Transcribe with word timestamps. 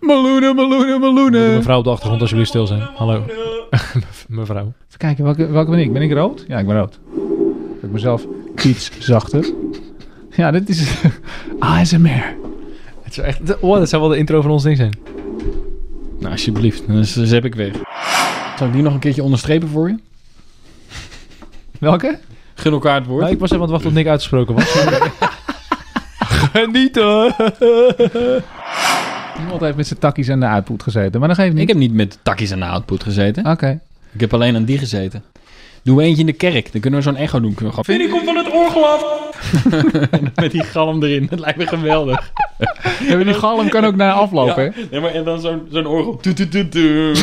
Meloenen, 0.00 0.54
meloenen, 0.56 1.00
meloenen. 1.00 1.54
Mevrouw 1.54 1.78
op 1.78 1.84
de 1.84 1.90
achtergrond, 1.90 2.20
alsjeblieft 2.20 2.48
stil 2.50 2.66
zijn. 2.66 2.80
Hallo. 2.94 3.24
Mevrouw. 4.28 4.72
Even 4.86 4.98
kijken, 4.98 5.24
welke, 5.24 5.46
welke 5.46 5.70
ben 5.70 5.78
ik? 5.78 5.92
Ben 5.92 6.02
ik 6.02 6.12
rood? 6.12 6.44
Ja, 6.48 6.58
ik 6.58 6.66
ben 6.66 6.76
rood. 6.76 6.98
Heb 7.74 7.82
ik 7.84 7.90
mezelf 7.90 8.26
iets 8.64 8.90
zachter. 8.98 9.52
Ja, 10.30 10.50
dit 10.50 10.68
is 10.68 11.02
ASMR. 11.58 12.34
Het 13.02 13.14
zou 13.14 13.26
echt... 13.26 13.58
Oh, 13.60 13.78
dat 13.78 13.88
zou 13.88 14.02
wel 14.02 14.10
de 14.10 14.16
intro 14.16 14.40
van 14.40 14.50
ons 14.50 14.62
ding 14.62 14.76
zijn. 14.76 14.98
Nou, 16.18 16.32
alsjeblieft. 16.32 16.86
Dan 16.86 16.96
is- 16.96 17.12
zep 17.22 17.44
ik 17.44 17.54
weg. 17.54 17.72
Zal 18.58 18.66
ik 18.66 18.72
die 18.72 18.82
nog 18.82 18.92
een 18.94 18.98
keertje 19.00 19.22
onderstrepen 19.22 19.68
voor 19.68 19.88
je? 19.88 19.96
Welke? 21.78 22.18
Gun 22.54 22.72
elkaar 22.72 22.94
het 22.94 23.06
woord. 23.06 23.20
Nou, 23.20 23.32
ik 23.32 23.38
was 23.40 23.50
even 23.50 23.62
aan 23.66 23.72
het 23.72 23.82
wachten 23.82 23.88
tot 23.90 23.98
Nick 23.98 24.08
uitgesproken 24.10 24.54
was. 24.54 24.64
Genieten! 26.52 27.34
Iemand 29.40 29.60
heeft 29.60 29.76
met 29.76 29.86
zijn 29.86 29.98
takkies 29.98 30.30
aan 30.30 30.40
de 30.40 30.46
output 30.46 30.82
gezeten, 30.82 31.20
maar 31.20 31.28
dat 31.28 31.38
geeft 31.38 31.52
niet. 31.52 31.62
Ik 31.62 31.68
heb 31.68 31.76
niet 31.76 31.92
met 31.92 32.18
takkies 32.22 32.52
aan 32.52 32.58
de 32.58 32.66
output 32.66 33.02
gezeten. 33.02 33.46
Oké. 33.46 33.80
Ik 34.12 34.20
heb 34.20 34.34
alleen 34.34 34.56
aan 34.56 34.64
die 34.64 34.78
gezeten. 34.78 35.22
Doe 35.82 36.02
eentje 36.02 36.20
in 36.20 36.26
de 36.26 36.32
kerk. 36.32 36.72
Dan 36.72 36.80
kunnen 36.80 37.00
we 37.00 37.04
zo'n 37.04 37.16
echo 37.16 37.40
doen. 37.40 37.54
We 37.58 37.72
gewoon... 37.72 38.00
ik 38.00 38.10
kom 38.10 38.24
van 38.24 38.36
het 38.36 38.52
orgel 38.52 38.86
af! 38.86 39.04
met 40.34 40.50
die 40.50 40.62
galm 40.62 41.02
erin. 41.02 41.26
Dat 41.30 41.38
lijkt 41.38 41.58
me 41.58 41.66
geweldig. 41.66 42.32
Die 43.08 43.34
galm 43.34 43.68
kan 43.68 43.84
ook 43.84 43.96
naar 43.96 44.12
aflopen, 44.12 44.64
hè? 44.64 44.70
Ja, 44.90 45.00
maar 45.00 45.10
en 45.10 45.24
dan 45.24 45.40
zo'n 45.40 45.66
zo'n 45.70 45.86
orgel. 45.86 46.16
Tu, 46.16 46.32
tu, 46.32 46.48
tu, 46.48 46.68
tu. 46.68 47.14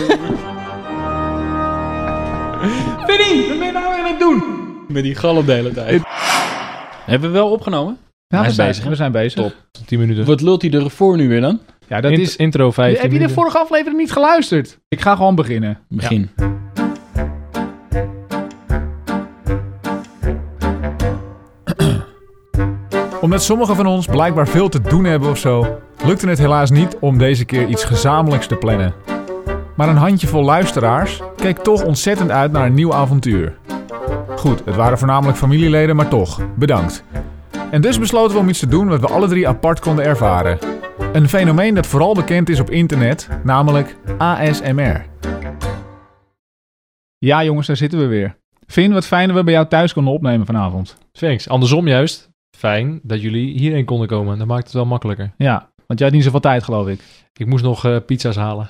Vinnie, 3.06 3.48
wat 3.48 3.58
ben 3.58 3.66
je 3.66 3.72
nou 3.74 4.00
aan 4.00 4.06
het 4.06 4.20
doen? 4.20 4.44
Met 4.88 5.04
die 5.04 5.16
galm 5.16 5.46
de 5.46 5.52
hele 5.52 5.72
tijd. 5.72 6.02
Hebben 7.06 7.30
we 7.30 7.36
wel 7.36 7.52
opgenomen? 7.52 7.98
Ja, 8.28 8.44
we 8.44 8.52
zijn 8.52 8.68
bezig? 8.68 8.86
We 8.86 8.96
zijn 8.96 9.12
bezig. 9.12 9.42
Top. 9.42 9.56
10 9.86 10.00
minuten. 10.00 10.26
Wat 10.26 10.42
lult 10.42 10.62
hij 10.62 10.72
ervoor 10.72 11.18
nu 11.18 11.28
weer 11.28 11.42
dan? 11.42 11.60
Ja, 11.88 12.02
dat 12.02 12.12
Int- 12.12 12.22
is... 12.22 12.36
intro 12.36 12.72
15 12.72 13.02
Heb 13.02 13.12
je 13.12 13.20
de 13.20 13.30
vorige 13.30 13.58
aflevering 13.58 13.98
niet 13.98 14.12
geluisterd? 14.12 14.80
Ik 14.88 15.02
ga 15.02 15.16
gewoon 15.16 15.36
beginnen. 15.36 15.80
Begin. 15.90 16.30
Omdat 23.22 23.44
sommigen 23.44 23.76
van 23.76 23.86
ons 23.86 24.06
blijkbaar 24.06 24.48
veel 24.48 24.70
te 24.70 24.82
doen 24.82 25.04
hebben 25.04 25.30
of 25.30 25.38
zo, 25.38 25.80
lukte 26.06 26.28
het 26.28 26.38
helaas 26.38 26.70
niet 26.70 26.98
om 27.00 27.18
deze 27.18 27.46
keer 27.46 27.68
iets 27.68 27.84
gezamenlijks 27.84 28.48
te 28.48 28.56
plannen. 28.56 28.94
Maar 29.76 29.90
een 29.90 29.96
handjevol 29.96 30.44
luisteraars 30.44 31.22
keek 31.36 31.58
toch 31.58 31.84
ontzettend 31.84 32.32
uit 32.32 32.52
naar 32.52 32.66
een 32.66 32.74
nieuw 32.74 32.94
avontuur. 32.94 33.56
Goed, 34.36 34.62
het 34.66 34.76
waren 34.76 34.98
voornamelijk 34.98 35.38
familieleden, 35.38 35.96
maar 35.96 36.08
toch, 36.08 36.42
bedankt. 36.56 37.04
En 37.72 37.82
dus 37.82 38.00
besloten 38.00 38.34
we 38.36 38.42
om 38.42 38.50
iets 38.50 38.60
te 38.60 38.68
doen 38.68 38.88
wat 38.88 39.00
we 39.00 39.08
alle 39.08 39.28
drie 39.28 39.48
apart 39.48 39.80
konden 39.80 40.06
ervaren. 40.06 40.77
Een 41.18 41.30
fenomeen 41.30 41.74
dat 41.74 41.88
vooral 41.88 42.14
bekend 42.14 42.50
is 42.50 42.60
op 42.60 42.70
internet, 42.70 43.30
namelijk 43.44 43.98
ASMR. 44.18 45.06
Ja, 47.18 47.44
jongens, 47.44 47.68
daar 47.68 47.76
zitten 47.76 48.00
we 48.00 48.06
weer. 48.06 48.38
Vin, 48.68 48.94
wat 48.94 49.06
fijn 49.06 49.28
dat 49.28 49.38
we 49.38 49.44
bij 49.44 49.54
jou 49.54 49.68
thuis 49.68 49.94
konden 49.94 50.14
opnemen 50.14 50.46
vanavond. 50.46 50.98
Thanks. 51.12 51.50
Andersom 51.50 51.88
juist. 51.88 52.30
Fijn 52.58 53.00
dat 53.04 53.22
jullie 53.22 53.60
hierheen 53.60 53.86
konden 53.86 54.08
komen. 54.08 54.38
Dat 54.38 54.48
maakt 54.48 54.64
het 54.64 54.74
wel 54.74 54.86
makkelijker. 54.86 55.34
Ja, 55.38 55.70
want 55.88 56.00
jij 56.00 56.08
had 56.08 56.18
niet 56.18 56.26
zoveel 56.26 56.40
tijd, 56.40 56.64
geloof 56.64 56.88
ik. 56.88 57.02
Ik 57.34 57.46
moest 57.46 57.64
nog 57.64 57.86
eh, 57.86 57.98
pizza's 58.06 58.36
halen. 58.36 58.70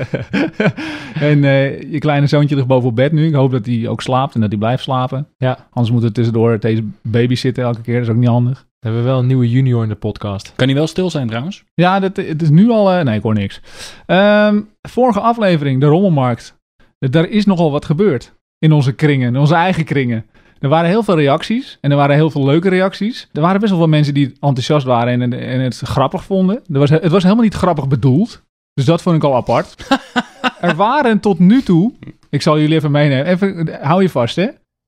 en 1.30 1.44
eh, 1.44 1.92
je 1.92 1.98
kleine 1.98 2.26
zoontje 2.26 2.54
ligt 2.54 2.66
boven 2.66 2.88
op 2.88 2.96
bed 2.96 3.12
nu. 3.12 3.26
Ik 3.26 3.34
hoop 3.34 3.50
dat 3.50 3.66
hij 3.66 3.88
ook 3.88 4.02
slaapt 4.02 4.34
en 4.34 4.40
dat 4.40 4.50
hij 4.50 4.58
blijft 4.58 4.82
slapen. 4.82 5.28
Ja. 5.36 5.66
Anders 5.70 5.90
moeten 5.90 6.08
we 6.08 6.14
tussendoor 6.14 6.60
deze 6.60 6.84
baby 7.02 7.34
zitten 7.34 7.64
elke 7.64 7.80
keer. 7.80 7.94
Dat 7.94 8.02
is 8.02 8.10
ook 8.10 8.20
niet 8.20 8.28
handig. 8.28 8.65
We 8.78 8.88
hebben 8.88 9.04
wel 9.04 9.18
een 9.18 9.26
nieuwe 9.26 9.50
junior 9.50 9.82
in 9.82 9.88
de 9.88 9.94
podcast. 9.94 10.52
Kan 10.56 10.66
hij 10.66 10.76
wel 10.76 10.86
stil 10.86 11.10
zijn 11.10 11.26
trouwens? 11.26 11.64
Ja, 11.74 12.00
dat, 12.00 12.16
het 12.16 12.42
is 12.42 12.50
nu 12.50 12.70
al... 12.70 12.92
eh, 12.92 13.04
nee, 13.04 13.16
ik 13.16 13.22
hoor 13.22 13.34
niks. 13.34 13.60
Ehm, 14.06 14.60
vorige 14.82 15.20
aflevering, 15.20 15.80
de 15.80 15.86
Rommelmarkt. 15.86 16.54
Daar 16.98 17.28
is 17.28 17.46
nogal 17.46 17.70
wat 17.70 17.84
gebeurd. 17.84 18.32
In 18.58 18.72
onze 18.72 18.92
kringen, 18.92 19.28
in 19.28 19.40
onze 19.40 19.54
eigen 19.54 19.84
kringen. 19.84 20.26
Er 20.58 20.68
waren 20.68 20.88
heel 20.88 21.02
veel 21.02 21.16
reacties. 21.16 21.78
En 21.80 21.90
er 21.90 21.96
waren 21.96 22.14
heel 22.16 22.30
veel 22.30 22.44
leuke 22.44 22.68
reacties. 22.68 23.28
Er 23.32 23.40
waren 23.40 23.60
best 23.60 23.70
wel 23.70 23.80
veel 23.80 23.88
mensen 23.90 24.14
die 24.14 24.26
enthousiast 24.40 24.86
waren 24.86 25.22
en, 25.22 25.32
en 25.32 25.60
het 25.60 25.78
grappig 25.78 26.24
vonden. 26.24 26.56
Er 26.72 26.78
was, 26.78 26.90
het 26.90 27.10
was 27.10 27.22
helemaal 27.22 27.44
niet 27.44 27.54
grappig 27.54 27.88
bedoeld. 27.88 28.42
Dus 28.74 28.84
dat 28.84 29.02
vond 29.02 29.16
ik 29.16 29.24
al 29.24 29.34
apart. 29.36 29.74
er 30.60 30.74
waren 30.74 31.20
tot 31.20 31.38
nu 31.38 31.62
toe... 31.62 31.92
Ik 32.30 32.42
zal 32.42 32.58
jullie 32.58 32.74
even 32.76 32.90
meenemen. 32.90 33.26
Even, 33.26 33.78
hou 33.82 34.02
je 34.02 34.10
vast, 34.10 34.36
hè. 34.36 34.46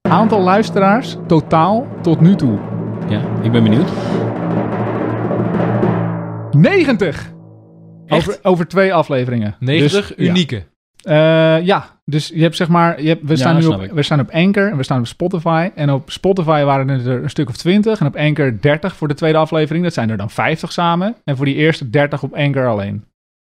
Aantal 0.08 0.40
luisteraars 0.40 1.16
totaal 1.26 1.86
tot 2.02 2.20
nu 2.20 2.34
toe. 2.34 2.77
Ja, 3.08 3.20
ik 3.42 3.52
ben 3.52 3.62
benieuwd. 3.62 3.88
90! 6.52 7.32
Echt? 8.06 8.28
Over, 8.28 8.38
over 8.42 8.68
twee 8.68 8.94
afleveringen. 8.94 9.56
90 9.60 10.06
Dus, 10.06 10.16
ja. 10.26 10.30
unieke. 10.30 10.62
Eh, 11.02 11.64
ja, 11.66 12.00
dus 12.04 12.28
je 12.34 12.42
hebt 12.42 12.56
zeg 12.56 12.68
maar, 12.68 13.02
je 13.02 13.08
hebt, 13.08 13.22
we, 13.22 13.28
Ja, 13.30 13.36
staan 13.36 13.58
nu 13.58 13.66
op, 13.66 13.82
ik. 13.82 13.92
we 13.92 14.02
staan 14.02 14.20
op 14.20 14.30
Anchor 14.30 14.70
en 14.70 14.76
we 14.76 14.82
staan 14.82 14.98
op 14.98 15.06
Spotify. 15.06 15.70
En 15.74 15.90
op 15.90 16.10
Spotify 16.10 16.62
waren 16.64 16.88
er 16.88 17.08
een 17.22 17.30
stuk 17.30 17.48
of 17.48 17.56
20 17.56 18.00
en 18.00 18.06
op 18.06 18.16
Anchor 18.16 18.60
30 18.60 18.96
voor 18.96 19.08
de 19.08 19.14
tweede 19.14 19.38
aflevering. 19.38 19.84
Dat 19.84 19.94
zijn 19.94 20.10
er 20.10 20.16
dan 20.16 20.30
50 20.30 20.72
samen. 20.72 21.16
En 21.24 21.36
voor 21.36 21.44
die 21.46 21.54
eerste 21.54 21.90
30 21.90 22.22
op 22.22 22.34
Anchor 22.34 22.66
alleen. 22.66 23.04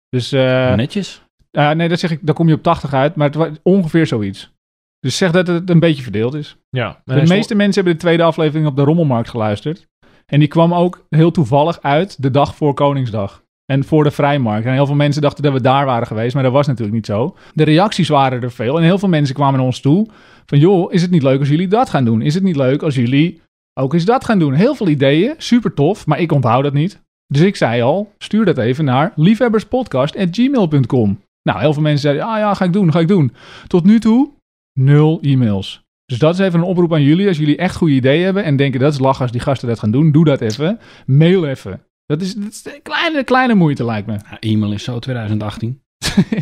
Dus 0.09 0.33
eh, 0.33 0.75
Netjes. 0.75 1.23
eh, 1.51 1.71
nee, 1.71 1.89
dat 1.89 1.99
zeg 1.99 2.11
ik, 2.11 2.19
dan 2.23 2.35
kom 2.35 2.49
je 2.49 2.55
op 2.55 2.63
80 2.63 2.93
uit, 2.95 3.15
maar 3.15 3.27
het 3.27 3.37
was 3.37 3.49
ongeveer 3.63 4.07
zoiets. 4.07 4.53
Dus 5.01 5.17
zeg 5.17 5.31
dat 5.31 5.47
het 5.47 5.71
een 5.71 5.81
beetje 5.81 6.03
verdeeld 6.03 6.35
is. 6.35 6.57
Ja. 6.71 7.01
De 7.05 7.27
meeste 7.27 7.55
mensen 7.55 7.75
hebben 7.75 7.93
de 7.93 7.99
tweede 7.99 8.23
aflevering 8.23 8.67
op 8.67 8.77
de 8.77 8.83
Rommelmarkt 8.83 9.29
geluisterd. 9.29 9.87
En 10.27 10.39
die 10.39 10.49
kwam 10.49 10.75
ook 10.75 11.07
heel 11.09 11.31
toevallig 11.31 11.83
uit 11.83 12.23
de 12.23 12.31
dag 12.31 12.55
voor 12.55 12.75
Koningsdag. 12.75 13.43
En 13.73 13.85
voor 13.85 14.05
de 14.05 14.11
Vrijmarkt. 14.11 14.67
En 14.67 14.73
heel 14.73 14.87
veel 14.87 14.95
mensen 14.95 15.23
dachten 15.23 15.43
dat 15.43 15.53
we 15.53 15.61
daar 15.61 15.87
waren 15.87 16.07
geweest, 16.07 16.35
maar 16.35 16.43
dat 16.43 16.53
was 16.53 16.67
natuurlijk 16.67 16.95
niet 16.95 17.07
zo. 17.07 17.37
De 17.55 17.65
reacties 17.65 18.09
waren 18.09 18.43
er 18.43 18.51
veel. 18.51 18.77
En 18.77 18.83
heel 18.83 18.99
veel 18.99 19.09
mensen 19.09 19.35
kwamen 19.35 19.57
naar 19.57 19.67
ons 19.67 19.81
toe 19.81 20.07
van... 20.47 20.59
joh, 20.59 20.93
is 20.93 21.03
het 21.03 21.11
niet 21.11 21.23
leuk 21.23 21.39
als 21.39 21.49
jullie 21.49 21.69
dat 21.69 21.91
gaan 21.91 22.05
doen? 22.05 22.23
Is 22.23 22.35
het 22.35 22.43
niet 22.43 22.57
leuk 22.57 22.83
als 22.83 22.95
jullie 22.95 23.41
ook 23.81 23.95
eens 23.95 24.05
dat 24.05 24.25
gaan 24.25 24.39
doen? 24.39 24.53
Heel 24.53 24.75
veel 24.75 24.89
ideeën, 24.89 25.35
super 25.37 25.75
tof, 25.75 26.07
maar 26.07 26.21
ik 26.21 26.33
onthoud 26.33 26.63
dat 26.63 26.73
niet. 26.73 27.01
Dus 27.27 27.43
ik 27.43 27.57
zei 27.57 27.83
al, 27.83 28.13
stuur 28.19 28.45
dat 28.45 28.59
even 28.59 28.85
naar 28.85 29.13
liefhebberspodcast.gmail.com. 29.15 31.21
Nou, 31.43 31.61
heel 31.61 31.73
veel 31.73 31.83
mensen 31.83 32.01
zeiden, 32.01 32.25
ah 32.25 32.39
ja, 32.39 32.55
ga 32.55 32.65
ik 32.65 32.73
doen, 32.73 32.93
ga 32.93 33.01
ik 33.01 33.09
doen. 33.09 33.33
Tot 33.67 33.85
nu 33.85 34.01
toe, 34.01 34.31
nul 34.79 35.21
e-mails. 35.21 35.83
Dus 36.07 36.19
dat 36.19 36.35
is 36.35 36.41
even 36.41 36.59
een 36.59 36.67
oproep 36.67 36.93
aan 36.93 37.03
jullie. 37.03 37.29
Als 37.29 37.39
jullie 37.39 37.57
echt 37.57 37.77
goede 37.77 37.95
ideeën 37.95 38.25
hebben 38.25 38.45
en 38.45 38.57
denken 38.57 38.81
dat 38.81 38.93
is 38.93 38.99
lachen 38.99 39.23
als 39.23 39.33
die 39.33 39.41
gasten 39.41 39.69
dat 39.69 39.79
gaan 39.79 39.91
doen, 39.91 40.13
doe 40.13 40.25
dat 40.25 40.41
even. 40.41 40.79
Mail 41.07 41.47
even. 41.47 41.81
Dat 42.07 42.21
is, 42.21 42.35
dat 42.35 42.51
is 42.51 42.63
een 42.65 42.83
kleine, 42.83 43.25
kleine 43.25 43.55
moeite, 43.55 43.85
lijkt 43.85 44.07
me. 44.07 44.13
Ja, 44.13 44.39
e-mail 44.41 44.73
is 44.73 44.85
zo 44.85 44.99
2018. 44.99 45.81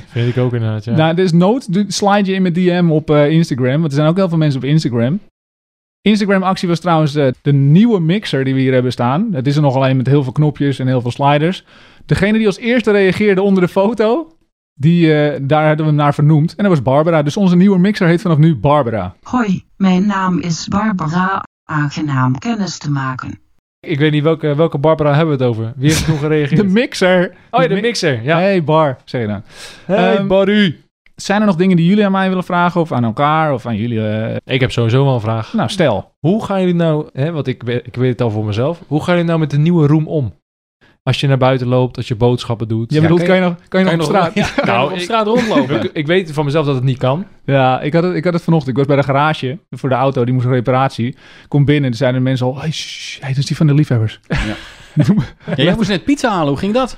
Vind 0.06 0.28
ik 0.36 0.42
ook 0.42 0.52
inderdaad, 0.52 0.84
ja. 0.84 0.96
Nou, 0.96 1.14
dus 1.14 1.32
nood, 1.32 1.68
slide 1.88 2.30
je 2.30 2.34
in 2.34 2.42
mijn 2.42 2.54
DM 2.54 2.88
op 2.90 3.10
eh, 3.10 3.30
Instagram. 3.30 3.80
Want 3.80 3.84
er 3.84 3.98
zijn 3.98 4.08
ook 4.08 4.16
heel 4.16 4.28
veel 4.28 4.38
mensen 4.38 4.60
op 4.60 4.66
Instagram. 4.66 5.20
Instagram-actie 6.00 6.68
was 6.68 6.80
trouwens 6.80 7.14
eh, 7.14 7.28
de 7.42 7.52
nieuwe 7.52 8.00
mixer 8.00 8.44
die 8.44 8.54
we 8.54 8.60
hier 8.60 8.72
hebben 8.72 8.92
staan. 8.92 9.28
Het 9.32 9.46
is 9.46 9.56
er 9.56 9.62
nog 9.62 9.74
alleen 9.74 9.96
met 9.96 10.06
heel 10.06 10.22
veel 10.22 10.32
knopjes 10.32 10.78
en 10.78 10.86
heel 10.86 11.00
veel 11.00 11.10
sliders. 11.10 11.64
Degene 12.04 12.38
die 12.38 12.46
als 12.46 12.58
eerste 12.58 12.90
reageerde 12.90 13.42
onder 13.42 13.62
de 13.62 13.68
foto, 13.68 14.35
die, 14.80 15.14
eh, 15.14 15.40
daar 15.42 15.66
hadden 15.66 15.84
we 15.86 15.90
hem 15.92 16.00
naar 16.00 16.14
vernoemd. 16.14 16.50
En 16.54 16.64
dat 16.64 16.72
was 16.72 16.82
Barbara. 16.82 17.22
Dus 17.22 17.36
onze 17.36 17.56
nieuwe 17.56 17.78
mixer 17.78 18.06
heet 18.06 18.20
vanaf 18.20 18.38
nu 18.38 18.56
Barbara. 18.56 19.14
Hoi, 19.22 19.64
mijn 19.76 20.06
naam 20.06 20.38
is 20.40 20.68
Barbara. 20.68 21.42
Aangenaam 21.70 22.38
kennis 22.38 22.78
te 22.78 22.90
maken. 22.90 23.38
Ik 23.86 23.98
weet 23.98 24.12
niet 24.12 24.22
welke, 24.22 24.54
welke 24.54 24.78
Barbara 24.78 25.14
hebben 25.14 25.38
we 25.38 25.44
het 25.44 25.52
over. 25.52 25.72
Wie 25.76 25.88
heeft 25.90 26.04
toen 26.04 26.18
gereageerd? 26.18 26.60
De 26.66 26.66
mixer. 26.66 27.32
oh 27.50 27.62
ja, 27.62 27.68
de 27.68 27.74
mi- 27.74 27.80
mixer. 27.80 28.22
Ja. 28.22 28.38
Hey 28.38 28.64
Bar, 28.64 28.96
zeg 29.04 29.20
je 29.20 29.26
dan. 29.26 29.42
Hey, 29.84 30.16
Ehm, 30.16 30.26
Barry. 30.26 30.76
Zijn 31.14 31.40
er 31.40 31.46
nog 31.46 31.56
dingen 31.56 31.76
die 31.76 31.86
jullie 31.86 32.04
aan 32.04 32.12
mij 32.12 32.28
willen 32.28 32.44
vragen? 32.44 32.80
Of 32.80 32.92
aan 32.92 33.04
elkaar? 33.04 33.52
Of 33.52 33.66
aan 33.66 33.76
jullie? 33.76 34.08
eh, 34.08 34.36
Ik 34.44 34.60
heb 34.60 34.72
sowieso 34.72 35.04
wel 35.04 35.14
een 35.14 35.20
vraag. 35.20 35.52
Nou, 35.52 35.68
stel. 35.68 36.12
Hoe 36.18 36.44
gaan 36.44 36.60
jullie 36.60 36.74
nou, 36.74 37.08
hè, 37.12 37.32
want 37.32 37.46
ik, 37.46 37.62
weet- 37.62 37.86
ik 37.86 37.94
weet 37.94 38.10
het 38.10 38.20
al 38.20 38.30
voor 38.30 38.44
mezelf. 38.44 38.80
Hoe 38.86 39.02
gaan 39.02 39.12
jullie 39.14 39.28
nou 39.28 39.38
met 39.40 39.50
de 39.50 39.58
nieuwe 39.58 39.86
room 39.86 40.06
om? 40.08 40.32
Als 41.06 41.20
je 41.20 41.26
naar 41.26 41.38
buiten 41.38 41.66
loopt, 41.66 41.96
als 41.96 42.08
je 42.08 42.14
boodschappen 42.14 42.68
doet. 42.68 42.92
Je 42.92 43.00
bedoelt, 43.00 43.18
kan 43.18 43.28
kan 43.28 43.36
je, 43.36 43.42
nog, 43.42 43.54
kan 43.68 43.80
je 43.80 43.86
nog 43.86 43.94
op 43.94 44.02
straat? 44.10 44.34
Ja, 44.34 44.46
je 44.56 44.62
Nou, 44.64 44.90
op 44.90 44.96
ik- 44.96 45.02
straat 45.02 45.26
rondlopen. 45.26 45.82
Ik, 45.84 45.90
ik 45.92 46.06
weet 46.06 46.32
van 46.32 46.44
mezelf 46.44 46.66
dat 46.66 46.74
het 46.74 46.84
niet 46.84 46.98
kan. 46.98 47.26
Ja, 47.44 47.80
ik 47.80 47.92
had, 47.92 48.02
het, 48.02 48.14
ik 48.14 48.24
had 48.24 48.32
het 48.32 48.42
vanochtend. 48.42 48.70
Ik 48.70 48.76
was 48.76 48.86
bij 48.86 48.96
de 48.96 49.02
garage 49.02 49.58
voor 49.70 49.88
de 49.88 49.94
auto. 49.94 50.24
Die 50.24 50.34
moest 50.34 50.46
een 50.46 50.52
reparatie. 50.52 51.06
Ik 51.06 51.16
kom 51.48 51.64
binnen 51.64 51.90
en 51.90 51.96
zeiden 51.96 52.20
de 52.20 52.28
mensen 52.28 52.46
al... 52.46 52.60
Hey, 52.60 52.70
shh, 52.72 53.20
hey, 53.20 53.28
dat 53.28 53.38
is 53.38 53.46
die 53.46 53.56
van 53.56 53.66
de 53.66 53.74
liefhebbers. 53.74 54.20
Ja, 54.28 55.54
jij 55.56 55.74
moest 55.74 55.88
net 55.88 56.04
pizza 56.04 56.30
halen. 56.30 56.48
Hoe 56.48 56.58
ging 56.58 56.74
dat? 56.74 56.96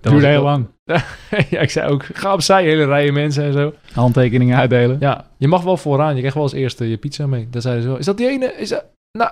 Dat 0.00 0.12
duurde 0.12 0.26
heel 0.26 0.42
lang. 0.42 0.66
ja, 1.50 1.60
ik 1.60 1.70
zei 1.70 1.90
ook, 1.90 2.04
ga 2.12 2.32
opzij, 2.32 2.62
hele 2.64 2.84
rijen 2.84 3.12
mensen 3.12 3.44
en 3.44 3.52
zo. 3.52 3.72
Handtekeningen 3.92 4.58
uitdelen. 4.58 4.96
Ja, 5.00 5.24
je 5.38 5.48
mag 5.48 5.62
wel 5.62 5.76
vooraan. 5.76 6.12
Je 6.12 6.16
krijgt 6.18 6.34
wel 6.34 6.42
als 6.44 6.52
eerste 6.52 6.88
je 6.90 6.96
pizza 6.96 7.26
mee. 7.26 7.46
Dan 7.50 7.60
zeiden 7.62 7.82
ze 7.82 7.88
wel, 7.88 7.98
is 7.98 8.04
dat 8.04 8.16
die 8.16 8.28
ene? 8.28 8.54
Is 8.56 8.68
dat... 8.68 8.84
Nou, 9.18 9.30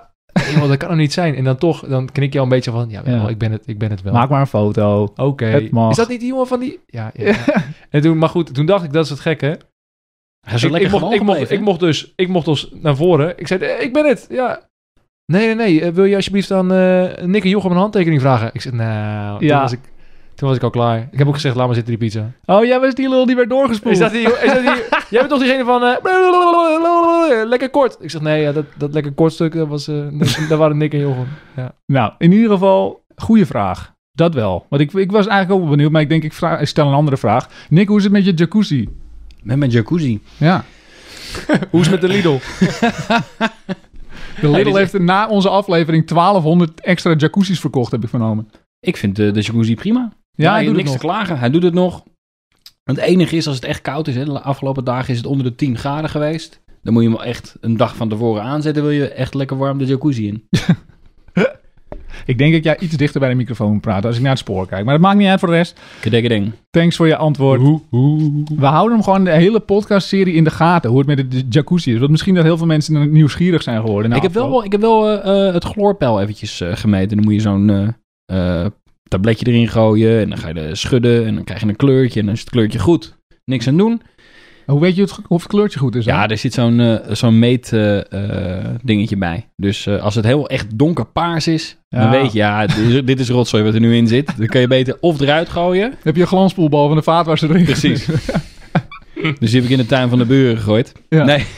joh, 0.52 0.68
dat 0.68 0.76
kan 0.76 0.90
er 0.90 0.96
niet 0.96 1.12
zijn. 1.12 1.34
En 1.34 1.44
dan 1.44 1.56
toch, 1.56 1.86
dan 1.86 2.12
knik 2.12 2.32
je 2.32 2.38
al 2.38 2.44
een 2.44 2.50
beetje 2.50 2.70
van, 2.70 2.90
ja, 2.90 3.02
wel, 3.02 3.14
Ja. 3.14 3.28
ik 3.28 3.38
ben 3.38 3.52
het, 3.52 3.62
ik 3.66 3.78
ben 3.78 3.90
het 3.90 4.02
wel. 4.02 4.12
Maak 4.12 4.28
maar 4.28 4.40
een 4.40 4.46
foto. 4.46 5.12
Oké. 5.16 5.46
Is 5.90 5.96
dat 5.96 6.08
niet 6.08 6.20
die 6.20 6.28
jongen 6.28 6.46
van 6.46 6.60
die... 6.60 6.80
Ja, 6.86 7.10
ja. 7.14 7.24
ja. 7.26 7.36
en 7.90 8.00
toen, 8.00 8.18
maar 8.18 8.28
goed, 8.28 8.54
toen 8.54 8.66
dacht 8.66 8.84
ik, 8.84 8.92
dat 8.92 9.04
is 9.04 9.10
het 9.10 9.20
gekke. 9.20 9.58
Hij 10.46 10.54
is 10.54 10.62
ik, 10.64 10.70
lekker 10.70 10.94
ik, 10.94 11.00
mocht, 11.00 11.14
ik, 11.14 11.22
mocht, 11.22 11.50
ik, 11.50 11.60
mocht 11.60 11.80
dus, 11.80 12.12
ik 12.16 12.28
mocht 12.28 12.46
dus 12.46 12.70
naar 12.72 12.96
voren. 12.96 13.38
Ik 13.38 13.46
zei, 13.46 13.60
eh, 13.60 13.82
ik 13.82 13.92
ben 13.92 14.06
het, 14.06 14.26
ja. 14.30 14.68
Nee, 15.32 15.46
nee, 15.46 15.54
nee. 15.54 15.80
eh, 15.82 15.92
Wil 15.92 16.04
je 16.04 16.16
alsjeblieft 16.16 16.50
aan 16.50 16.72
eh 16.72 17.24
Nick 17.24 17.42
en 17.44 17.48
Jochem 17.48 17.70
een 17.70 17.76
handtekening 17.76 18.20
vragen? 18.20 18.50
Ik 18.52 18.60
zei, 18.60 18.74
nou, 18.76 19.44
Ja. 19.46 19.60
was 19.60 19.72
ik... 19.72 19.80
Toen 20.40 20.48
was 20.48 20.58
ik 20.58 20.64
al 20.64 20.70
klaar. 20.70 21.08
Ik 21.12 21.18
heb 21.18 21.26
ook 21.26 21.34
gezegd, 21.34 21.54
laat 21.54 21.66
maar 21.66 21.74
zitten 21.74 21.98
die 21.98 22.08
pizza. 22.08 22.30
Oh, 22.44 22.64
jij 22.64 22.80
was 22.80 22.94
die 22.94 23.08
lul 23.08 23.26
die 23.26 23.36
werd 23.36 23.48
doorgespoeld. 23.48 23.94
Is 23.94 24.00
dat 24.00 24.12
die... 24.12 24.22
Is 24.22 24.52
dat 24.52 24.62
die 24.62 24.72
jij 25.10 25.18
bent 25.18 25.28
toch 25.28 25.38
diegene 25.38 25.64
van... 25.64 25.82
eh, 25.82 27.48
lekker 27.48 27.70
kort. 27.70 27.96
Ik 28.00 28.10
zeg, 28.10 28.20
nee, 28.20 28.42
ja, 28.42 28.52
dat, 28.52 28.64
dat 28.76 28.92
lekker 28.92 29.12
kort 29.12 29.32
stuk, 29.32 29.52
dat, 29.52 29.68
was, 29.68 29.88
eh, 29.88 30.06
dat, 30.12 30.38
dat 30.48 30.58
waren 30.58 30.76
Nick 30.76 30.92
en 30.92 30.98
Jochem. 30.98 31.26
Nou, 31.86 32.12
in 32.18 32.32
ieder 32.32 32.50
geval, 32.50 33.04
goede 33.16 33.46
vraag. 33.46 33.94
Dat 34.12 34.34
wel. 34.34 34.66
Want 34.68 34.82
ik, 34.82 34.92
ik 34.92 35.10
was 35.10 35.26
eigenlijk 35.26 35.50
ook 35.52 35.66
wel 35.66 35.76
benieuwd, 35.76 35.92
maar 35.92 36.02
ik 36.02 36.08
denk 36.08 36.22
ik, 36.22 36.32
vraag, 36.32 36.60
ik 36.60 36.66
stel 36.66 36.86
een 36.86 36.94
andere 36.94 37.16
vraag. 37.16 37.48
Nick, 37.68 37.88
hoe 37.88 37.98
is 37.98 38.04
het 38.04 38.12
met 38.12 38.24
je 38.24 38.32
jacuzzi? 38.32 38.88
Met 39.42 39.56
mijn 39.56 39.70
jacuzzi. 39.70 40.20
Ja. 40.36 40.64
Hoe 41.70 41.80
is 41.80 41.86
het 41.86 42.00
met 42.00 42.00
de 42.00 42.16
Lidl? 42.16 42.38
De 44.40 44.50
Lidl 44.50 44.74
heeft 44.76 44.98
na 44.98 45.28
onze 45.28 45.48
aflevering 45.48 46.06
1200 46.06 46.80
extra 46.80 47.14
jacuzzis 47.16 47.60
verkocht, 47.60 47.92
heb 47.92 48.02
ik 48.02 48.08
vernomen. 48.08 48.50
Ik 48.80 48.96
vind 48.96 49.16
de, 49.16 49.30
de 49.30 49.40
jacuzzi 49.40 49.74
prima. 49.74 50.12
Ja, 50.40 50.52
hij 50.52 50.64
doet 50.64 50.76
niks 50.76 50.92
te 50.92 50.98
klagen. 50.98 51.38
Hij 51.38 51.50
doet 51.50 51.62
het 51.62 51.74
nog. 51.74 52.02
Het 52.84 52.98
enige 52.98 53.36
is 53.36 53.46
als 53.46 53.56
het 53.56 53.64
echt 53.64 53.82
koud 53.82 54.08
is. 54.08 54.14
Hè, 54.14 54.24
de 54.24 54.40
afgelopen 54.40 54.84
dagen 54.84 55.10
is 55.10 55.16
het 55.16 55.26
onder 55.26 55.44
de 55.44 55.54
10 55.54 55.78
graden 55.78 56.10
geweest. 56.10 56.60
Dan 56.82 56.92
moet 56.92 57.02
je 57.02 57.08
hem 57.08 57.18
wel 57.18 57.26
echt 57.26 57.56
een 57.60 57.76
dag 57.76 57.96
van 57.96 58.08
tevoren 58.08 58.42
aanzetten. 58.42 58.82
Wil 58.82 58.92
je 58.92 59.08
echt 59.08 59.34
lekker 59.34 59.56
warm 59.56 59.78
de 59.78 59.84
jacuzzi 59.84 60.26
in. 60.26 60.48
Ik 62.24 62.38
denk 62.38 62.52
dat 62.52 62.64
jij 62.64 62.78
iets 62.78 62.96
dichter 62.96 63.20
bij 63.20 63.28
de 63.28 63.34
microfoon 63.34 63.72
moet 63.72 63.80
praten 63.80 64.06
als 64.08 64.16
ik 64.16 64.22
naar 64.22 64.30
het 64.30 64.40
spoor 64.40 64.66
kijk. 64.66 64.84
Maar 64.84 64.94
dat 64.94 65.02
maakt 65.02 65.18
niet 65.18 65.28
uit 65.28 65.38
voor 65.38 65.48
de 65.48 65.54
rest. 65.54 65.80
Kedekkedeng. 66.00 66.52
Thanks 66.70 66.96
voor 66.96 67.06
je 67.06 67.16
antwoord. 67.16 67.60
We 68.56 68.66
houden 68.66 68.92
hem 68.92 69.02
gewoon 69.02 69.24
de 69.24 69.30
hele 69.30 69.60
podcastserie 69.60 70.34
in 70.34 70.44
de 70.44 70.50
gaten. 70.50 70.90
Hoe 70.90 70.98
het 70.98 71.06
met 71.06 71.30
de 71.30 71.42
jacuzzi 71.48 71.92
is. 71.92 71.98
Want 71.98 72.10
misschien 72.10 72.34
dat 72.34 72.44
heel 72.44 72.56
veel 72.56 72.66
mensen 72.66 73.12
nieuwsgierig 73.12 73.62
zijn 73.62 73.80
geworden. 73.80 74.12
Ik 74.12 74.22
heb 74.22 74.32
wel, 74.32 74.64
ik 74.64 74.72
heb 74.72 74.80
wel 74.80 75.08
eh, 75.08 75.48
eh, 75.48 75.54
het 75.54 75.64
chloorpeil 75.64 76.20
eventjes 76.20 76.60
eh, 76.60 76.76
gemeten. 76.76 77.16
Dan 77.16 77.24
moet 77.24 77.34
je 77.34 77.40
zo'n 77.40 77.94
tabletje 79.10 79.46
erin 79.46 79.68
gooien. 79.68 80.20
En 80.20 80.28
dan 80.28 80.38
ga 80.38 80.48
je 80.48 80.54
er 80.54 80.76
schudden. 80.76 81.26
En 81.26 81.34
dan 81.34 81.44
krijg 81.44 81.60
je 81.60 81.66
een 81.66 81.76
kleurtje. 81.76 82.20
En 82.20 82.26
dan 82.26 82.34
is 82.34 82.40
het 82.40 82.50
kleurtje 82.50 82.78
goed. 82.78 83.18
Niks 83.44 83.68
aan 83.68 83.76
doen. 83.76 84.02
Hoe 84.70 84.80
weet 84.80 84.96
je 84.96 85.02
het, 85.02 85.18
of 85.28 85.42
het 85.42 85.50
kleurtje 85.50 85.78
goed 85.78 85.94
is? 85.94 86.04
dan? 86.04 86.14
Ja, 86.14 86.28
er 86.28 86.38
zit 86.38 86.54
zo'n 86.54 86.80
eh, 86.80 87.14
zo'n 87.14 87.38
meet 87.38 87.72
eh, 87.72 88.12
eh, 88.12 88.64
dingetje 88.82 89.16
bij. 89.16 89.48
Dus 89.56 89.88
als 89.88 90.14
het 90.14 90.24
heel 90.24 90.48
echt 90.48 90.78
donkerpaars 90.78 91.46
is, 91.46 91.76
dan 91.88 92.10
weet 92.10 92.32
je, 92.32 92.38
ja, 92.38 92.66
dit 92.66 92.76
is, 92.76 93.04
dit 93.04 93.20
is 93.20 93.28
rotzooi 93.28 93.62
wat 93.62 93.74
er 93.74 93.80
nu 93.80 93.96
in 93.96 94.06
zit. 94.06 94.38
Dan 94.38 94.46
kun 94.46 94.60
je 94.60 94.66
beter 94.66 94.96
of 95.00 95.20
eruit 95.20 95.48
gooien. 95.48 95.94
Heb 96.02 96.14
je 96.14 96.20
een 96.20 96.26
glanspoelbal 96.26 96.86
van 96.86 96.96
de 96.96 97.02
vaatwasser 97.02 97.50
erin? 97.50 97.64
Precies. 97.64 98.08
Dus 99.40 99.50
die 99.50 99.60
heb 99.60 99.64
ik 99.70 99.76
in 99.76 99.82
de 99.82 99.86
tuin 99.86 100.08
van 100.08 100.18
de 100.18 100.24
buren 100.24 100.56
gegooid. 100.56 100.92
Ja. 101.08 101.24
Nee. 101.24 101.44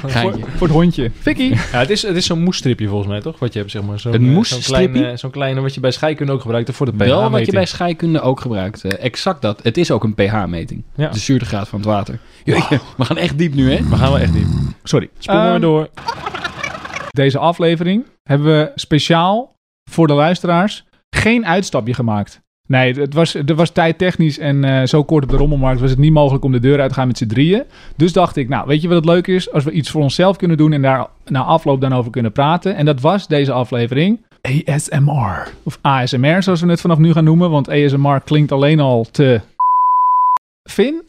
Voor, 0.00 0.10
Geintje. 0.10 0.40
voor 0.56 0.66
het 0.66 0.76
hondje. 0.76 1.10
Fikkie. 1.20 1.54
Ja, 1.54 1.58
het 1.78 1.90
is, 1.90 2.02
het 2.02 2.16
is 2.16 2.26
zo'n 2.26 2.42
moesstripje 2.42 2.88
volgens 2.88 3.08
mij, 3.08 3.20
toch? 3.20 3.38
Wat 3.38 3.52
je 3.52 3.58
hebt, 3.58 3.70
zeg 3.70 3.82
maar. 3.82 4.00
Zo'n, 4.00 4.14
Een 4.14 4.24
eh, 4.26 4.32
moesstrippie? 4.32 4.84
Zo'n 4.84 4.92
kleine, 4.92 5.16
zo'n 5.16 5.30
kleine 5.30 5.60
wat 5.60 5.74
je 5.74 5.80
bij 5.80 5.90
scheikunde 5.90 6.32
ook 6.32 6.40
gebruikt 6.40 6.70
voor 6.74 6.86
de 6.86 6.92
Wel 6.96 7.08
wat 7.08 7.20
je 7.22 7.28
pH-meting. 7.28 7.54
bij 7.56 7.66
scheikunde 7.66 8.20
ook 8.20 8.40
gebruikt. 8.40 8.84
Eh, 8.84 9.04
exact 9.04 9.42
dat. 9.42 9.60
Het 9.62 9.76
is 9.76 9.90
ook 9.90 10.04
een 10.04 10.14
pH-meting. 10.14 10.82
Ja. 10.94 11.08
De 11.08 11.18
zuurtegraad 11.18 11.68
van 11.68 11.78
het 11.78 11.88
water. 11.88 12.18
Jeetje, 12.44 12.80
we 12.96 13.04
gaan 13.04 13.16
echt 13.16 13.38
diep 13.38 13.54
nu, 13.54 13.72
hè? 13.72 13.88
We 13.88 13.96
gaan 13.96 14.10
wel 14.12 14.18
echt 14.18 14.32
niet. 14.34 14.46
Sorry. 14.82 15.08
Spoel 15.18 15.36
maar 15.36 15.52
Ehm, 15.52 15.60
door. 15.60 15.88
Deze 17.10 17.38
aflevering 17.38 18.04
hebben 18.22 18.46
we 18.58 18.72
speciaal 18.74 19.54
voor 19.90 20.06
de 20.06 20.12
luisteraars 20.12 20.84
geen 21.10 21.46
uitstapje 21.46 21.94
gemaakt. 21.94 22.40
Nee, 22.68 22.94
het 22.94 23.14
was, 23.14 23.34
er 23.34 23.54
was 23.54 23.70
tijdtechnisch 23.70 24.38
en 24.38 24.64
eh, 24.64 24.86
zo 24.86 25.04
kort 25.04 25.24
op 25.24 25.30
de 25.30 25.36
rommelmarkt 25.36 25.80
was 25.80 25.90
het 25.90 25.98
niet 25.98 26.12
mogelijk 26.12 26.44
om 26.44 26.52
de 26.52 26.60
deur 26.60 26.80
uit 26.80 26.88
te 26.88 26.94
gaan 26.94 27.06
met 27.06 27.18
z'n 27.18 27.26
drieën. 27.26 27.62
Dus 27.96 28.12
dacht 28.12 28.36
ik, 28.36 28.48
nou, 28.48 28.66
weet 28.66 28.82
je 28.82 28.88
wat 28.88 28.96
het 28.96 29.06
leuk 29.06 29.26
is? 29.26 29.52
Als 29.52 29.64
we 29.64 29.70
iets 29.70 29.90
voor 29.90 30.02
onszelf 30.02 30.36
kunnen 30.36 30.56
doen 30.56 30.72
en 30.72 30.82
daar 30.82 31.06
na 31.26 31.42
afloop 31.42 31.80
dan 31.80 31.92
over 31.92 32.10
kunnen 32.10 32.32
praten. 32.32 32.76
En 32.76 32.84
dat 32.84 33.00
was 33.00 33.28
deze 33.28 33.52
aflevering. 33.52 34.20
ASMR. 34.42 35.48
Of 35.62 35.78
ASMR, 35.80 36.42
zoals 36.42 36.60
we 36.60 36.70
het 36.70 36.80
vanaf 36.80 36.98
nu 36.98 37.12
gaan 37.12 37.24
noemen. 37.24 37.50
Want 37.50 37.68
ASMR 37.68 38.20
klinkt 38.20 38.52
alleen 38.52 38.80
al 38.80 39.06
te... 39.10 39.40
Finn, 40.70 41.02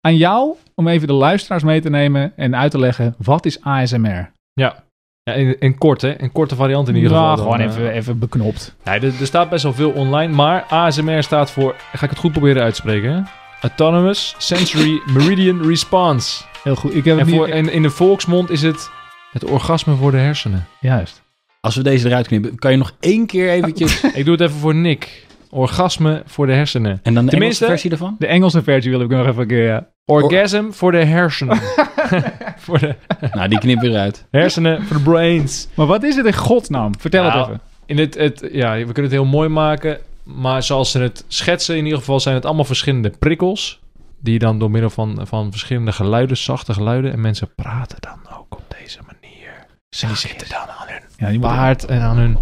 aan 0.00 0.16
jou 0.16 0.54
om 0.74 0.88
even 0.88 1.06
de 1.06 1.12
luisteraars 1.12 1.62
mee 1.62 1.80
te 1.80 1.90
nemen 1.90 2.32
en 2.36 2.56
uit 2.56 2.70
te 2.70 2.78
leggen, 2.78 3.14
wat 3.18 3.46
is 3.46 3.62
ASMR? 3.62 4.30
Ja. 4.52 4.84
Ja, 5.30 5.36
in, 5.36 5.56
in 5.58 5.78
kort, 5.78 6.00
hè? 6.00 6.18
In 6.18 6.32
korte 6.32 6.54
variant 6.54 6.88
in 6.88 6.94
ieder 6.94 7.10
geval. 7.10 7.24
Ja, 7.28 7.34
dan, 7.34 7.44
gewoon 7.44 7.60
eh. 7.60 7.66
even, 7.66 7.90
even 7.90 8.18
beknopt. 8.18 8.74
Nee, 8.84 9.00
er, 9.00 9.12
er 9.20 9.26
staat 9.26 9.50
best 9.50 9.62
wel 9.62 9.72
veel 9.72 9.90
online, 9.90 10.34
maar 10.34 10.64
ASMR 10.68 11.22
staat 11.22 11.50
voor, 11.50 11.74
ga 11.92 12.04
ik 12.04 12.10
het 12.10 12.18
goed 12.18 12.32
proberen 12.32 12.62
uit 12.62 12.74
te 12.74 12.80
spreken, 12.80 13.12
hè? 13.12 13.20
Autonomous 13.60 14.34
Sensory 14.38 15.00
Meridian 15.06 15.62
Response. 15.66 16.42
Heel 16.62 16.76
goed. 16.76 16.94
Ik 16.94 17.04
heb 17.04 17.18
En 17.18 17.26
het 17.26 17.34
voor, 17.34 17.46
niet... 17.46 17.54
in, 17.54 17.72
in 17.72 17.82
de 17.82 17.90
volksmond 17.90 18.50
is 18.50 18.62
het 18.62 18.90
het 19.32 19.44
orgasme 19.44 19.94
voor 19.94 20.10
de 20.10 20.16
hersenen. 20.16 20.66
Juist. 20.80 21.22
Als 21.60 21.76
we 21.76 21.82
deze 21.82 22.06
eruit 22.08 22.26
knippen, 22.26 22.58
kan 22.58 22.70
je 22.70 22.76
nog 22.76 22.92
één 23.00 23.26
keer 23.26 23.50
eventjes... 23.50 24.00
Ik 24.14 24.24
doe 24.24 24.32
het 24.34 24.40
even 24.42 24.56
voor 24.60 24.74
Nick. 24.74 25.26
Orgasme 25.50 26.22
voor 26.26 26.46
de 26.46 26.52
hersenen. 26.52 27.00
En 27.02 27.14
dan 27.14 27.24
de 27.24 27.30
Tenminste- 27.30 27.64
Engelse 27.64 27.66
versie 27.66 27.90
ervan? 27.90 28.16
De 28.18 28.26
Engelse 28.26 28.62
versie 28.62 28.90
wil 28.90 29.00
ik 29.00 29.08
nog 29.08 29.26
even 29.26 29.42
een 29.42 29.48
keer, 29.48 29.64
ja. 29.64 29.88
Orgasm 30.10 30.70
voor 30.70 30.92
de 30.92 31.04
hersenen. 31.04 31.56
voor 32.64 32.78
de 32.78 32.94
Nou, 33.32 33.48
die 33.48 33.58
knippen 33.58 33.88
we 33.88 33.94
eruit. 33.94 34.24
hersenen, 34.30 34.82
voor 34.82 34.96
de 34.96 35.02
brains. 35.02 35.68
Maar 35.74 35.86
wat 35.86 36.02
is 36.02 36.16
het 36.16 36.26
in 36.26 36.34
godsnaam? 36.34 36.92
Vertel 37.00 37.22
Nou, 37.24 37.38
het 37.38 37.46
even. 37.48 37.60
In 37.86 37.98
het, 37.98 38.14
het, 38.14 38.48
ja, 38.52 38.72
we 38.76 38.84
kunnen 38.84 39.02
het 39.02 39.12
heel 39.12 39.24
mooi 39.24 39.48
maken. 39.48 39.98
Maar 40.22 40.62
zoals 40.62 40.90
ze 40.90 40.98
het 40.98 41.24
schetsen, 41.28 41.76
in 41.76 41.84
ieder 41.84 41.98
geval 41.98 42.20
zijn 42.20 42.34
het 42.34 42.44
allemaal 42.44 42.64
verschillende 42.64 43.10
prikkels. 43.18 43.80
Die 44.22 44.38
dan 44.38 44.58
door 44.58 44.70
middel 44.70 44.90
van, 44.90 45.18
van 45.22 45.50
verschillende 45.50 45.92
geluiden, 45.92 46.36
zachte 46.36 46.72
geluiden. 46.72 47.12
En 47.12 47.20
mensen 47.20 47.54
praten 47.54 47.96
dan 48.00 48.18
ook 48.38 48.54
op 48.54 48.62
deze 48.78 48.98
manier. 49.06 49.48
Ze 49.90 50.06
zitten 50.16 50.48
dan 50.48 50.58
aan 50.58 50.86
hun 50.86 51.00
Ja, 51.16 51.28
die 51.28 51.38
moet- 51.38 51.48
baard 51.48 51.84
en 51.84 52.00
aan 52.00 52.16
hun... 52.16 52.38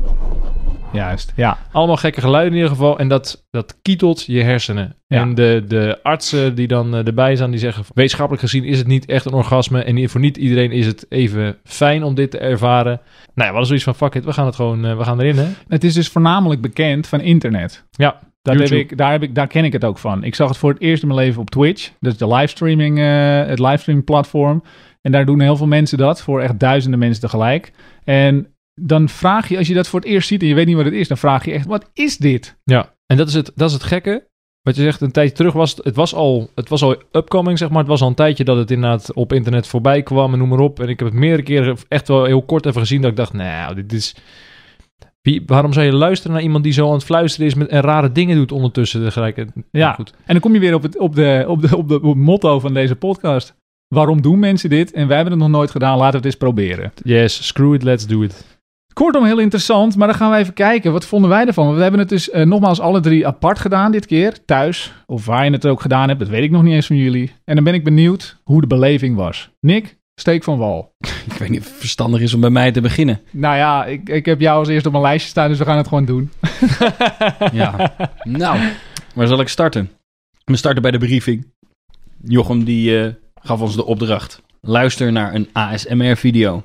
Juist, 0.92 1.32
ja. 1.36 1.58
Allemaal 1.72 1.96
gekke 1.96 2.20
geluiden 2.20 2.50
in 2.52 2.56
ieder 2.56 2.70
geval. 2.76 2.98
En 2.98 3.08
dat, 3.08 3.46
dat 3.50 3.78
kietelt 3.82 4.24
je 4.24 4.42
hersenen. 4.42 4.96
Ja. 5.06 5.20
En 5.20 5.34
de, 5.34 5.64
de 5.68 5.98
artsen 6.02 6.54
die 6.54 6.66
dan 6.66 6.94
eh, 6.94 7.06
erbij 7.06 7.36
zijn, 7.36 7.50
die 7.50 7.60
zeggen... 7.60 7.84
Wetenschappelijk 7.94 8.42
gezien 8.42 8.64
is 8.64 8.78
het 8.78 8.86
niet 8.86 9.06
echt 9.06 9.24
een 9.24 9.32
orgasme. 9.32 9.82
En 9.82 10.08
voor 10.08 10.20
niet 10.20 10.36
iedereen 10.36 10.70
is 10.70 10.86
het 10.86 11.06
even 11.08 11.56
fijn 11.64 12.02
om 12.02 12.14
dit 12.14 12.30
te 12.30 12.38
ervaren. 12.38 12.92
Nou 12.92 13.00
ja, 13.34 13.44
we 13.44 13.44
hadden 13.44 13.66
zoiets 13.66 13.84
van... 13.84 13.94
Fuck 13.94 14.14
it, 14.14 14.24
we 14.24 14.32
gaan 14.32 14.46
het 14.46 14.54
gewoon... 14.54 14.84
eh, 14.84 14.96
we 14.96 15.04
gaan 15.04 15.20
erin, 15.20 15.36
hè? 15.36 15.48
Het 15.68 15.84
is 15.84 15.94
dus 15.94 16.08
voornamelijk 16.08 16.60
bekend 16.60 17.06
van 17.06 17.20
internet. 17.20 17.84
Ja, 17.90 18.18
Dat 18.42 18.58
heb 18.58 18.70
ik, 18.70 18.96
daar, 18.96 19.10
heb 19.10 19.22
ik, 19.22 19.34
daar 19.34 19.46
ken 19.46 19.64
ik 19.64 19.72
het 19.72 19.84
ook 19.84 19.98
van. 19.98 20.24
Ik 20.24 20.34
zag 20.34 20.48
het 20.48 20.56
voor 20.58 20.72
het 20.72 20.80
eerst 20.80 21.02
in 21.02 21.08
mijn 21.08 21.20
leven 21.20 21.40
op 21.40 21.50
Twitch. 21.50 21.90
Dat 22.00 22.12
is 22.12 22.18
de 22.18 22.28
livestreaming, 22.28 22.98
eh, 22.98 23.46
het 23.46 23.58
livestreaming 23.58 24.06
platform. 24.06 24.62
En 25.02 25.12
daar 25.12 25.24
doen 25.26 25.40
heel 25.40 25.56
veel 25.56 25.66
mensen 25.66 25.98
dat 25.98 26.22
voor 26.22 26.40
echt 26.40 26.58
duizenden 26.58 26.98
mensen 26.98 27.20
tegelijk. 27.22 27.72
En 28.04 28.46
dan 28.80 29.08
vraag 29.08 29.48
je, 29.48 29.58
als 29.58 29.68
je 29.68 29.74
dat 29.74 29.88
voor 29.88 30.00
het 30.00 30.08
eerst 30.08 30.28
ziet 30.28 30.42
en 30.42 30.48
je 30.48 30.54
weet 30.54 30.66
niet 30.66 30.76
wat 30.76 30.84
het 30.84 30.94
is, 30.94 31.08
dan 31.08 31.16
vraag 31.16 31.44
je 31.44 31.52
echt, 31.52 31.66
wat 31.66 31.90
is 31.92 32.16
dit? 32.16 32.58
Ja, 32.64 32.94
en 33.06 33.16
dat 33.16 33.28
is 33.28 33.34
het, 33.34 33.52
dat 33.54 33.68
is 33.68 33.74
het 33.74 33.82
gekke. 33.82 34.26
Wat 34.62 34.76
je 34.76 34.82
zegt, 34.82 35.00
een 35.00 35.10
tijdje 35.10 35.34
terug 35.34 35.52
was 35.52 35.70
het, 35.70 35.84
het 35.84 35.96
was 35.96 36.14
al, 36.14 36.50
het 36.54 36.68
was 36.68 36.82
al 36.82 37.02
upcoming, 37.12 37.58
zeg 37.58 37.68
maar. 37.68 37.78
Het 37.78 37.88
was 37.88 38.00
al 38.00 38.08
een 38.08 38.14
tijdje 38.14 38.44
dat 38.44 38.56
het 38.56 38.70
inderdaad 38.70 39.12
op 39.12 39.32
internet 39.32 39.66
voorbij 39.66 40.02
kwam 40.02 40.32
en 40.32 40.38
noem 40.38 40.48
maar 40.48 40.58
op. 40.58 40.80
En 40.80 40.88
ik 40.88 40.98
heb 40.98 41.08
het 41.08 41.16
meerdere 41.16 41.42
keren 41.42 41.76
echt 41.88 42.08
wel 42.08 42.24
heel 42.24 42.42
kort 42.42 42.66
even 42.66 42.80
gezien 42.80 43.00
dat 43.00 43.10
ik 43.10 43.16
dacht, 43.16 43.32
nou, 43.32 43.74
dit 43.74 43.92
is... 43.92 44.16
Wie, 45.20 45.42
waarom 45.46 45.72
zou 45.72 45.86
je 45.86 45.92
luisteren 45.92 46.32
naar 46.32 46.42
iemand 46.42 46.64
die 46.64 46.72
zo 46.72 46.86
aan 46.86 46.92
het 46.92 47.04
fluisteren 47.04 47.46
is 47.46 47.54
met, 47.54 47.68
en 47.68 47.80
rare 47.80 48.12
dingen 48.12 48.36
doet 48.36 48.52
ondertussen 48.52 49.04
tegelijk? 49.04 49.44
Ja. 49.70 49.92
Goed. 49.92 50.10
En 50.10 50.32
dan 50.32 50.40
kom 50.40 50.54
je 50.54 50.60
weer 50.60 50.74
op 50.74 50.82
het, 50.82 50.98
op 50.98 51.14
de, 51.14 51.44
op 51.48 51.62
de, 51.62 51.76
op 51.76 51.88
de, 51.88 51.94
op 51.94 52.02
het 52.02 52.14
motto 52.14 52.60
van 52.60 52.74
deze 52.74 52.96
podcast. 52.96 53.54
Waarom 53.88 54.22
doen 54.22 54.38
mensen 54.38 54.70
dit? 54.70 54.92
En 54.92 55.06
wij 55.06 55.16
hebben 55.16 55.34
het 55.34 55.42
nog 55.42 55.52
nooit 55.52 55.70
gedaan, 55.70 55.96
laten 55.96 56.10
we 56.10 56.16
het 56.16 56.26
eens 56.26 56.36
proberen. 56.36 56.92
Yes, 57.02 57.46
screw 57.46 57.74
it, 57.74 57.82
let's 57.82 58.06
do 58.06 58.22
it. 58.22 58.57
Kortom, 58.98 59.24
heel 59.24 59.38
interessant, 59.38 59.96
maar 59.96 60.08
dan 60.08 60.16
gaan 60.16 60.30
we 60.30 60.36
even 60.36 60.54
kijken. 60.54 60.92
Wat 60.92 61.06
vonden 61.06 61.30
wij 61.30 61.46
ervan? 61.46 61.74
We 61.74 61.82
hebben 61.82 62.00
het 62.00 62.08
dus 62.08 62.30
eh, 62.30 62.46
nogmaals 62.46 62.80
alle 62.80 63.00
drie 63.00 63.26
apart 63.26 63.58
gedaan 63.58 63.92
dit 63.92 64.06
keer. 64.06 64.44
Thuis, 64.44 64.92
of 65.06 65.26
waar 65.26 65.44
je 65.44 65.50
het 65.50 65.66
ook 65.66 65.80
gedaan 65.80 66.08
hebt, 66.08 66.20
dat 66.20 66.28
weet 66.28 66.42
ik 66.42 66.50
nog 66.50 66.62
niet 66.62 66.74
eens 66.74 66.86
van 66.86 66.96
jullie. 66.96 67.32
En 67.44 67.54
dan 67.54 67.64
ben 67.64 67.74
ik 67.74 67.84
benieuwd 67.84 68.36
hoe 68.42 68.60
de 68.60 68.66
beleving 68.66 69.16
was. 69.16 69.50
Nick, 69.60 69.98
steek 70.14 70.44
van 70.44 70.58
wal. 70.58 70.94
Ik 71.30 71.32
weet 71.32 71.48
niet 71.48 71.60
of 71.60 71.68
het 71.68 71.76
verstandig 71.78 72.20
is 72.20 72.34
om 72.34 72.40
bij 72.40 72.50
mij 72.50 72.72
te 72.72 72.80
beginnen. 72.80 73.20
Nou 73.30 73.56
ja, 73.56 73.84
ik, 73.84 74.08
ik 74.08 74.26
heb 74.26 74.40
jou 74.40 74.58
als 74.58 74.68
eerste 74.68 74.86
op 74.88 74.92
mijn 74.92 75.04
lijstje 75.04 75.30
staan, 75.30 75.48
dus 75.48 75.58
we 75.58 75.64
gaan 75.64 75.76
het 75.76 75.88
gewoon 75.88 76.04
doen. 76.04 76.30
Ja. 77.52 77.94
nou, 78.22 78.58
waar 79.14 79.26
zal 79.26 79.40
ik 79.40 79.48
starten? 79.48 79.90
We 80.44 80.56
starten 80.56 80.82
bij 80.82 80.90
de 80.90 80.98
briefing. 80.98 81.46
Jochem 82.24 82.64
die 82.64 83.02
eh, 83.02 83.12
gaf 83.42 83.60
ons 83.60 83.76
de 83.76 83.84
opdracht. 83.84 84.42
Luister 84.60 85.12
naar 85.12 85.34
een 85.34 85.48
ASMR-video. 85.52 86.64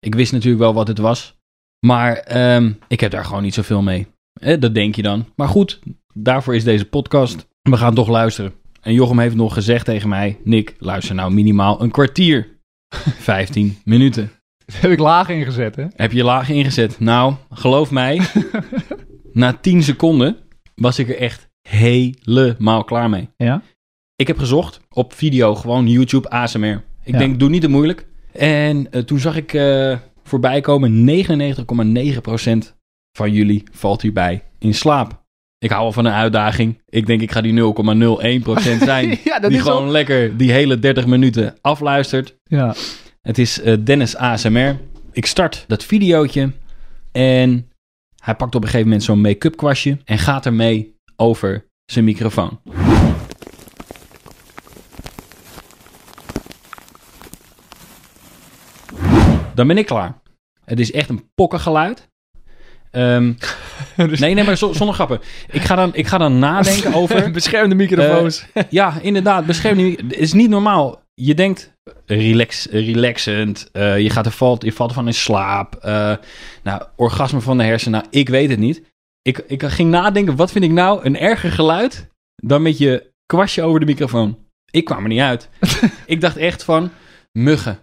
Ik 0.00 0.14
wist 0.14 0.32
natuurlijk 0.32 0.62
wel 0.62 0.74
wat 0.74 0.88
het 0.88 0.98
was. 0.98 1.40
Maar 1.86 2.16
ehm, 2.16 2.72
ik 2.88 3.00
heb 3.00 3.10
daar 3.10 3.24
gewoon 3.24 3.42
niet 3.42 3.54
zoveel 3.54 3.82
mee. 3.82 4.06
Eh, 4.40 4.60
dat 4.60 4.74
denk 4.74 4.94
je 4.94 5.02
dan. 5.02 5.26
Maar 5.36 5.48
goed, 5.48 5.80
daarvoor 6.14 6.54
is 6.54 6.64
deze 6.64 6.84
podcast. 6.84 7.46
We 7.62 7.76
gaan 7.76 7.94
toch 7.94 8.08
luisteren. 8.08 8.52
En 8.80 8.92
Jochem 8.92 9.18
heeft 9.18 9.34
nog 9.34 9.54
gezegd 9.54 9.84
tegen 9.84 10.08
mij... 10.08 10.38
Nick, 10.44 10.74
luister 10.78 11.14
nou 11.14 11.32
minimaal 11.32 11.82
een 11.82 11.90
kwartier. 11.90 12.48
15 13.18 13.78
minuten. 13.84 14.30
Dat 14.66 14.80
heb 14.82 14.90
ik 14.90 14.98
laag 14.98 15.28
ingezet, 15.28 15.76
hè? 15.76 15.86
Heb 15.96 16.12
je 16.12 16.24
laag 16.24 16.48
ingezet? 16.48 17.00
Nou, 17.00 17.34
geloof 17.50 17.90
mij, 17.90 18.20
na 19.32 19.52
10 19.52 19.82
seconden 19.82 20.36
was 20.74 20.98
ik 20.98 21.08
er 21.08 21.16
echt 21.18 21.48
helemaal 21.68 22.84
klaar 22.84 23.10
mee. 23.10 23.28
Ja? 23.36 23.62
Ik 24.16 24.26
heb 24.26 24.38
gezocht 24.38 24.80
op 24.90 25.12
video, 25.12 25.54
gewoon 25.54 25.88
YouTube 25.88 26.30
ASMR. 26.30 26.84
Ik 27.04 27.12
Ja. 27.12 27.18
denk, 27.18 27.38
doe 27.38 27.48
niet 27.48 27.60
te 27.62 27.68
moeilijk. 27.68 28.06
En 28.32 28.92
eh, 28.92 29.02
toen 29.02 29.18
zag 29.18 29.36
ik 29.36 29.52
eh, 29.54 29.96
voorbij 30.22 30.60
komen, 30.60 31.08
99,9% 31.24 32.74
van 33.16 33.32
jullie 33.32 33.62
valt 33.72 34.02
hierbij 34.02 34.42
in 34.58 34.74
slaap. 34.74 35.20
Ik 35.58 35.70
hou 35.70 35.82
al 35.82 35.92
van 35.92 36.04
een 36.04 36.12
uitdaging. 36.12 36.82
Ik 36.88 37.06
denk, 37.06 37.20
ik 37.20 37.32
ga 37.32 37.40
die 37.40 37.60
0,01% 37.62 37.62
zijn. 38.84 39.18
ja, 39.24 39.38
dat 39.38 39.50
die 39.50 39.58
is 39.58 39.64
gewoon 39.64 39.90
lekker 39.90 40.36
die 40.36 40.52
hele 40.52 40.78
30 40.78 41.06
minuten 41.06 41.56
afluistert. 41.60 42.36
Ja. 42.44 42.74
Het 43.20 43.38
is 43.38 43.60
eh, 43.60 43.76
Dennis 43.84 44.16
ASMR. 44.16 44.78
Ik 45.12 45.26
start 45.26 45.64
dat 45.66 45.84
videootje 45.84 46.52
en 47.12 47.70
hij 48.22 48.34
pakt 48.34 48.54
op 48.54 48.62
een 48.62 48.68
gegeven 48.68 48.86
moment 48.86 49.04
zo'n 49.04 49.20
make-up 49.20 49.56
kwastje 49.56 49.98
en 50.04 50.18
gaat 50.18 50.46
ermee 50.46 50.94
over 51.16 51.64
zijn 51.84 52.04
microfoon. 52.04 52.60
Dan 59.54 59.66
ben 59.66 59.78
ik 59.78 59.86
klaar. 59.86 60.20
Het 60.64 60.80
is 60.80 60.92
echt 60.92 61.08
een 61.08 61.30
pokkengeluid. 61.34 62.08
Dus- 63.96 64.20
nee, 64.20 64.34
nee, 64.34 64.44
maar 64.44 64.56
zo- 64.56 64.72
zonder 64.72 64.94
grappen. 64.94 65.20
Ik 65.50 65.62
ga 65.62 65.74
dan, 65.74 65.90
ik 65.94 66.06
ga 66.06 66.18
dan 66.18 66.38
nadenken 66.38 66.94
over... 67.00 67.30
Beschermde 67.30 67.74
microfoons. 67.74 68.46
Ja, 68.70 68.98
inderdaad, 69.00 69.46
bescherm 69.46 69.76
die. 69.76 69.96
Het 69.96 70.16
is 70.16 70.32
niet 70.32 70.50
normaal. 70.50 71.02
Je 71.14 71.34
denkt 71.34 71.72
relax, 72.06 72.66
relaxend. 72.70 73.68
eh, 73.72 73.98
je, 73.98 74.10
gaat 74.10 74.26
er 74.26 74.32
valt, 74.32 74.62
je 74.64 74.72
valt 74.72 74.92
van 74.92 75.06
in 75.06 75.14
slaap. 75.14 75.74
eh, 75.74 76.16
nou, 76.62 76.82
orgasme 76.96 77.40
van 77.40 77.58
de 77.58 77.64
hersenen. 77.64 78.00
Nou, 78.00 78.12
ik 78.12 78.28
weet 78.28 78.50
het 78.50 78.58
niet. 78.58 78.82
Ik, 79.22 79.38
ik 79.38 79.62
ging 79.62 79.90
nadenken, 79.90 80.36
wat 80.36 80.52
vind 80.52 80.64
ik 80.64 80.70
nou 80.70 81.04
een 81.04 81.18
erger 81.18 81.52
geluid 81.52 82.08
dan 82.36 82.62
met 82.62 82.78
je 82.78 83.10
kwastje 83.26 83.62
over 83.62 83.80
de 83.80 83.86
microfoon? 83.86 84.38
Ik 84.70 84.84
kwam 84.84 85.02
er 85.02 85.08
niet 85.08 85.20
uit. 85.20 85.48
ik 86.06 86.20
dacht 86.20 86.36
echt 86.36 86.64
van 86.64 86.90
muggen. 87.32 87.78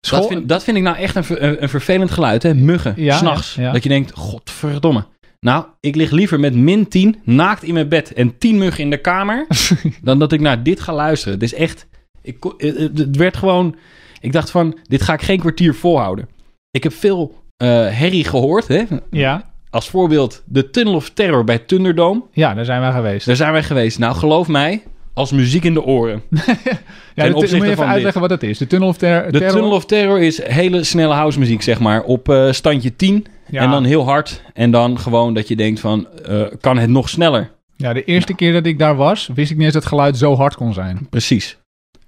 Dat 0.00 0.26
vind, 0.26 0.48
dat 0.48 0.64
vind 0.64 0.76
ik 0.76 0.82
nou 0.82 0.96
echt 0.96 1.14
een, 1.14 1.62
een, 1.62 1.68
vervelend 1.68 2.10
geluid, 2.10 2.42
hè? 2.42 2.54
Muggen, 2.54 2.94
Ja, 2.96 3.16
s'nachts. 3.16 3.54
ja, 3.54 3.62
ja. 3.62 3.72
Dat 3.72 3.82
je 3.82 3.88
denkt, 3.88 4.12
godverdomme. 4.14 5.04
Nou, 5.40 5.64
ik 5.80 5.94
lig 5.96 6.10
liever 6.10 6.40
met 6.40 6.54
min 6.54 6.88
10 6.88 7.16
naakt 7.24 7.62
in 7.62 7.74
mijn 7.74 7.88
bed 7.88 8.12
en 8.12 8.38
10 8.38 8.58
muggen 8.58 8.84
in 8.84 8.90
de 8.90 8.96
kamer... 9.00 9.46
dan 10.02 10.18
dat 10.18 10.32
ik 10.32 10.40
naar 10.40 10.62
dit 10.62 10.80
ga 10.80 10.92
luisteren. 10.94 11.34
Het 11.34 11.42
is 11.42 11.54
echt... 11.54 11.86
Ik, 12.22 12.40
kon- 12.40 12.54
het- 12.56 12.98
het 12.98 13.16
werd 13.16 13.36
gewoon... 13.36 13.76
Ik 14.20 14.32
dacht 14.32 14.50
van, 14.50 14.78
dit 14.82 15.02
ga 15.02 15.12
ik 15.12 15.22
geen 15.22 15.38
kwartier 15.40 15.74
volhouden. 15.74 16.28
Ik 16.70 16.82
heb 16.82 16.92
veel 16.92 17.34
eh, 17.56 17.68
herrie 17.68 18.24
gehoord, 18.24 18.68
hè? 18.68 18.82
Ja. 19.10 19.50
Als 19.70 19.88
voorbeeld 19.88 20.42
de 20.46 20.70
Tunnel 20.70 20.94
of 20.94 21.10
Terror 21.10 21.44
bij 21.44 21.58
Thunderdome. 21.58 22.22
ja, 22.32 22.54
daar 22.54 22.64
zijn 22.64 22.80
wij 22.80 22.92
geweest. 22.92 23.26
Daar 23.26 23.36
zijn 23.36 23.52
wij 23.52 23.62
geweest. 23.62 23.98
Nou, 23.98 24.14
geloof 24.16 24.48
mij, 24.48 24.82
als 25.18 25.32
muziek 25.32 25.64
in 25.64 25.74
de 25.74 25.82
oren. 25.82 26.22
ja, 26.30 27.24
ten 27.24 27.32
moet 27.32 27.50
je 27.50 27.56
even 27.56 27.76
van 27.76 27.86
uitleggen 27.86 28.20
wat 28.20 28.30
het 28.30 28.42
is. 28.42 28.58
De 28.58 28.66
Tunnel 28.66 28.88
of 28.88 28.96
Ter 28.96 29.24
De 29.32 29.38
Terror. 29.38 29.52
Tunnel 29.56 29.70
of 29.72 29.84
Terror 29.84 30.20
is 30.20 30.42
hele 30.42 30.84
snelle 30.84 31.14
house 31.14 31.38
muziek, 31.38 31.62
zeg 31.62 31.80
maar. 31.80 32.02
Op 32.02 32.28
eh, 32.28 32.52
standje 32.52 32.96
10. 32.96 33.26
ja. 33.50 33.62
En 33.62 33.70
dan 33.70 33.84
heel 33.84 34.04
hard. 34.04 34.42
En 34.54 34.70
dan 34.70 34.98
gewoon 34.98 35.34
dat 35.34 35.48
je 35.48 35.56
denkt 35.56 35.80
van, 35.80 36.06
eh, 36.26 36.42
kan 36.60 36.78
het 36.78 36.90
nog 36.90 37.08
sneller? 37.08 37.50
ja, 37.76 37.92
de 37.92 38.04
eerste 38.04 38.34
keer 38.34 38.52
dat 38.52 38.66
ik 38.66 38.78
daar 38.78 38.96
was, 38.96 39.30
wist 39.34 39.50
ik 39.50 39.56
niet 39.56 39.64
eens 39.64 39.74
dat 39.74 39.82
het 39.82 39.92
geluid 39.92 40.16
zo 40.16 40.34
hard 40.36 40.54
kon 40.54 40.72
zijn. 40.72 41.06
Precies. 41.10 41.58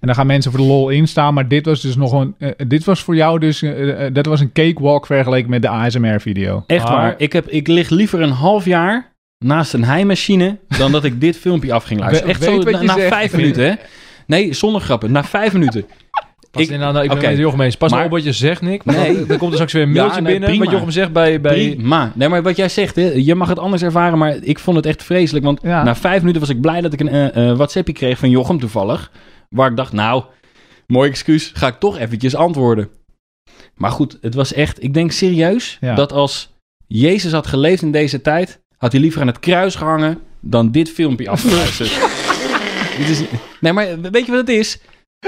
En 0.00 0.06
dan 0.06 0.14
gaan 0.14 0.26
mensen 0.26 0.50
voor 0.50 0.60
de 0.60 0.66
lol 0.66 0.88
instaan, 0.88 1.34
maar 1.34 1.48
dit 1.48 1.66
was 1.66 1.80
dus 1.80 1.96
nog 1.96 2.12
een... 2.12 2.34
eh, 2.38 2.50
dit 2.68 2.84
was 2.84 3.00
voor 3.02 3.14
jou 3.16 3.38
dus... 3.38 3.64
dat 4.12 4.26
was 4.26 4.40
een 4.40 4.52
cakewalk 4.52 5.06
vergeleken 5.06 5.50
met 5.50 5.62
de 5.62 5.68
ASMR-video. 5.68 6.64
Echt 6.66 6.84
Maar- 6.84 6.92
waar. 6.92 7.14
Ik, 7.16 7.32
heb, 7.32 7.48
ik 7.48 7.68
lig 7.68 7.88
liever 7.90 8.20
een 8.20 8.30
half 8.30 8.64
jaar 8.64 9.09
naast 9.44 9.72
een 9.72 9.84
heimachine 9.84 10.58
dan 10.78 10.92
dat 10.92 11.04
ik 11.04 11.20
dit 11.20 11.36
filmpje 11.36 11.72
af 11.72 11.84
ging 11.84 12.00
luisteren. 12.04 12.26
We- 12.26 12.32
Echt 12.32 12.42
zo 12.64 12.70
na, 12.70 12.82
na 12.82 12.96
vijf 13.08 13.32
minuten, 13.36 13.64
hè? 13.64 13.74
Nee, 14.26 14.52
zonder 14.52 14.80
grappen. 14.80 15.12
Na 15.12 15.24
vijf 15.24 15.52
minuten. 15.52 15.84
Pas 16.50 16.62
ik- 16.62 16.68
in, 16.70 16.78
nou, 16.78 16.92
nou, 16.92 17.04
ik 17.04 17.10
ben 17.20 17.28
met 17.30 17.38
Jochem 17.38 17.60
eens. 17.60 17.76
Pas 17.76 17.90
Maar- 17.90 18.04
op 18.04 18.10
wat 18.10 18.24
je 18.24 18.32
zegt, 18.32 18.62
Nick. 18.62 18.84
Nee. 18.84 19.14
dan, 19.16 19.26
dan 19.26 19.38
komt 19.38 19.48
er 19.50 19.52
straks 19.54 19.72
weer 19.72 19.82
een 19.82 19.88
Ja, 19.92 19.94
mailtje 19.94 20.20
nee, 20.20 20.30
binnen. 20.32 20.48
prima. 20.48 20.64
Wat 20.64 20.72
Jochem 20.74 20.90
zegt 20.90 21.12
bij... 21.12 21.40
bij 21.40 21.52
Prima. 21.74 22.12
Nee, 22.14 22.28
maar 22.28 22.42
wat 22.42 22.56
jij 22.56 22.68
zegt, 22.68 22.96
hè, 22.96 23.02
je 23.14 23.34
mag 23.34 23.48
het 23.48 23.58
anders 23.58 23.82
ervaren, 23.82 24.18
maar 24.18 24.36
ik 24.42 24.58
vond 24.58 24.76
het 24.76 24.86
echt 24.86 25.02
vreselijk. 25.02 25.44
Want 25.44 25.60
Ja. 25.62 25.82
na 25.82 25.96
vijf 25.96 26.20
minuten 26.20 26.40
was 26.40 26.50
ik 26.50 26.60
blij 26.60 26.80
dat 26.80 26.92
ik 26.92 27.00
een 27.00 27.08
eh, 27.08 27.50
eh, 27.50 27.56
WhatsAppje 27.56 27.92
kreeg 27.92 28.18
van 28.18 28.30
Jochem 28.30 28.58
toevallig. 28.60 29.10
Waar 29.48 29.70
ik 29.70 29.76
dacht, 29.76 29.92
nou, 29.92 30.24
mooi 30.86 31.10
excuus, 31.10 31.50
ga 31.54 31.66
ik 31.66 31.74
toch 31.78 31.98
eventjes 31.98 32.34
antwoorden. 32.34 32.88
Maar 33.74 33.90
goed, 33.90 34.18
het 34.20 34.34
was 34.34 34.52
echt, 34.52 34.82
ik 34.82 34.94
denk 34.94 35.12
serieus, 35.12 35.78
Ja. 35.80 35.94
dat 35.94 36.12
als 36.12 36.52
Jezus 36.86 37.32
had 37.32 37.46
geleefd 37.46 37.82
in 37.82 37.92
deze 37.92 38.20
tijd, 38.20 38.60
had 38.80 38.92
hij 38.92 39.00
liever 39.00 39.20
aan 39.20 39.26
het 39.26 39.40
kruis 39.40 39.74
gehangen 39.74 40.18
dan 40.40 40.70
dit 40.70 40.90
filmpje 40.90 41.28
afgeluisterd. 41.28 41.90
Dit 42.98 43.08
is, 43.08 43.22
nee, 43.60 43.72
maar 43.72 43.86
weet 44.00 44.26
je 44.26 44.30
wat 44.32 44.40
het 44.40 44.48
is? 44.48 44.78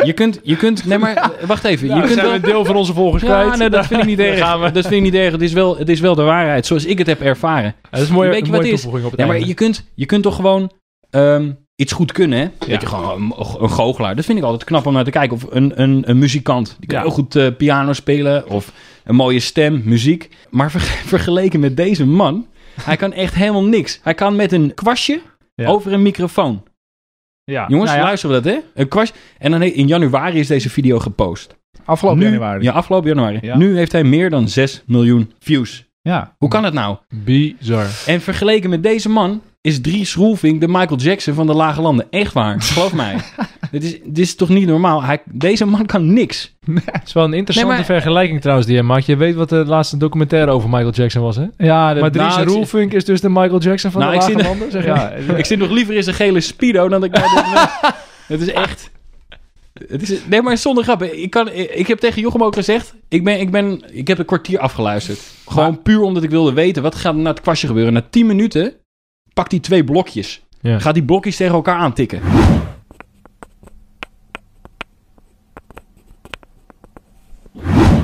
Je 0.04 0.12
kunt, 0.12 0.40
je 0.42 0.56
kunt, 0.56 0.84
nee 0.84 0.98
maar, 0.98 1.30
wacht 1.46 1.64
even. 1.64 1.86
Nou, 1.88 2.00
je 2.00 2.06
kunt 2.06 2.18
zijn 2.18 2.26
wel, 2.30 2.36
een 2.36 2.42
deel 2.42 2.64
van 2.64 2.76
onze 2.76 2.92
volgers 2.92 3.22
ja, 3.22 3.42
kwijt. 3.42 3.58
nee, 3.58 3.70
dat 3.70 3.86
vind 3.86 4.00
ik 4.00 4.06
niet 4.06 4.18
erg. 4.28 4.38
Dat 4.72 4.82
vind 4.86 4.92
ik 4.92 5.02
niet 5.02 5.14
erg. 5.14 5.32
Het 5.32 5.42
is 5.42 5.52
wel, 5.52 5.76
het 5.78 5.88
is 5.88 6.00
wel 6.00 6.14
de 6.14 6.22
waarheid, 6.22 6.66
zoals 6.66 6.84
ik 6.84 6.98
het 6.98 7.06
heb 7.06 7.20
ervaren. 7.20 7.64
Ja, 7.82 7.88
dat 7.90 8.00
is 8.00 8.08
een 8.08 8.14
mooie, 8.14 8.30
Weet 8.30 8.46
je 8.46 8.52
wat 8.52 8.64
is? 8.64 8.70
toevoeging 8.70 9.04
op 9.04 9.10
het 9.10 9.20
Ja, 9.20 9.26
maar 9.26 9.40
je 9.40 9.54
kunt, 9.54 9.84
je 9.94 10.06
kunt 10.06 10.22
toch 10.22 10.34
gewoon 10.36 10.72
ehm, 11.10 11.50
iets 11.76 11.92
goed 11.92 12.12
kunnen, 12.12 12.38
hè? 12.38 12.66
Weet 12.66 12.80
je, 12.80 12.86
gewoon 12.86 13.22
een, 13.22 13.62
een 13.62 13.70
goochelaar. 13.70 14.16
Dat 14.16 14.24
vind 14.24 14.38
ik 14.38 14.44
altijd 14.44 14.64
knap 14.64 14.86
om 14.86 14.92
naar 14.92 15.04
te 15.04 15.10
kijken. 15.10 15.36
Of 15.36 15.46
een, 15.50 15.80
een, 15.82 16.02
een 16.06 16.18
muzikant. 16.18 16.76
Die 16.78 16.88
kan 16.88 17.00
heel 17.00 17.10
goed 17.10 17.36
eh, 17.36 17.46
piano 17.56 17.92
spelen. 17.92 18.48
Of 18.48 18.72
een 19.04 19.14
mooie 19.14 19.40
stem, 19.40 19.82
muziek. 19.84 20.28
Maar 20.50 20.70
ver- 20.70 20.80
vergeleken 21.06 21.60
met 21.60 21.76
deze 21.76 22.06
man... 22.06 22.46
Hij 22.80 22.96
kan 22.96 23.12
echt 23.12 23.34
helemaal 23.34 23.64
niks. 23.64 24.00
Hij 24.02 24.14
kan 24.14 24.36
met 24.36 24.52
een 24.52 24.74
kwastje 24.74 25.20
Ja. 25.54 25.68
over 25.68 25.92
een 25.92 26.02
microfoon. 26.02 26.62
Ja. 27.44 27.66
Jongens, 27.68 27.88
Nou 27.90 28.00
ja, 28.02 28.06
luisteren 28.06 28.36
we 28.36 28.42
dat, 28.42 28.52
hè? 28.52 28.80
Een 28.80 28.88
kwastje. 28.88 29.14
En 29.38 29.50
dan 29.50 29.62
in 29.62 29.86
januari 29.86 30.38
is 30.38 30.46
deze 30.46 30.70
video 30.70 30.98
gepost. 30.98 31.56
Afgelopen 31.84 32.18
nu, 32.20 32.24
januari. 32.24 32.62
Ja, 32.64 32.72
afgelopen 32.72 33.08
januari. 33.08 33.38
Ja. 33.42 33.56
Nu 33.56 33.76
heeft 33.76 33.92
hij 33.92 34.04
meer 34.04 34.30
dan 34.30 34.48
6 34.48 34.82
miljoen 34.86 35.32
views. 35.38 35.84
ja. 36.02 36.34
Hoe 36.38 36.48
kan 36.48 36.64
het 36.64 36.74
nou? 36.74 36.96
Bizar. 37.24 37.86
En 38.06 38.20
vergeleken 38.20 38.70
met 38.70 38.82
deze 38.82 39.08
man 39.08 39.42
is 39.62 39.80
Dries 39.80 40.14
Roelvink 40.14 40.60
de 40.60 40.68
Michael 40.68 40.96
Jackson 40.96 41.34
van 41.34 41.46
de 41.46 41.54
Lage 41.54 41.80
Landen. 41.80 42.06
Echt 42.10 42.32
waar, 42.32 42.60
geloof 42.60 42.92
mij. 42.92 43.16
dit, 43.70 43.84
is, 43.84 43.98
dit 44.04 44.18
is 44.18 44.34
toch 44.34 44.48
niet 44.48 44.66
normaal? 44.66 45.02
Hij, 45.02 45.22
deze 45.30 45.64
man 45.64 45.86
kan 45.86 46.12
niks. 46.12 46.54
Het 46.74 47.02
is 47.06 47.12
wel 47.12 47.24
een 47.24 47.32
interessante 47.32 47.68
Nee, 47.74 47.86
maar- 47.86 47.94
vergelijking 47.94 48.40
trouwens 48.40 48.66
die 48.66 48.76
je 48.76 48.82
maakt. 48.82 49.06
Je 49.06 49.16
weet 49.16 49.34
wat 49.34 49.48
de 49.48 49.64
laatste 49.66 49.96
documentaire 49.96 50.50
over 50.50 50.68
Michael 50.68 50.90
Jackson 50.90 51.22
was, 51.22 51.36
hè? 51.36 51.46
Ja, 51.56 51.94
maar 51.94 52.10
Dries 52.10 52.36
nou, 52.36 52.46
Roelvink 52.46 52.92
is 52.92 53.04
dus 53.04 53.20
de 53.20 53.28
Michael 53.28 53.60
Jackson 53.60 53.90
van 53.90 54.00
Nou, 54.00 54.12
de 54.12 54.32
lage 54.32 54.48
landen, 54.48 54.70
zeg? 54.70 54.84
Ja, 54.84 55.10
Ik 55.10 55.44
zit 55.44 55.58
nog 55.58 55.70
liever 55.70 55.94
in 55.94 56.02
zijn 56.02 56.16
gele 56.16 56.40
speedo 56.40 56.88
dan 56.88 57.00
dat 57.00 57.14
ik... 57.14 57.24
het 58.26 58.40
is 58.40 58.52
echt... 58.52 58.90
Het 59.88 60.10
is, 60.10 60.18
nee, 60.26 60.42
maar 60.42 60.56
zonder 60.56 60.84
grappen. 60.84 61.22
Ik, 61.22 61.30
kan, 61.30 61.52
ik 61.52 61.86
heb 61.86 61.98
tegen 61.98 62.22
Jochem 62.22 62.42
ook 62.42 62.54
gezegd... 62.54 62.94
Ik, 63.08 63.24
ben, 63.24 63.40
ik, 63.40 63.50
ben, 63.50 63.82
ik 63.92 64.08
heb 64.08 64.18
een 64.18 64.24
kwartier 64.24 64.58
afgeluisterd. 64.58 65.20
Gewoon 65.46 65.82
puur 65.82 66.00
omdat 66.00 66.22
ik 66.22 66.30
wilde 66.30 66.52
weten... 66.52 66.82
wat 66.82 66.94
gaat 66.94 67.14
er 67.14 67.20
na 67.20 67.30
het 67.30 67.40
kwastje 67.40 67.66
gebeuren. 67.66 67.92
Na 67.92 68.06
10 68.10 68.26
minuten 68.26 68.72
pakt 69.34 69.50
hij 69.50 69.60
twee 69.60 69.84
blokjes. 69.84 70.42
Ja. 70.60 70.78
Gaat 70.78 70.94
die 70.94 71.04
blokjes 71.04 71.36
tegen 71.36 71.54
elkaar 71.54 71.76
aantikken. 71.78 72.20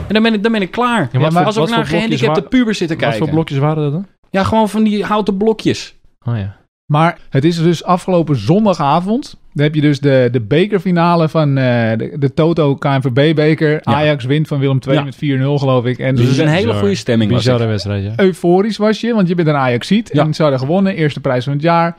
En 0.09 0.15
dan 0.15 0.23
ben 0.23 0.35
ik, 0.35 0.43
dan 0.43 0.53
ben 0.53 0.63
ik 0.63 0.71
klaar. 0.71 1.09
Ja, 1.13 1.19
wat 1.19 1.33
maar 1.33 1.45
Als 1.45 1.57
wat 1.57 1.71
naar 1.71 1.87
gehandicapte 1.87 2.43
pubers 2.43 2.79
zitten 2.79 2.97
Wat 2.97 3.07
kijken. 3.07 3.25
voor 3.27 3.35
blokjes 3.35 3.59
waren 3.59 3.83
dat 3.83 3.93
dan? 3.93 4.07
Ja, 4.31 4.45
gewoon 4.45 4.69
van 4.69 4.83
die 4.83 5.05
houten 5.05 5.37
blokjes. 5.37 5.95
Oh 6.27 6.37
ja. 6.37 6.57
Maar 6.89 7.19
het 7.31 7.45
is 7.45 7.63
dus 7.63 7.85
afgelopen 7.85 8.37
zondagavond. 8.37 9.37
Dan 9.53 9.65
heb 9.65 9.75
je 9.75 9.81
dus 9.81 10.01
de, 10.01 10.29
de 10.33 10.41
bekerfinale 10.41 11.29
van 11.29 11.49
eh, 11.59 11.65
de, 11.99 12.17
de 12.19 12.35
Toto 12.35 12.75
KNVB-beker. 12.75 13.81
Ajax 13.83 14.25
wint 14.25 14.49
van 14.49 14.59
Willem 14.59 14.79
II 14.89 14.97
Ja. 14.97 15.03
met 15.03 15.17
4-0 15.17 15.19
geloof 15.61 15.85
ik. 15.85 15.99
En 15.99 16.15
Dus 16.15 16.25
het 16.25 16.33
is 16.33 16.39
een 16.39 16.49
hele 16.49 16.73
goede 16.75 16.95
stemming. 16.95 17.31
was 17.31 17.45
Bizarre 17.45 17.67
wedstrijd, 17.67 18.05
ja. 18.05 18.13
euforisch 18.17 18.77
was 18.77 19.01
je, 19.01 19.15
want 19.15 19.29
je 19.29 19.35
bent 19.35 19.49
een 19.49 19.55
Ajaxiet. 19.55 20.11
Ja. 20.13 20.25
En 20.25 20.35
ze 20.35 20.43
hadden 20.43 20.61
gewonnen, 20.61 20.95
eerste 20.97 21.21
prijs 21.21 21.45
van 21.45 21.53
het 21.53 21.63
jaar. 21.63 21.97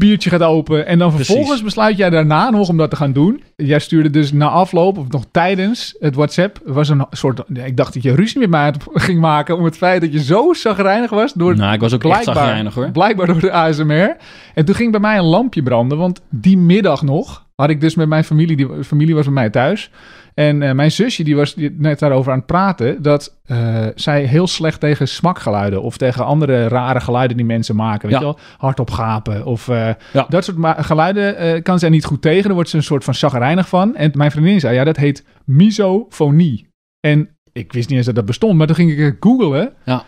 Biertje 0.00 0.30
gaat 0.30 0.42
open. 0.42 0.86
En 0.86 0.98
dan 0.98 1.12
vervolgens 1.12 1.46
Precies. 1.46 1.64
besluit 1.64 1.96
jij 1.96 2.10
daarna 2.10 2.50
nog 2.50 2.68
om 2.68 2.76
dat 2.76 2.90
te 2.90 2.96
gaan 2.96 3.12
doen. 3.12 3.42
Jij 3.56 3.78
stuurde 3.78 4.10
dus 4.10 4.32
na 4.32 4.48
afloop, 4.48 4.98
of 4.98 5.08
nog 5.08 5.24
tijdens 5.30 5.96
het 6.00 6.14
WhatsApp, 6.14 6.60
was 6.64 6.88
een 6.88 7.06
soort... 7.10 7.42
Ik 7.52 7.76
dacht 7.76 7.94
dat 7.94 8.02
je 8.02 8.14
ruzie 8.14 8.40
met 8.40 8.50
mij 8.50 8.74
ging 9.08 9.20
maken 9.20 9.56
om 9.56 9.64
het 9.64 9.76
feit 9.76 10.00
dat 10.00 10.12
je 10.12 10.22
zo 10.22 10.52
zagrijnig 10.52 11.10
was 11.10 11.32
door 11.32 11.56
Nou, 11.56 11.72
ik 11.74 11.80
was 11.80 11.94
ook 11.94 12.04
echt 12.04 12.12
blijkbaar, 12.12 12.34
zagrijnig 12.34 12.74
hoor. 12.74 12.90
blijkbaar 12.90 13.26
door 13.26 13.40
de 13.40 13.52
ASMR. 13.52 14.16
En 14.54 14.64
toen 14.64 14.74
ging 14.74 14.90
bij 14.90 15.00
mij 15.00 15.18
een 15.18 15.24
lampje 15.24 15.62
branden, 15.62 15.98
want 15.98 16.20
die 16.28 16.58
middag 16.58 17.02
nog 17.02 17.44
had 17.54 17.70
ik 17.70 17.80
dus 17.80 17.94
met 17.94 18.08
mijn 18.08 18.24
familie, 18.24 18.56
die 18.56 18.68
familie 18.84 19.14
was 19.14 19.24
bij 19.24 19.34
mij 19.34 19.50
thuis. 19.50 19.90
En 20.34 20.62
eh, 20.62 20.72
mijn 20.72 20.90
zusje 20.90 21.24
die 21.24 21.36
was 21.36 21.54
net 21.72 21.98
daarover 21.98 22.32
aan 22.32 22.38
het 22.38 22.46
praten, 22.46 23.02
dat 23.02 23.38
eh, 23.44 23.86
zij 23.94 24.24
heel 24.24 24.46
slecht 24.46 24.80
tegen 24.80 25.08
smakgeluiden 25.08 25.82
of 25.82 25.96
tegen 25.96 26.24
andere 26.24 26.68
rare 26.68 27.00
geluiden 27.00 27.36
die 27.36 27.46
mensen 27.46 27.76
maken. 27.76 28.08
Weet 28.08 28.10
Ja. 28.10 28.18
je 28.18 28.24
wel? 28.24 28.38
Hardop 28.58 28.90
gapen 28.90 29.44
of 29.46 29.68
eh, 29.68 29.90
Ja. 30.12 30.26
dat 30.28 30.44
soort 30.44 30.56
geluiden 30.86 31.62
kan 31.62 31.78
zij 31.78 31.88
niet 31.88 32.04
goed 32.04 32.22
tegen. 32.22 32.44
Daar 32.44 32.54
wordt 32.54 32.70
ze 32.70 32.76
een 32.76 32.82
soort 32.82 33.04
van 33.04 33.14
chagrijnig 33.14 33.68
van. 33.68 33.96
En 33.96 34.10
mijn 34.14 34.30
vriendin 34.30 34.60
zei, 34.60 34.74
ja, 34.74 34.84
dat 34.84 34.96
heet 34.96 35.24
misofonie. 35.44 36.68
En 37.00 37.28
ik 37.52 37.72
wist 37.72 37.88
niet 37.88 37.96
eens 37.96 38.06
dat 38.06 38.14
dat 38.14 38.24
bestond, 38.26 38.58
maar 38.58 38.66
toen 38.66 38.76
ging 38.76 38.98
ik 38.98 39.16
googlen. 39.20 39.72
Ja. 39.84 40.04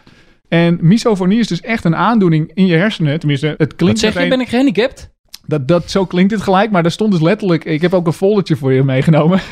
En 0.48 0.78
misofonie 0.80 1.38
is 1.38 1.46
dus 1.46 1.60
echt 1.60 1.84
een 1.84 1.96
aandoening 1.96 2.50
in 2.54 2.66
je 2.66 2.76
hersenen. 2.76 3.18
Tenminste, 3.18 3.46
het 3.46 3.58
Wat 3.58 3.76
klinkt 3.76 3.98
zeg 3.98 4.22
je, 4.22 4.28
ben 4.28 4.40
ik 4.40 4.48
gehandicapt? 4.48 5.10
Dat, 5.52 5.68
dat, 5.68 5.90
zo 5.90 6.04
klinkt 6.04 6.32
het 6.32 6.42
gelijk, 6.42 6.70
maar 6.70 6.82
daar 6.82 6.90
stond 6.90 7.12
dus 7.12 7.20
letterlijk... 7.20 7.64
Ik 7.64 7.80
heb 7.80 7.94
ook 7.94 8.06
een 8.06 8.12
foldertje 8.12 8.56
voor 8.56 8.72
je 8.72 8.82
meegenomen. 8.82 9.40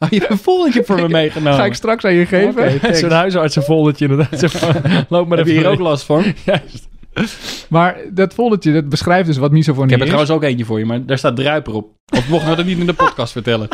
Oh, 0.00 0.08
je 0.08 0.18
hebt 0.18 0.30
een 0.30 0.38
volgende 0.38 0.84
voor 0.84 0.96
me 0.96 1.08
meegenomen. 1.22 1.58
Ga 1.58 1.64
ik 1.64 1.74
straks 1.74 2.04
aan 2.04 2.12
je 2.14 2.26
geven. 2.26 2.96
Zo'n 2.96 3.10
huisartsenfoldertje 3.10 4.08
inderdaad. 4.08 4.42
Loop 5.08 5.28
maar 5.28 5.38
Heb 5.38 5.46
even 5.46 5.58
je 5.58 5.64
hier 5.64 5.68
ook 5.68 5.78
last 5.78 6.04
van? 6.04 6.24
Juist. 6.44 6.88
Maar 7.68 7.96
dat 8.10 8.34
foldertje, 8.34 8.72
dat 8.72 8.88
beschrijft 8.88 9.26
dus 9.26 9.36
wat 9.36 9.50
misofonie 9.50 9.84
Ik 9.84 9.90
heb 9.90 10.00
er 10.00 10.06
is. 10.06 10.12
trouwens 10.12 10.44
ook 10.44 10.50
eentje 10.50 10.64
voor 10.64 10.78
je, 10.78 10.84
maar 10.84 11.06
daar 11.06 11.18
staat 11.18 11.36
druiper 11.36 11.74
op. 11.74 11.90
Of 12.16 12.28
mochten 12.28 12.50
we 12.50 12.56
dat 12.56 12.64
niet 12.64 12.78
in 12.78 12.86
de 12.86 12.92
podcast 12.92 13.32
vertellen? 13.32 13.68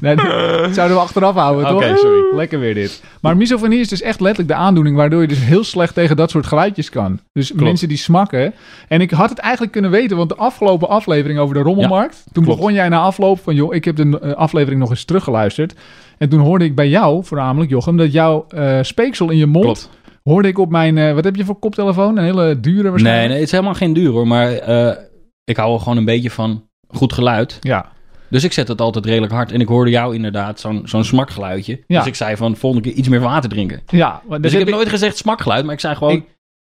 Nee, 0.00 0.16
dat 0.16 0.74
zouden 0.74 0.96
we 0.96 1.02
achteraf 1.02 1.34
houden, 1.34 1.74
Oké, 1.74 1.88
toch? 1.88 1.98
sorry. 1.98 2.36
Lekker 2.36 2.60
weer 2.60 2.74
dit. 2.74 3.02
Maar 3.20 3.36
misofonie 3.36 3.80
is 3.80 3.88
dus 3.88 4.02
echt 4.02 4.20
letterlijk 4.20 4.48
de 4.48 4.64
aandoening... 4.64 4.96
waardoor 4.96 5.20
je 5.20 5.28
dus 5.28 5.38
heel 5.38 5.64
slecht 5.64 5.94
tegen 5.94 6.16
dat 6.16 6.30
soort 6.30 6.46
geluidjes 6.46 6.90
kan. 6.90 7.20
Dus 7.32 7.52
mensen 7.52 7.88
die 7.88 7.96
smakken... 7.96 8.54
En 8.88 9.00
ik 9.00 9.10
had 9.10 9.30
het 9.30 9.38
eigenlijk 9.38 9.72
kunnen 9.72 9.90
weten... 9.90 10.16
want 10.16 10.28
de 10.28 10.36
afgelopen 10.36 10.88
aflevering 10.88 11.38
over 11.38 11.54
de 11.54 11.60
rommelmarkt... 11.60 12.24
toen 12.32 12.44
klopt. 12.44 12.58
begon 12.58 12.74
jij 12.74 12.88
na 12.88 12.98
afloop 12.98 13.40
van... 13.42 13.54
joh, 13.54 13.74
ik 13.74 13.84
heb 13.84 13.96
de 13.96 14.18
eh, 14.20 14.32
aflevering 14.32 14.80
nog 14.80 14.90
eens 14.90 15.04
teruggeluisterd... 15.04 15.74
en 16.18 16.28
toen 16.28 16.40
hoorde 16.40 16.64
ik 16.64 16.74
bij 16.74 16.88
jou, 16.88 17.24
voornamelijk 17.24 17.70
Jochem... 17.70 17.96
dat 17.96 18.12
jouw 18.12 18.46
eh, 18.48 18.78
speeksel 18.82 19.30
in 19.30 19.36
je 19.36 19.46
mond... 19.46 19.64
Klopt. 19.64 19.90
hoorde 20.22 20.48
ik 20.48 20.58
op 20.58 20.70
mijn... 20.70 20.98
eh, 20.98 21.14
wat 21.14 21.24
heb 21.24 21.36
je 21.36 21.44
voor 21.44 21.58
koptelefoon? 21.58 22.16
Een 22.16 22.24
hele 22.24 22.60
dure 22.60 22.90
waarschijnlijk? 22.90 23.18
Nee, 23.18 23.28
nee, 23.28 23.36
het 23.36 23.46
is 23.46 23.50
helemaal 23.52 23.74
geen 23.74 23.92
duur 23.92 24.10
hoor. 24.10 24.26
Maar 24.26 24.52
eh, 24.52 24.96
ik 25.44 25.56
hou 25.56 25.74
er 25.74 25.80
gewoon 25.80 25.96
een 25.96 26.04
beetje 26.04 26.30
van 26.30 26.64
goed 26.88 27.12
geluid. 27.12 27.58
Ja, 27.60 27.92
Dus 28.30 28.44
ik 28.44 28.52
zet 28.52 28.68
het 28.68 28.80
altijd 28.80 29.06
redelijk 29.06 29.32
hard. 29.32 29.52
En 29.52 29.60
ik 29.60 29.68
hoorde 29.68 29.90
jou 29.90 30.14
inderdaad 30.14 30.60
zo'n 30.60 30.82
zo'n 30.84 31.04
smakgeluidje. 31.04 31.80
Ja. 31.86 31.98
Dus 31.98 32.06
ik 32.06 32.14
zei 32.14 32.36
van 32.36 32.56
volgende 32.56 32.88
keer 32.88 32.98
iets 32.98 33.08
meer 33.08 33.20
water 33.20 33.50
drinken. 33.50 33.80
ja. 33.86 34.22
maar 34.28 34.40
Dus 34.40 34.52
ik 34.52 34.58
heb 34.58 34.68
nooit 34.68 34.88
gezegd 34.88 35.16
smakgeluid, 35.16 35.64
maar 35.64 35.74
ik 35.74 35.80
zei 35.80 35.94
gewoon... 35.94 36.12
Ik- 36.12 36.24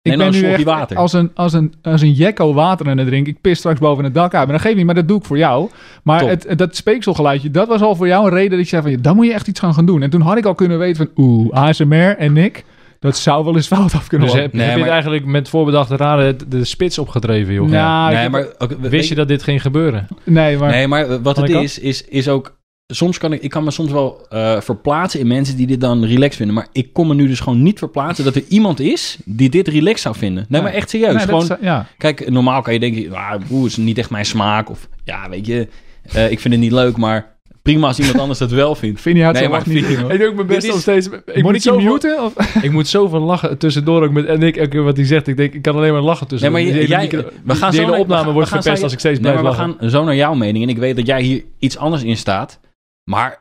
ik 0.03 0.17
nou 0.17 0.31
ben 0.31 0.41
nu 0.41 0.47
echt 0.47 0.63
water. 0.63 0.97
als 0.97 1.13
een, 1.13 1.31
als, 1.35 1.53
een, 1.53 1.73
als 1.81 2.01
een 2.01 2.11
jekko 2.11 2.53
water 2.53 2.89
aan 2.89 2.97
het 2.97 3.07
drinken. 3.07 3.33
Ik 3.33 3.41
pis 3.41 3.57
straks 3.57 3.79
boven 3.79 4.03
het 4.03 4.13
dak 4.13 4.33
uit. 4.33 4.43
Maar 4.47 4.55
dat 4.55 4.61
geeft 4.65 4.75
niet, 4.75 4.85
maar 4.85 4.95
dat 4.95 5.07
doe 5.07 5.17
ik 5.17 5.25
voor 5.25 5.37
jou. 5.37 5.69
Maar 6.03 6.27
het, 6.27 6.45
het- 6.47 6.57
dat 6.57 6.75
speekselgeluidje, 6.75 7.51
dat 7.51 7.67
was 7.67 7.81
al 7.81 7.95
voor 7.95 8.07
jou 8.07 8.25
een 8.27 8.33
reden 8.33 8.49
dat 8.49 8.59
ik 8.59 8.67
zei 8.67 8.81
van... 8.81 8.91
ja, 8.91 8.97
dan 9.01 9.15
moet 9.15 9.25
je 9.25 9.33
echt 9.33 9.47
iets 9.47 9.59
gaan 9.59 9.73
gaan 9.73 9.85
doen. 9.85 10.01
En 10.01 10.09
toen 10.09 10.21
had 10.21 10.37
ik 10.37 10.45
al 10.45 10.55
kunnen 10.55 10.79
weten 10.79 10.95
van... 11.15 11.23
Oeh, 11.25 11.53
ASMR 11.53 12.15
en 12.17 12.33
Nick, 12.33 12.63
dat 13.01 13.17
zou 13.17 13.45
wel 13.45 13.55
eens 13.55 13.67
fout 13.67 13.93
af 13.93 14.07
kunnen 14.07 14.27
Dus 14.27 14.35
lopen. 14.37 14.49
heb, 14.51 14.53
Nee, 14.53 14.61
heb 14.61 14.71
je 14.71 14.77
het 14.83 14.85
maar- 14.85 14.89
eigenlijk 15.01 15.25
met 15.25 15.49
voorbedachte 15.49 15.95
raden 15.95 16.37
de, 16.37 16.47
de 16.47 16.63
spits 16.65 16.97
opgedreven, 16.97 17.53
joh? 17.53 17.69
Nou, 17.69 18.11
ik 18.11 18.17
nee, 18.17 18.29
maar, 18.29 18.45
ook- 18.57 18.71
Wist 18.79 19.09
je 19.09 19.15
dat 19.15 19.27
dit 19.27 19.43
ging 19.43 19.61
gebeuren? 19.61 20.07
Nee, 20.23 20.57
maar... 20.57 20.69
Nee, 20.69 20.87
maar 20.87 21.21
wat 21.21 21.37
het 21.37 21.49
is, 21.49 21.79
is, 21.79 22.05
is 22.05 22.27
ook... 22.27 22.59
Soms 22.93 23.17
kan 23.17 23.33
ik, 23.33 23.41
ik 23.41 23.49
kan 23.49 23.63
me 23.63 23.71
soms 23.71 23.91
wel 23.91 24.25
eh, 24.29 24.61
verplaatsen 24.61 25.19
in 25.19 25.27
mensen 25.27 25.57
die 25.57 25.67
dit 25.67 25.81
dan 25.81 26.05
relax 26.05 26.35
vinden. 26.35 26.55
Maar 26.55 26.67
ik 26.71 26.93
kon 26.93 27.07
me 27.07 27.13
nu 27.13 27.27
dus 27.27 27.39
gewoon 27.39 27.63
niet 27.63 27.77
verplaatsen 27.79 28.25
dat 28.25 28.35
er 28.35 28.43
iemand 28.47 28.79
is 28.79 29.17
die 29.25 29.49
dit 29.49 29.67
relax 29.67 30.01
zou 30.01 30.15
vinden. 30.15 30.45
Nee, 30.49 30.61
Ja. 30.61 30.67
maar 30.67 30.75
echt 30.75 30.89
serieus. 30.89 31.13
nee, 31.13 31.25
gewoon, 31.25 31.41
is- 31.43 31.55
ja. 31.61 31.85
Kijk, 31.97 32.29
normaal 32.29 32.61
kan 32.61 32.73
je 32.73 32.79
denken, 32.79 33.13
ah, 33.13 33.33
oeh, 33.51 33.65
is 33.65 33.77
niet 33.77 33.97
echt 33.97 34.09
mijn 34.09 34.25
smaak. 34.25 34.69
Of 34.69 34.87
ja, 35.03 35.29
weet 35.29 35.45
je, 35.45 35.67
eh, 36.11 36.31
ik 36.31 36.39
vind 36.39 36.53
het 36.53 36.63
niet 36.63 36.71
leuk, 36.71 36.97
maar 36.97 37.30
prima 37.61 37.87
als 37.87 37.99
iemand 37.99 38.19
anders 38.19 38.39
dat 38.39 38.51
wel 38.51 38.75
vindt. 38.75 39.01
Vind 39.01 39.17
je 39.17 39.23
het 39.23 39.33
Nee, 39.33 39.43
zo 39.43 39.49
maar 39.49 39.61
niet 39.65 39.85
vind-. 39.85 40.11
Ik 40.11 40.19
doe 40.19 40.27
ook 40.27 40.35
mijn 40.35 40.47
best 40.47 40.63
is- 40.67 40.73
om 40.73 40.79
steeds... 40.79 41.07
Ik 41.07 41.11
Moet 41.25 41.41
moet, 41.43 41.55
ik 41.55 41.61
je 41.61 41.69
zoveel, 41.69 41.91
muten? 41.91 42.23
Of? 42.23 42.33
ik 42.67 42.71
moet 42.71 42.87
zoveel 42.87 43.19
lachen 43.19 43.57
tussendoor 43.57 44.03
ook 44.03 44.11
met 44.11 44.25
en 44.25 44.41
ik 44.43 44.57
elke 44.57 44.69
keer 44.69 44.83
wat 44.83 44.97
hij 44.97 45.05
zegt. 45.05 45.27
Ik 45.27 45.37
denk, 45.37 45.53
ik 45.53 45.61
kan 45.61 45.75
alleen 45.75 45.91
maar 45.93 46.01
lachen 46.01 46.27
Nee, 46.29 46.29
tussen. 46.29 46.51
maar 46.51 46.61
Die 46.61 46.69
je- 46.69 46.75
hele 46.75 46.87
jij, 46.87 47.25
we 47.43 47.55
gaan 47.55 47.73
zo 47.73 47.85
naar- 47.87 47.99
opname 47.99 48.25
we 48.27 48.31
wordt 48.31 48.49
gaan 48.49 48.57
verpest 48.61 48.77
zo- 48.77 48.83
als 48.83 48.93
ik 48.93 48.99
steeds 48.99 49.19
Nee, 49.19 49.31
blijf 49.31 49.57
maar 49.57 49.67
we 49.67 49.75
gaan 49.79 49.89
zo 49.89 50.03
naar 50.03 50.15
jouw 50.15 50.33
mening. 50.33 50.63
En 50.63 50.69
ik 50.69 50.77
weet 50.77 50.95
dat 50.95 51.05
jij 51.05 51.21
hier 51.21 51.43
iets 51.59 51.77
anders 51.77 52.03
in 52.03 52.17
staat. 52.17 52.59
Maar 53.03 53.40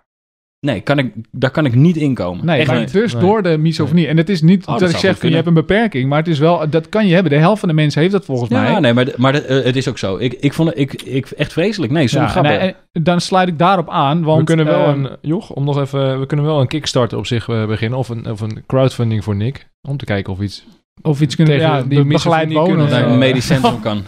nee, 0.60 0.80
kan 0.80 0.98
ik, 0.98 1.12
daar 1.30 1.50
kan 1.50 1.64
ik 1.66 1.74
niet 1.74 1.96
in 1.96 2.14
komen. 2.14 2.46
Nee, 2.46 2.58
Echt 2.58 2.68
maar 2.70 2.78
niet. 2.80 2.92
dus 2.92 3.12
Nee. 3.12 3.22
door 3.22 3.42
de 3.42 3.58
misofonie. 3.58 4.06
En 4.06 4.16
het 4.16 4.28
is 4.28 4.42
niet 4.42 4.60
Oh, 4.66 4.66
dat 4.70 4.80
dat 4.80 4.90
ik 4.90 4.96
zeg 4.96 5.18
van 5.18 5.28
je 5.28 5.34
hebt 5.34 5.46
een 5.46 5.54
beperking, 5.54 6.08
maar 6.08 6.18
het 6.18 6.28
is 6.28 6.38
wel, 6.38 6.70
dat 6.70 6.88
kan 6.88 7.06
je 7.06 7.14
hebben. 7.14 7.32
De 7.32 7.38
helft 7.38 7.60
van 7.60 7.68
de 7.68 7.74
mensen 7.74 8.00
heeft 8.00 8.12
dat 8.12 8.24
volgens 8.24 8.50
mij. 8.50 8.70
Ja, 8.70 8.78
nee, 8.78 8.92
maar, 8.94 9.06
maar 9.16 9.32
de- 9.32 9.40
eh, 9.44 9.64
het 9.64 9.76
is 9.76 9.88
ook 9.88 9.98
zo. 9.98 10.16
Ik, 10.16 10.32
ik 10.32 10.52
vond 10.52 10.68
het 10.68 10.78
ik, 10.78 11.02
ik, 11.02 11.26
echt 11.30 11.52
vreselijk. 11.52 11.92
Nee, 11.92 12.08
soms 12.08 12.34
Ja, 12.34 12.40
nee, 12.40 12.74
dan 12.92 13.20
sluit 13.20 13.48
ik 13.48 13.58
daarop 13.58 13.88
aan, 13.90 14.22
want 14.22 14.38
we 14.38 14.44
kunnen 14.44 14.64
wel 14.66 14.84
eh, 14.86 14.94
een, 14.94 15.08
joch, 15.20 15.50
om 15.50 15.64
nog 15.64 15.78
even, 15.80 16.20
we 16.20 16.26
kunnen 16.26 16.46
wel 16.46 16.60
een 16.60 16.66
Kickstarter 16.68 17.18
op 17.18 17.26
zich 17.26 17.48
eh, 17.48 17.66
beginnen 17.66 17.98
of 17.98 18.08
een, 18.08 18.30
of 18.30 18.40
een 18.40 18.62
crowdfunding 18.66 19.24
voor 19.24 19.36
Nick, 19.36 19.68
om 19.88 19.96
te 19.96 20.04
kijken 20.04 20.32
of 20.32 20.40
iets. 20.40 20.64
of 21.02 21.20
iets 21.20 21.36
kunnen, 21.36 21.58
tegen 21.58 21.74
ja, 21.74 21.82
die 21.82 22.04
begeleid 22.14 22.52
wonen. 22.52 22.86
kunnen- 22.88 23.10
een 23.10 23.18
medisch 23.18 23.46
centrum 23.46 23.80
kan. 23.80 24.02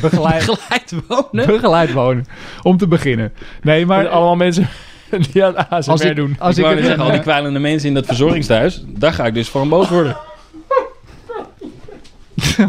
begeleid, 0.00 0.46
Begeleid 0.46 0.94
wonen? 1.08 1.46
begeleid 1.46 1.92
wonen, 1.92 2.24
om 2.62 2.76
te 2.76 2.86
beginnen. 2.88 3.32
Nee, 3.62 3.86
Maar 3.86 4.08
allemaal 4.08 4.36
mensen 4.36 4.68
die 5.32 5.44
aan 5.44 5.68
ASMR 5.68 5.90
als 5.92 6.00
ik, 6.00 6.16
doen. 6.16 6.36
als 6.38 6.58
ik 6.58 6.66
ik, 6.66 6.78
zeggen, 6.84 7.00
al 7.04 7.10
die 7.10 7.20
kwijlende 7.30 7.58
mensen 7.58 7.88
in 7.88 7.94
dat 7.94 8.06
verzorgingstehuis, 8.06 8.82
daar 8.86 9.12
ga 9.12 9.26
ik 9.26 9.34
dus 9.34 9.48
van 9.48 9.68
boos 9.68 9.88
worden. 9.88 10.16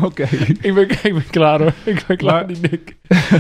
Oké. 0.04 0.28
Ik 0.62 0.74
ben, 0.74 0.90
ik 0.90 1.02
ben 1.14 1.24
klaar 1.32 1.60
hoor. 1.60 1.74
Ik 1.84 2.04
ben 2.08 2.18
klaar, 2.18 2.34
Maar- 2.34 2.48
die 2.48 2.58
Nick. 2.72 2.96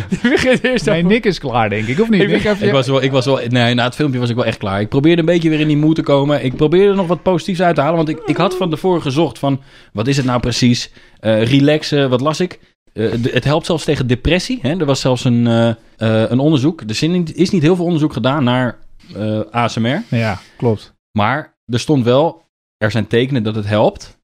Die 0.09 0.31
begint 0.31 0.63
eerst 0.63 0.85
Nee, 0.85 0.97
over- 0.97 1.09
Nick 1.11 1.25
is 1.25 1.39
klaar, 1.39 1.69
denk 1.69 1.87
ik, 1.87 1.99
of 1.99 2.09
niet? 2.09 2.21
Ik- 2.21 2.27
Nick, 2.43 2.59
je- 2.59 2.71
was 2.71 2.87
wel, 2.87 3.01
ik 3.03 3.11
was 3.11 3.25
wel, 3.25 3.39
nee, 3.49 3.73
na 3.73 3.83
het 3.83 3.95
filmpje 3.95 4.19
was 4.19 4.29
ik 4.29 4.35
wel 4.35 4.45
echt 4.45 4.57
klaar. 4.57 4.81
Ik 4.81 4.89
probeerde 4.89 5.19
een 5.19 5.25
beetje 5.25 5.49
weer 5.49 5.59
in 5.59 5.67
die 5.67 5.77
moed 5.77 5.95
te 5.95 6.01
komen. 6.01 6.43
Ik 6.43 6.55
probeerde 6.55 6.89
er 6.89 6.95
nog 6.95 7.07
wat 7.07 7.21
positiefs 7.23 7.61
uit 7.61 7.75
te 7.75 7.81
halen, 7.81 7.95
want 7.95 8.09
ik, 8.09 8.19
ik 8.25 8.37
had 8.37 8.55
van 8.57 8.69
tevoren 8.69 9.01
gezocht 9.01 9.39
van, 9.39 9.61
wat 9.93 10.07
is 10.07 10.17
het 10.17 10.25
nou 10.25 10.39
precies? 10.39 10.91
Eh, 11.19 11.43
relaxen, 11.43 12.09
wat 12.09 12.21
las 12.21 12.39
ik? 12.39 12.59
Eh, 12.93 13.05
het 13.31 13.43
helpt 13.43 13.65
zelfs 13.65 13.83
tegen 13.83 14.07
depressie. 14.07 14.59
Hè? 14.61 14.79
Er 14.79 14.85
was 14.85 14.99
zelfs 15.01 15.23
een, 15.25 15.47
eh, 15.47 16.23
een 16.29 16.39
onderzoek. 16.39 16.81
Er 16.81 17.03
is 17.35 17.49
niet 17.49 17.61
heel 17.63 17.75
veel 17.75 17.85
onderzoek 17.85 18.13
gedaan 18.13 18.43
naar 18.43 18.77
eh, 19.15 19.39
ASMR. 19.51 20.03
Ja, 20.09 20.39
klopt. 20.57 20.93
Maar 21.11 21.53
er 21.65 21.79
stond 21.79 22.03
wel, 22.03 22.43
er 22.77 22.91
zijn 22.91 23.07
tekenen 23.07 23.43
dat 23.43 23.55
het 23.55 23.67
helpt 23.67 24.17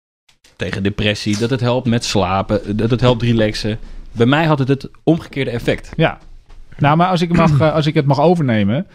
tegen 0.56 0.84
depressie, 0.84 1.38
dat 1.38 1.50
het 1.50 1.60
helpt 1.60 1.88
met 1.88 2.06
slapen, 2.06 2.78
dat 2.78 2.90
het 2.90 3.02
helpt 3.02 3.22
relaxen. 3.22 3.80
Bij 4.12 4.26
mij 4.26 4.46
had 4.46 4.60
het 4.60 4.68
het 4.68 4.90
omgekeerde 5.04 5.52
effect. 5.52 5.92
Ja. 5.96 6.18
Nou, 6.78 6.98
maar 6.98 7.08
als 7.08 7.22
ik, 7.22 7.34
mag, 7.34 7.60
eh, 7.60 7.74
als 7.74 7.86
ik 7.86 7.94
het 7.94 8.06
mag 8.06 8.20
overnemen. 8.20 8.88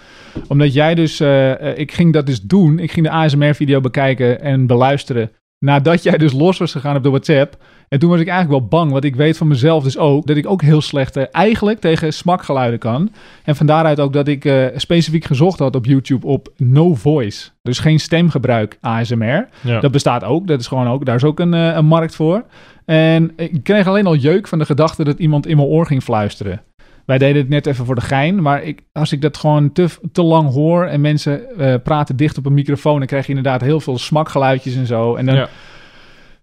Omdat 0.48 0.72
jij 0.72 0.94
dus... 0.94 1.20
eh, 1.20 1.78
ik 1.78 1.92
ging 1.92 2.12
dat 2.12 2.26
dus 2.26 2.40
doen. 2.42 2.78
Ik 2.78 2.92
ging 2.92 3.06
de 3.06 3.12
ASMR-video 3.12 3.80
bekijken 3.80 4.40
en 4.40 4.66
beluisteren. 4.66 5.30
Nadat 5.58 6.02
jij 6.02 6.18
dus 6.18 6.32
los 6.32 6.58
was 6.58 6.72
gegaan 6.72 6.96
op 6.96 7.02
de 7.02 7.08
WhatsApp. 7.08 7.56
En 7.88 7.98
toen 7.98 8.10
was 8.10 8.20
ik 8.20 8.28
eigenlijk 8.28 8.60
wel 8.60 8.68
bang. 8.68 8.92
Want 8.92 9.04
ik 9.04 9.16
weet 9.16 9.36
van 9.36 9.48
mezelf 9.48 9.82
dus 9.84 9.98
ook... 9.98 10.26
dat 10.26 10.36
ik 10.36 10.46
ook 10.46 10.62
heel 10.62 10.80
slecht 10.80 11.16
eh, 11.16 11.24
eigenlijk 11.30 11.80
tegen 11.80 12.12
smakgeluiden 12.12 12.78
kan. 12.78 13.12
En 13.44 13.56
van 13.56 13.66
daaruit 13.66 14.00
ook 14.00 14.12
dat 14.12 14.28
ik 14.28 14.44
eh, 14.44 14.66
specifiek 14.76 15.24
gezocht 15.24 15.58
had 15.58 15.76
op 15.76 15.84
YouTube 15.84 16.26
op 16.26 16.52
no 16.56 16.94
voice. 16.94 17.48
Dus 17.62 17.78
geen 17.78 18.00
stemgebruik 18.00 18.78
ASMR. 18.80 19.48
Ja. 19.60 19.80
Dat 19.80 19.90
bestaat 19.90 20.24
ook. 20.24 20.46
Dat 20.46 20.60
is 20.60 20.66
gewoon 20.66 20.88
ook. 20.88 21.04
Daar 21.04 21.16
is 21.16 21.24
ook 21.24 21.40
een, 21.40 21.54
eh, 21.54 21.74
een 21.74 21.86
markt 21.86 22.14
voor. 22.14 22.44
En 22.84 23.32
ik 23.36 23.62
kreeg 23.62 23.86
alleen 23.86 24.06
al 24.06 24.16
jeuk 24.16 24.48
van 24.48 24.58
de 24.58 24.64
gedachte 24.64 25.04
dat 25.04 25.18
iemand 25.18 25.46
in 25.46 25.56
mijn 25.56 25.68
oor 25.68 25.86
ging 25.86 26.02
fluisteren. 26.02 26.62
Wij 27.04 27.18
deden 27.18 27.36
het 27.36 27.48
net 27.48 27.66
even 27.66 27.84
voor 27.84 27.94
de 27.94 28.00
gein, 28.00 28.42
maar 28.42 28.62
ik, 28.62 28.82
als 28.92 29.12
ik 29.12 29.20
dat 29.20 29.36
gewoon 29.36 29.72
te, 29.72 29.88
te 30.12 30.22
lang 30.22 30.52
hoor 30.52 30.84
en 30.84 31.00
mensen 31.00 31.42
praten 31.82 32.16
dicht 32.16 32.38
op 32.38 32.46
een 32.46 32.54
microfoon, 32.54 32.98
dan 32.98 33.06
krijg 33.06 33.26
je 33.26 33.34
inderdaad 33.34 33.60
heel 33.60 33.80
veel 33.80 33.98
smakgeluidjes 33.98 34.76
en 34.76 34.86
zo. 34.86 35.14
En 35.14 35.26
dan, 35.26 35.34
ja. 35.34 35.48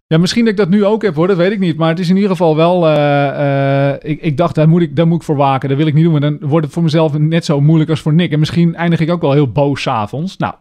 Ja. 0.07 0.17
misschien 0.17 0.43
dat 0.43 0.53
ik 0.53 0.59
dat 0.59 0.69
nu 0.69 0.85
ook 0.85 1.01
heb 1.01 1.15
hoor, 1.15 1.27
dat 1.27 1.37
weet 1.37 1.51
ik 1.51 1.59
niet. 1.59 1.77
Maar 1.77 1.89
het 1.89 1.99
is 1.99 2.09
in 2.09 2.15
ieder 2.15 2.29
geval 2.29 2.55
wel, 2.55 2.87
eh, 2.87 3.89
eh, 3.89 3.99
ik, 4.01 4.21
ik 4.21 4.37
dacht, 4.37 4.55
daar 4.55 4.69
moet 4.69 4.81
ik, 4.81 4.95
daar 4.95 5.07
moet 5.07 5.17
ik 5.17 5.23
voor 5.23 5.35
waken. 5.35 5.69
Dat 5.69 5.77
wil 5.77 5.87
ik 5.87 5.93
niet 5.93 6.03
doen, 6.03 6.11
maar 6.11 6.21
dan 6.21 6.37
wordt 6.41 6.65
het 6.65 6.73
voor 6.73 6.83
mezelf 6.83 7.17
net 7.17 7.45
zo 7.45 7.61
moeilijk 7.61 7.89
als 7.89 7.99
voor 8.01 8.13
Nick. 8.13 8.31
En 8.31 8.39
misschien 8.39 8.75
eindig 8.75 8.99
ik 8.99 9.11
ook 9.11 9.21
wel 9.21 9.31
heel 9.31 9.51
boos 9.51 9.81
's 9.81 9.87
avonds. 9.87 10.37
Nou, 10.37 10.53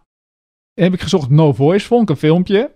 heb 0.80 0.92
ik 0.92 1.00
gezocht 1.00 1.30
No 1.30 1.52
Voice, 1.52 1.86
vond 1.86 2.02
ik 2.02 2.08
een 2.08 2.16
filmpje. 2.16 2.70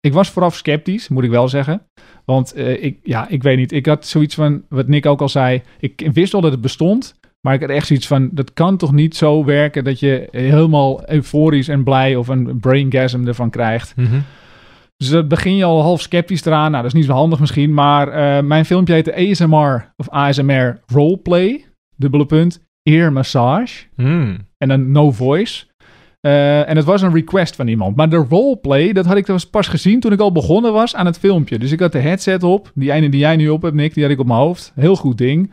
Ik 0.00 0.12
was 0.12 0.30
vooraf 0.30 0.56
sceptisch, 0.56 1.08
moet 1.08 1.24
ik 1.24 1.30
wel 1.30 1.48
zeggen. 1.48 1.82
Want 2.24 2.52
eh, 2.52 2.82
ik, 2.82 2.98
ja, 3.02 3.28
ik 3.28 3.42
weet 3.42 3.56
niet. 3.56 3.72
Ik 3.72 3.86
had 3.86 4.06
zoiets 4.06 4.34
van, 4.34 4.62
wat 4.68 4.88
Nick 4.88 5.06
ook 5.06 5.20
al 5.20 5.28
zei. 5.28 5.62
Ik 5.78 6.08
wist 6.12 6.32
wel 6.32 6.40
dat 6.40 6.52
het 6.52 6.60
bestond. 6.60 7.20
Maar 7.40 7.54
ik 7.54 7.60
had 7.60 7.70
echt 7.70 7.86
zoiets 7.86 8.06
van, 8.06 8.28
dat 8.32 8.52
kan 8.52 8.76
toch 8.76 8.92
niet 8.92 9.16
zo 9.16 9.44
werken 9.44 9.84
dat 9.84 10.00
je 10.00 10.28
helemaal 10.30 11.10
euforisch 11.10 11.68
en 11.68 11.84
blij 11.84 12.16
of 12.16 12.28
een 12.28 12.58
braingasm 12.60 13.26
ervan 13.26 13.50
krijgt. 13.50 13.96
Mhm. 13.96 14.20
Dus 15.02 15.10
dat 15.10 15.28
begin 15.28 15.56
je 15.56 15.64
al 15.64 15.82
half 15.82 16.00
sceptisch 16.00 16.44
eraan. 16.44 16.70
Nou, 16.70 16.82
dat 16.82 16.92
is 16.92 16.98
niet 16.98 17.08
zo 17.08 17.12
handig 17.12 17.40
misschien. 17.40 17.74
Maar 17.74 18.08
eh, 18.08 18.44
mijn 18.44 18.64
filmpje 18.64 18.94
heette 18.94 19.14
ASMR 19.16 19.92
of 19.96 20.08
ASMR 20.08 20.80
Roleplay. 20.86 21.64
Dubbele 21.96 22.26
punt. 22.26 22.64
Ear 22.82 23.12
Massage. 23.12 23.84
Hmm. 23.96 24.36
En 24.58 24.68
dan 24.68 24.90
no 24.90 25.10
voice. 25.10 25.64
Eh, 26.20 26.68
en 26.68 26.76
het 26.76 26.84
was 26.84 27.02
een 27.02 27.12
request 27.12 27.56
van 27.56 27.68
iemand. 27.68 27.96
Maar 27.96 28.08
de 28.08 28.26
roleplay, 28.28 28.92
dat 28.92 29.04
had 29.04 29.16
ik 29.16 29.26
dus 29.26 29.50
pas 29.50 29.68
gezien 29.68 30.00
toen 30.00 30.12
ik 30.12 30.20
al 30.20 30.32
begonnen 30.32 30.72
was 30.72 30.94
aan 30.94 31.06
het 31.06 31.18
filmpje. 31.18 31.58
Dus 31.58 31.72
ik 31.72 31.80
had 31.80 31.92
de 31.92 31.98
headset 31.98 32.42
op. 32.42 32.70
Die 32.74 32.92
ene 32.92 33.08
die 33.08 33.20
jij 33.20 33.36
nu 33.36 33.48
op 33.48 33.62
hebt, 33.62 33.74
Nick, 33.74 33.94
die 33.94 34.02
had 34.02 34.12
ik 34.12 34.18
op 34.18 34.26
mijn 34.26 34.38
hoofd. 34.38 34.72
Heel 34.74 34.96
goed 34.96 35.18
ding. 35.18 35.52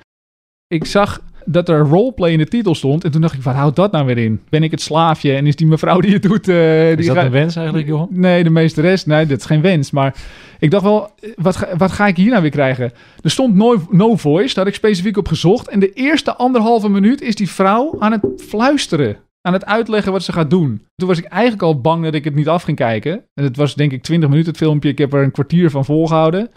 Ik 0.67 0.85
zag 0.85 1.21
dat 1.51 1.69
er 1.69 1.79
roleplay 1.79 2.31
in 2.31 2.37
de 2.37 2.47
titel 2.47 2.75
stond. 2.75 3.03
En 3.03 3.11
toen 3.11 3.21
dacht 3.21 3.33
ik, 3.33 3.41
wat 3.43 3.53
houdt 3.53 3.75
dat 3.75 3.91
nou 3.91 4.05
weer 4.05 4.17
in? 4.17 4.41
Ben 4.49 4.63
ik 4.63 4.71
het 4.71 4.81
slaafje? 4.81 5.33
En 5.33 5.47
is 5.47 5.55
die 5.55 5.67
mevrouw 5.67 5.99
die 5.99 6.13
het 6.13 6.21
doet... 6.21 6.47
eh, 6.47 6.55
die 6.55 6.97
Is 6.97 7.05
dat 7.05 7.15
gaat- 7.15 7.25
een 7.25 7.31
wens 7.31 7.55
eigenlijk, 7.55 7.87
joh? 7.87 8.11
Nee, 8.11 8.43
de 8.43 8.49
meesteres. 8.49 9.05
Nee, 9.05 9.25
dat 9.25 9.39
is 9.39 9.45
geen 9.45 9.61
wens. 9.61 9.91
Maar 9.91 10.15
ik 10.59 10.71
dacht 10.71 10.83
wel, 10.83 11.09
wat 11.35 11.55
ga, 11.55 11.67
wat 11.77 11.91
ga 11.91 12.07
ik 12.07 12.17
hier 12.17 12.29
nou 12.29 12.41
weer 12.41 12.51
krijgen? 12.51 12.91
Er 13.21 13.29
stond 13.31 13.55
no, 13.55 13.75
no 13.89 14.15
voice, 14.15 14.47
daar 14.55 14.63
had 14.63 14.73
ik 14.73 14.79
specifiek 14.79 15.17
op 15.17 15.27
gezocht. 15.27 15.67
En 15.69 15.79
de 15.79 15.93
eerste 15.93 16.35
anderhalve 16.35 16.89
minuut 16.89 17.21
is 17.21 17.35
die 17.35 17.49
vrouw 17.49 17.95
aan 17.99 18.11
het 18.11 18.25
fluisteren. 18.37 19.17
Aan 19.41 19.53
het 19.53 19.65
uitleggen 19.65 20.11
wat 20.11 20.23
ze 20.23 20.31
gaat 20.31 20.49
doen. 20.49 20.81
Toen 20.95 21.07
was 21.07 21.17
ik 21.17 21.25
eigenlijk 21.25 21.61
al 21.63 21.81
bang 21.81 22.03
dat 22.03 22.13
ik 22.13 22.23
het 22.23 22.35
niet 22.35 22.47
af 22.47 22.63
ging 22.63 22.77
kijken. 22.77 23.11
En 23.33 23.43
het 23.43 23.57
was 23.57 23.75
denk 23.75 23.91
ik 23.91 24.03
20 24.03 24.29
minuten 24.29 24.49
het 24.51 24.61
filmpje. 24.61 24.89
Ik 24.89 24.97
heb 24.97 25.13
er 25.13 25.23
een 25.23 25.31
kwartier 25.31 25.69
van 25.69 25.85
volgehouden. 25.85 26.49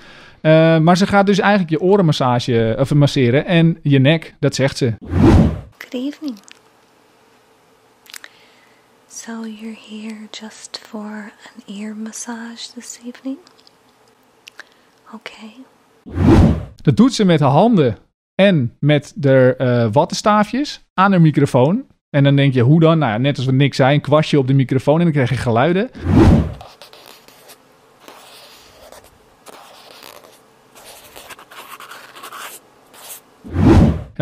Eh, 0.42 0.78
maar 0.78 0.96
ze 0.96 1.06
gaat 1.06 1.26
dus 1.26 1.38
eigenlijk 1.38 1.70
je 1.70 1.80
orenmassage 1.80 2.76
of 2.78 2.94
masseren 2.94 3.46
en 3.46 3.78
je 3.82 3.98
nek, 3.98 4.34
dat 4.38 4.54
zegt 4.54 4.76
ze. 4.76 4.92
Good 5.78 5.94
evening. 5.94 6.38
So 9.08 9.32
you're 9.32 9.78
here 9.88 10.28
just 10.30 10.80
for 10.86 11.32
an 11.56 11.76
ear 11.76 11.96
massage 11.96 12.72
this 12.74 13.00
evening? 13.06 13.36
Okay, 15.14 15.54
Dat 16.82 16.96
doet 16.96 17.14
ze 17.14 17.24
met 17.24 17.38
de 17.38 17.44
handen 17.44 17.96
en 18.34 18.76
met 18.78 19.12
de 19.16 19.54
eh 19.58 19.88
wattenstaafjes 19.92 20.84
aan 20.94 21.10
de 21.10 21.18
microfoon. 21.18 21.84
En 22.10 22.24
dan 22.24 22.36
denk 22.36 22.54
je, 22.54 22.62
hoe 22.62 22.80
dan? 22.80 22.98
Nou 22.98 23.12
ja, 23.12 23.18
net 23.18 23.36
als 23.36 23.46
wat 23.46 23.54
Nick 23.54 23.74
zei, 23.74 23.94
een 23.94 24.00
kwastje 24.00 24.38
op 24.38 24.46
de 24.46 24.54
microfoon 24.54 24.98
en 24.98 25.02
dan 25.02 25.12
krijg 25.12 25.28
je 25.30 25.36
geluiden. 25.36 25.90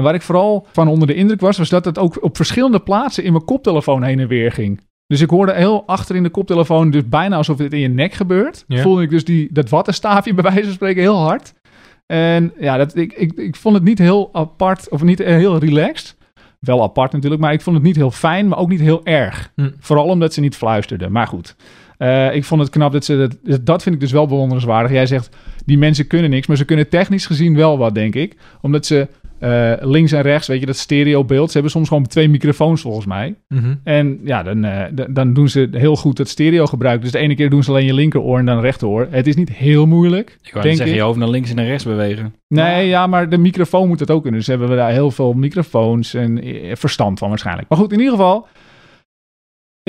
En 0.00 0.06
waar 0.06 0.14
ik 0.14 0.22
vooral 0.22 0.66
van 0.72 0.88
onder 0.88 1.06
de 1.06 1.14
indruk 1.14 1.40
was, 1.40 1.58
was 1.58 1.68
dat 1.68 1.84
het 1.84 1.98
ook 1.98 2.22
op 2.22 2.36
verschillende 2.36 2.80
plaatsen 2.80 3.24
in 3.24 3.32
mijn 3.32 3.44
koptelefoon 3.44 4.02
heen 4.02 4.20
en 4.20 4.28
weer 4.28 4.52
ging. 4.52 4.80
Dus 5.06 5.20
ik 5.20 5.30
hoorde 5.30 5.54
heel 5.54 5.82
achter 5.86 6.16
in 6.16 6.22
de 6.22 6.28
koptelefoon, 6.28 6.90
dus 6.90 7.08
bijna 7.08 7.36
alsof 7.36 7.58
het 7.58 7.72
in 7.72 7.78
je 7.78 7.88
nek 7.88 8.12
gebeurt. 8.12 8.64
Ja. 8.66 8.82
Voelde 8.82 9.02
ik 9.02 9.10
dus 9.10 9.24
die, 9.24 9.48
dat 9.52 9.68
wattenstaafje 9.68 10.34
bij 10.34 10.44
wijze 10.44 10.64
van 10.64 10.72
spreken 10.72 11.02
heel 11.02 11.18
hard. 11.18 11.54
En 12.06 12.52
ja, 12.58 12.76
dat, 12.76 12.96
ik, 12.96 13.12
ik, 13.12 13.32
ik 13.32 13.56
vond 13.56 13.74
het 13.74 13.84
niet 13.84 13.98
heel 13.98 14.28
apart, 14.32 14.88
of 14.88 15.02
niet 15.02 15.18
heel 15.18 15.58
relaxed. 15.58 16.16
Wel 16.60 16.82
apart 16.82 17.12
natuurlijk, 17.12 17.42
maar 17.42 17.52
ik 17.52 17.60
vond 17.60 17.76
het 17.76 17.84
niet 17.84 17.96
heel 17.96 18.10
fijn, 18.10 18.48
maar 18.48 18.58
ook 18.58 18.68
niet 18.68 18.80
heel 18.80 19.04
erg. 19.04 19.52
Hm. 19.54 19.70
Vooral 19.78 20.06
omdat 20.06 20.34
ze 20.34 20.40
niet 20.40 20.56
fluisterden. 20.56 21.12
Maar 21.12 21.26
goed, 21.26 21.56
Eh, 22.00 22.34
ik 22.34 22.44
vond 22.44 22.60
het 22.60 22.70
knap 22.70 22.92
dat 22.92 23.04
ze 23.04 23.36
dat, 23.42 23.66
dat 23.66 23.82
vind 23.82 23.94
ik 23.94 24.00
dus 24.00 24.12
wel 24.12 24.26
bewonderenswaardig. 24.26 24.92
Jij 24.92 25.06
zegt, 25.06 25.36
die 25.64 25.78
mensen 25.78 26.06
kunnen 26.06 26.30
niks, 26.30 26.46
maar 26.46 26.56
ze 26.56 26.64
kunnen 26.64 26.88
technisch 26.88 27.26
gezien 27.26 27.56
wel 27.56 27.78
wat, 27.78 27.94
denk 27.94 28.14
ik. 28.14 28.36
Omdat 28.60 28.86
ze 28.86 29.08
eh, 29.40 29.72
links 29.80 30.12
en 30.12 30.22
rechts, 30.22 30.46
weet 30.48 30.60
je, 30.60 30.66
dat 30.66 30.76
stereobeeld. 30.76 31.46
Ze 31.46 31.52
hebben 31.52 31.70
soms 31.72 31.88
gewoon 31.88 32.06
twee 32.06 32.28
microfoons 32.28 32.80
volgens 32.80 33.06
mij. 33.06 33.34
Mhm. 33.48 33.74
En 33.84 34.20
ja, 34.24 34.42
dan, 34.42 34.64
eh, 34.64 34.84
d- 34.84 35.14
dan 35.14 35.32
doen 35.34 35.48
ze 35.48 35.68
heel 35.72 35.96
goed 35.96 36.18
het 36.18 36.28
stereo 36.28 36.66
gebruik. 36.66 37.00
Dus 37.02 37.10
de 37.10 37.18
ene 37.18 37.34
keer 37.34 37.50
doen 37.50 37.62
ze 37.62 37.70
alleen 37.70 37.84
je 37.86 37.94
linkeroor 37.94 38.38
en 38.38 38.46
dan 38.46 38.60
rechteroor. 38.60 39.06
Het 39.10 39.26
is 39.26 39.36
niet 39.36 39.48
heel 39.52 39.86
moeilijk, 39.86 40.38
Ik 40.42 40.52
wou 40.52 40.66
zeggen, 40.66 40.86
ik. 40.86 40.94
je 40.94 41.00
hoofd 41.00 41.18
naar 41.18 41.28
links 41.28 41.50
en 41.50 41.56
naar 41.56 41.66
rechts 41.66 41.84
bewegen. 41.84 42.34
Nee, 42.48 42.86
ja, 42.88 43.06
maar 43.06 43.28
de 43.28 43.38
microfoon 43.38 43.88
moet 43.88 44.00
het 44.00 44.10
ook 44.10 44.22
kunnen. 44.22 44.40
Dus 44.40 44.48
hebben 44.48 44.68
we 44.68 44.76
daar 44.76 44.90
heel 44.92 45.10
veel 45.10 45.32
microfoons 45.32 46.14
en 46.14 46.42
eh, 46.42 46.74
verstand 46.76 47.18
van 47.18 47.28
waarschijnlijk. 47.28 47.68
Maar 47.68 47.78
goed, 47.78 47.92
in 47.92 47.98
ieder 47.98 48.14
geval. 48.14 48.46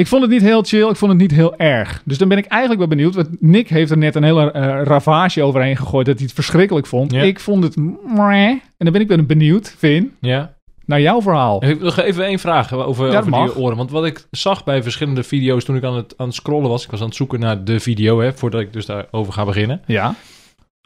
Ik 0.01 0.07
vond 0.07 0.21
het 0.21 0.31
niet 0.31 0.41
heel 0.41 0.63
chill, 0.63 0.89
ik 0.89 0.95
vond 0.95 1.11
het 1.11 1.21
niet 1.21 1.31
heel 1.31 1.55
erg. 1.57 2.01
Dus 2.05 2.17
dan 2.17 2.27
ben 2.27 2.37
ik 2.37 2.45
eigenlijk 2.45 2.79
wel 2.81 2.89
benieuwd. 2.89 3.15
Want 3.15 3.41
Nick 3.41 3.69
heeft 3.69 3.91
er 3.91 3.97
net 3.97 4.15
een 4.15 4.23
hele 4.23 4.51
eh, 4.51 4.61
ravage 4.83 5.43
overheen 5.43 5.77
gegooid 5.77 6.05
dat 6.05 6.15
hij 6.15 6.25
het 6.25 6.33
verschrikkelijk 6.35 6.87
vond. 6.87 7.11
Ja. 7.11 7.21
Ik 7.21 7.39
vond 7.39 7.63
het 7.63 7.75
meh. 8.15 8.49
En 8.49 8.61
dan 8.77 8.91
ben 8.91 9.01
ik 9.01 9.07
wel 9.07 9.23
benieuwd, 9.23 9.75
Vin, 9.77 10.13
Ja. 10.21 10.53
naar 10.85 11.01
jouw 11.01 11.21
verhaal. 11.21 11.63
Ik 11.65 11.79
nog 11.81 11.97
even 11.99 12.25
één 12.25 12.39
vraag 12.39 12.73
over, 12.73 13.11
Ja, 13.11 13.19
over 13.19 13.31
die 13.31 13.55
oren. 13.55 13.77
Want 13.77 13.91
wat 13.91 14.05
ik 14.05 14.27
zag 14.31 14.63
bij 14.63 14.83
verschillende 14.83 15.23
video's 15.23 15.65
toen 15.65 15.75
ik 15.75 15.83
aan 15.83 15.95
het, 15.95 16.13
aan 16.17 16.25
het 16.27 16.35
scrollen 16.35 16.69
was... 16.69 16.83
Ik 16.83 16.91
was 16.91 16.99
aan 16.99 17.05
het 17.07 17.15
zoeken 17.15 17.39
naar 17.39 17.63
de 17.63 17.79
video, 17.79 18.19
hè, 18.19 18.33
voordat 18.33 18.61
ik 18.61 18.73
dus 18.73 18.85
daarover 18.85 19.33
ga 19.33 19.45
beginnen. 19.45 19.81
Ja, 19.85 20.15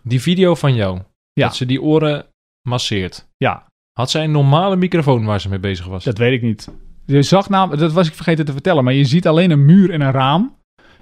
Die 0.04 0.22
video 0.22 0.56
van 0.56 0.76
jou, 0.76 1.00
Ja. 1.34 1.46
dat 1.46 1.56
ze 1.56 1.66
die 1.66 1.82
oren 1.82 2.26
masseert. 2.68 3.28
ja, 3.38 3.66
Had 3.92 4.10
zij 4.12 4.24
een 4.24 4.32
normale 4.32 4.76
microfoon 4.76 5.26
waar 5.26 5.42
ze 5.42 5.50
mee 5.50 5.60
bezig 5.60 5.86
was? 5.86 6.04
dat 6.04 6.18
weet 6.18 6.34
ik 6.34 6.42
niet. 6.42 6.70
Je 7.06 7.22
zag 7.22 7.50
namelijk, 7.50 7.82
dat 7.82 7.94
was 7.94 8.08
ik 8.08 8.14
vergeten 8.14 8.46
te 8.46 8.52
vertellen, 8.52 8.84
maar 8.84 8.94
je 8.94 9.06
ziet 9.06 9.28
alleen 9.28 9.52
een 9.52 9.66
muur 9.66 9.92
en 9.92 10.02
een 10.02 10.12
raam. 10.12 10.56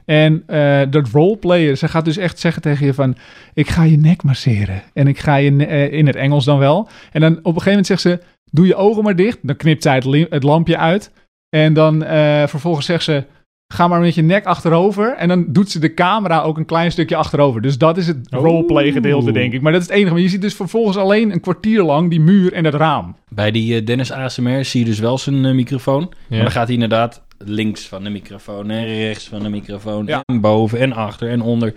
En 0.05 0.43
eh, 0.47 0.81
dat 0.89 1.09
roleplayer, 1.09 1.77
ze 1.77 1.87
gaat 1.87 2.05
dus 2.05 2.17
echt 2.17 2.39
zeggen 2.39 2.61
tegen 2.61 2.85
je 2.85 2.93
van... 2.93 3.15
ik 3.53 3.69
ga 3.69 3.83
je 3.83 3.97
nek 3.97 4.23
masseren. 4.23 4.81
En 4.93 5.07
ik 5.07 5.19
ga 5.19 5.35
je, 5.35 5.65
eh, 5.65 5.91
in 5.93 6.07
het 6.07 6.15
Engels 6.15 6.45
dan 6.45 6.59
wel. 6.59 6.89
En 7.11 7.21
dan 7.21 7.31
op 7.31 7.37
een 7.37 7.61
gegeven 7.61 7.69
moment 7.69 7.87
zegt 7.87 8.01
ze, 8.01 8.19
doe 8.51 8.67
je 8.67 8.75
ogen 8.75 9.03
maar 9.03 9.15
dicht. 9.15 9.37
Dan 9.41 9.55
knipt 9.55 9.83
zij 9.83 10.03
het 10.29 10.43
lampje 10.43 10.77
uit. 10.77 11.11
En 11.49 11.73
dan 11.73 12.03
eh, 12.03 12.47
vervolgens 12.47 12.85
zegt 12.85 13.03
ze, 13.03 13.23
ga 13.73 13.87
maar 13.87 13.99
met 13.99 14.15
je 14.15 14.21
nek 14.21 14.45
achterover. 14.45 15.15
En 15.15 15.27
dan 15.27 15.45
doet 15.47 15.71
ze 15.71 15.79
de 15.79 15.93
camera 15.93 16.41
ook 16.41 16.57
een 16.57 16.65
klein 16.65 16.91
stukje 16.91 17.15
achterover. 17.15 17.61
Dus 17.61 17.77
dat 17.77 17.97
is 17.97 18.07
het 18.07 18.17
roleplay 18.29 18.91
gedeelte, 18.91 19.31
denk 19.31 19.53
ik. 19.53 19.61
Maar 19.61 19.71
dat 19.71 19.81
is 19.81 19.87
het 19.87 19.95
enige. 19.95 20.13
Maar 20.13 20.21
je 20.21 20.29
ziet 20.29 20.41
dus 20.41 20.53
vervolgens 20.53 20.97
alleen 20.97 21.31
een 21.31 21.39
kwartier 21.39 21.83
lang 21.83 22.09
die 22.09 22.19
muur 22.19 22.53
en 22.53 22.63
dat 22.63 22.73
raam. 22.73 23.15
Bij 23.29 23.51
die 23.51 23.75
eh, 23.75 23.85
Dennis 23.85 24.11
ASMR 24.11 24.65
zie 24.65 24.79
je 24.79 24.85
dus 24.85 24.99
wel 24.99 25.17
zijn 25.17 25.45
eh, 25.45 25.53
microfoon. 25.53 26.01
Ja. 26.01 26.15
Maar 26.29 26.39
dan 26.39 26.51
gaat 26.51 26.65
hij 26.65 26.73
inderdaad 26.73 27.21
links 27.37 27.87
van 27.87 28.03
de 28.03 28.09
microfoon 28.09 28.69
en 28.69 28.85
rechts 28.85 29.27
van 29.27 29.43
de 29.43 29.49
microfoon. 29.49 30.05
Ja. 30.05 30.21
En 30.25 30.41
boven 30.41 30.79
en 30.79 30.93
achter 30.93 31.29
en 31.29 31.41
onder. 31.41 31.73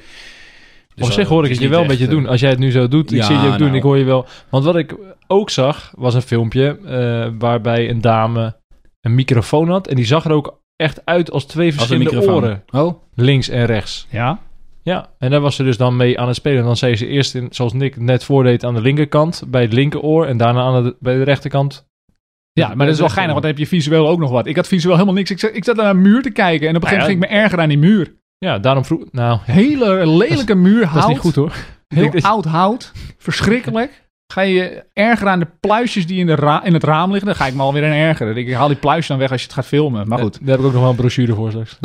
Dus 0.94 1.06
Op 1.06 1.12
zich 1.12 1.28
hoor 1.28 1.44
ik 1.44 1.50
het 1.50 1.60
je 1.60 1.68
wel 1.68 1.80
een 1.80 1.86
beetje 1.86 2.02
echt, 2.02 2.12
doen. 2.12 2.26
Als 2.26 2.40
jij 2.40 2.50
het 2.50 2.58
nu 2.58 2.70
zo 2.70 2.88
doet, 2.88 3.10
ik 3.12 3.16
Ja, 3.16 3.24
zie 3.24 3.34
je 3.34 3.40
het 3.40 3.52
ook 3.52 3.58
doen, 3.58 3.66
nou. 3.66 3.78
ik 3.78 3.84
hoor 3.84 3.98
je 3.98 4.04
wel. 4.04 4.26
Want 4.48 4.64
wat 4.64 4.76
ik 4.76 4.94
ook 5.26 5.50
zag, 5.50 5.92
was 5.96 6.14
een 6.14 6.22
filmpje 6.22 6.78
eh, 6.84 7.32
waarbij 7.38 7.90
een 7.90 8.00
dame 8.00 8.56
een 9.00 9.14
microfoon 9.14 9.68
had. 9.68 9.88
En 9.88 9.96
die 9.96 10.04
zag 10.04 10.24
er 10.24 10.32
ook 10.32 10.60
echt 10.76 11.04
uit 11.04 11.30
als 11.30 11.44
twee 11.44 11.66
Als 11.66 11.76
verschillende 11.76 12.32
oren. 12.32 12.62
Oh, 12.70 13.02
Links 13.14 13.48
en 13.48 13.66
rechts. 13.66 14.06
Ja, 14.10 14.38
Ja, 14.82 15.08
en 15.18 15.30
daar 15.30 15.40
was 15.40 15.56
ze 15.56 15.62
dus 15.62 15.76
dan 15.76 15.96
mee 15.96 16.20
aan 16.20 16.26
het 16.26 16.36
spelen. 16.36 16.58
En 16.58 16.64
dan 16.64 16.76
zei 16.76 16.96
ze 16.96 17.06
eerst, 17.06 17.34
in, 17.34 17.46
zoals 17.50 17.72
Nick 17.72 17.96
net 17.96 18.24
voordeed, 18.24 18.64
aan 18.64 18.74
de 18.74 18.80
linkerkant 18.80 19.42
bij 19.46 19.62
het 19.62 19.72
linkeroor. 19.72 20.26
En 20.26 20.36
daarna 20.36 20.60
aan 20.60 20.84
de, 20.84 20.96
bij 21.00 21.16
de 21.16 21.22
rechterkant. 21.22 21.88
Ja, 22.52 22.74
maar 22.74 22.86
dat 22.86 22.94
is 22.94 23.00
wel 23.00 23.08
geinig, 23.08 23.32
want 23.32 23.44
dan 23.44 23.54
heb 23.54 23.60
je 23.60 23.76
visueel 23.76 24.08
ook 24.08 24.18
nog 24.18 24.30
wat. 24.30 24.46
Ik 24.46 24.56
had 24.56 24.68
visueel 24.68 24.94
helemaal 24.94 25.14
niks. 25.14 25.30
Ik 25.30 25.38
zat, 25.38 25.50
ik 25.54 25.64
zat 25.64 25.76
naar 25.76 25.90
een 25.90 26.02
muur 26.02 26.22
te 26.22 26.30
kijken 26.30 26.68
en 26.68 26.76
op 26.76 26.82
een 26.82 26.88
gegeven 26.88 27.10
moment 27.10 27.24
ging 27.24 27.32
ik 27.32 27.38
me 27.38 27.44
erger 27.44 27.60
aan 27.60 27.68
die 27.68 27.78
muur. 27.78 28.14
Ja, 28.38 28.58
daarom 28.58 28.84
vroeg... 28.84 29.04
Nou, 29.10 29.38
Hele 29.42 30.06
lelijke 30.06 30.54
muur, 30.54 30.84
hout. 30.84 30.94
dat 30.94 31.02
is 31.02 31.08
niet 31.08 31.18
goed 31.18 31.34
hoor. 31.34 31.52
Heel 31.88 32.12
oud 32.32 32.44
hout. 32.44 32.92
Verschrikkelijk. 33.18 34.05
Ga 34.32 34.40
je 34.40 34.84
ergeren 34.92 35.32
aan 35.32 35.38
de 35.38 35.48
pluisjes 35.60 36.06
die 36.06 36.18
in, 36.18 36.26
de 36.26 36.34
ra- 36.34 36.64
in 36.64 36.72
het 36.72 36.84
raam 36.84 37.08
liggen, 37.10 37.26
dan 37.26 37.36
ga 37.36 37.46
ik 37.46 37.54
me 37.54 37.62
alweer 37.62 37.84
aan 37.84 37.90
ergeren. 37.92 38.36
Ik 38.36 38.52
haal 38.52 38.68
die 38.68 38.76
pluisjes 38.76 39.06
dan 39.06 39.18
weg 39.18 39.30
als 39.30 39.40
je 39.40 39.46
het 39.46 39.56
gaat 39.56 39.66
filmen. 39.66 40.08
Maar 40.08 40.18
goed. 40.18 40.38
Daar 40.40 40.48
heb 40.50 40.58
ik 40.58 40.64
ook 40.66 40.72
nog 40.72 40.80
wel 40.80 40.90
een 40.90 40.96
brochure 40.96 41.34
voor 41.34 41.50
straks. 41.50 41.78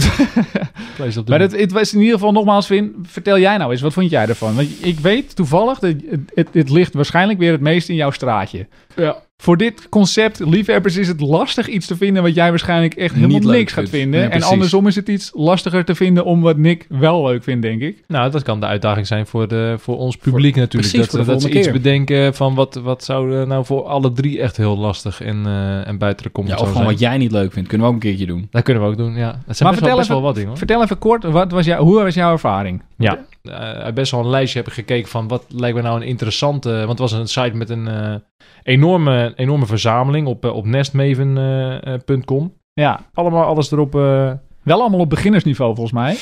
Maar 1.30 1.40
het, 1.40 1.60
het 1.60 1.72
was 1.72 1.94
in 1.94 2.00
ieder 2.00 2.14
geval 2.14 2.32
nogmaals, 2.32 2.66
Vin, 2.68 2.96
vertel 3.04 3.40
jij 3.40 3.58
nou 3.58 3.72
eens, 3.72 3.82
wat 3.82 3.94
vond 3.94 4.10
jij 4.10 4.28
ervan? 4.28 4.56
Want 4.56 4.86
ik 4.86 5.00
weet 5.00 5.36
toevallig, 5.36 5.80
dat 5.80 5.94
het, 6.10 6.20
het, 6.34 6.48
het 6.52 6.70
ligt 6.70 6.94
waarschijnlijk 6.94 7.40
weer 7.40 7.52
het 7.52 7.62
meest 7.62 7.90
in 7.90 7.96
jouw 7.96 8.12
straatje. 8.12 8.68
Ja. 8.96 9.16
Voor 9.42 9.58
dit 9.58 9.90
concept, 9.90 10.40
liefhebbers, 10.40 10.96
is 10.96 11.08
het 11.08 11.20
lastig 11.20 11.68
iets 11.68 11.88
te 11.88 11.98
vinden 11.98 12.24
wat 12.24 12.36
jij 12.36 12.50
waarschijnlijk 12.50 12.94
echt 12.94 13.16
helemaal 13.16 13.40
Niet 13.40 13.50
niks 13.50 13.74
gaat 13.74 13.90
vinden. 13.90 14.22
Ja, 14.22 14.30
en 14.30 14.42
andersom 14.42 14.88
is 14.88 14.96
het 14.96 15.10
iets 15.10 15.32
lastiger 15.34 15.86
te 15.86 15.96
vinden 15.96 16.26
om 16.26 16.42
wat 16.42 16.58
Nick 16.58 16.86
wel 16.90 17.26
leuk 17.26 17.44
vindt, 17.44 17.62
denk 17.62 17.82
ik. 17.82 18.04
Nou, 18.08 18.32
dat 18.32 18.44
kan 18.44 18.60
de 18.60 18.66
uitdaging 18.66 19.08
zijn 19.08 19.28
voor, 19.28 19.48
de, 19.48 19.76
voor 19.80 19.98
ons 19.98 20.18
publiek 20.18 20.56
natuurlijk. 20.56 20.92
precies, 20.92 21.00
dat 21.00 21.10
voor 21.10 21.20
de 21.20 21.26
dat 21.26 21.42
ze 21.42 21.60
iets 21.60 21.72
bedenken 21.72 22.34
van 22.34 22.56
wat, 22.56 22.76
wat 22.84 23.04
zou 23.04 23.40
eh, 23.40 23.48
nou 23.48 23.66
voor 23.66 23.84
alle 23.84 24.12
drie 24.12 24.42
echt 24.42 24.58
heel 24.58 24.78
lastig 24.78 25.22
en, 25.22 25.46
eh, 25.46 25.88
en 25.88 25.98
buiten 25.98 26.24
de 26.24 26.30
ja, 26.34 26.40
comfort 26.40 26.60
of 26.60 26.68
gewoon 26.68 26.84
zijn. 26.84 26.92
wat 26.92 27.00
jij 27.00 27.18
niet 27.18 27.32
leuk 27.32 27.54
vindt. 27.54 27.70
Kunnen 27.70 27.88
we 27.88 27.94
ook 27.94 28.04
een 28.04 28.08
keertje 28.10 28.26
doen. 28.26 28.48
Dat 28.52 28.64
kunnen 28.64 28.84
we 28.84 28.90
ook 28.90 28.98
doen, 28.98 29.16
ja. 29.16 29.42
Het 29.46 29.58
zijn 29.58 29.58
Maar 29.58 29.58
best, 29.58 29.62
wel, 29.62 29.72
vertel 29.72 29.98
best 29.98 30.10
wel 30.10 30.22
wat 30.22 30.34
dingen 30.34 30.50
hoor. 30.50 30.58
Vertel 30.58 30.84
even 30.84 30.98
kort, 30.98 31.24
wat 31.24 31.52
was 31.52 31.66
jou, 31.66 31.84
hoe 31.84 32.04
was 32.04 32.14
jouw 32.14 32.32
ervaring? 32.32 32.82
Ja, 32.98 33.20
eh, 33.42 33.94
best 33.94 34.12
wel 34.12 34.20
een 34.20 34.30
lijstje 34.30 34.60
heb 34.60 34.68
ik 34.68 34.74
gekeken 34.74 35.10
van 35.10 35.28
wat 35.28 35.46
lijkt 35.48 35.76
me 35.76 35.82
nou 35.82 36.02
een 36.02 36.08
interessante... 36.08 36.70
Want 36.70 36.90
het 36.90 37.00
was 37.00 37.12
een 37.12 37.28
site 37.28 37.58
met 37.58 37.70
een 37.70 37.88
eh, 37.88 38.16
enorme, 38.64 39.34
enorme 39.36 39.66
verzameling 39.66 40.28
op, 40.28 40.46
eh, 40.46 40.56
op 40.56 40.66
nestmaven.com. 40.66 42.54
Ja, 42.74 43.00
Allemaal 43.14 43.44
alles 43.44 43.72
erop... 43.72 43.94
wel 43.94 44.80
allemaal 44.80 45.00
op 45.00 45.10
beginnersniveau 45.10 45.76
volgens 45.76 45.96
mij. 45.96 46.18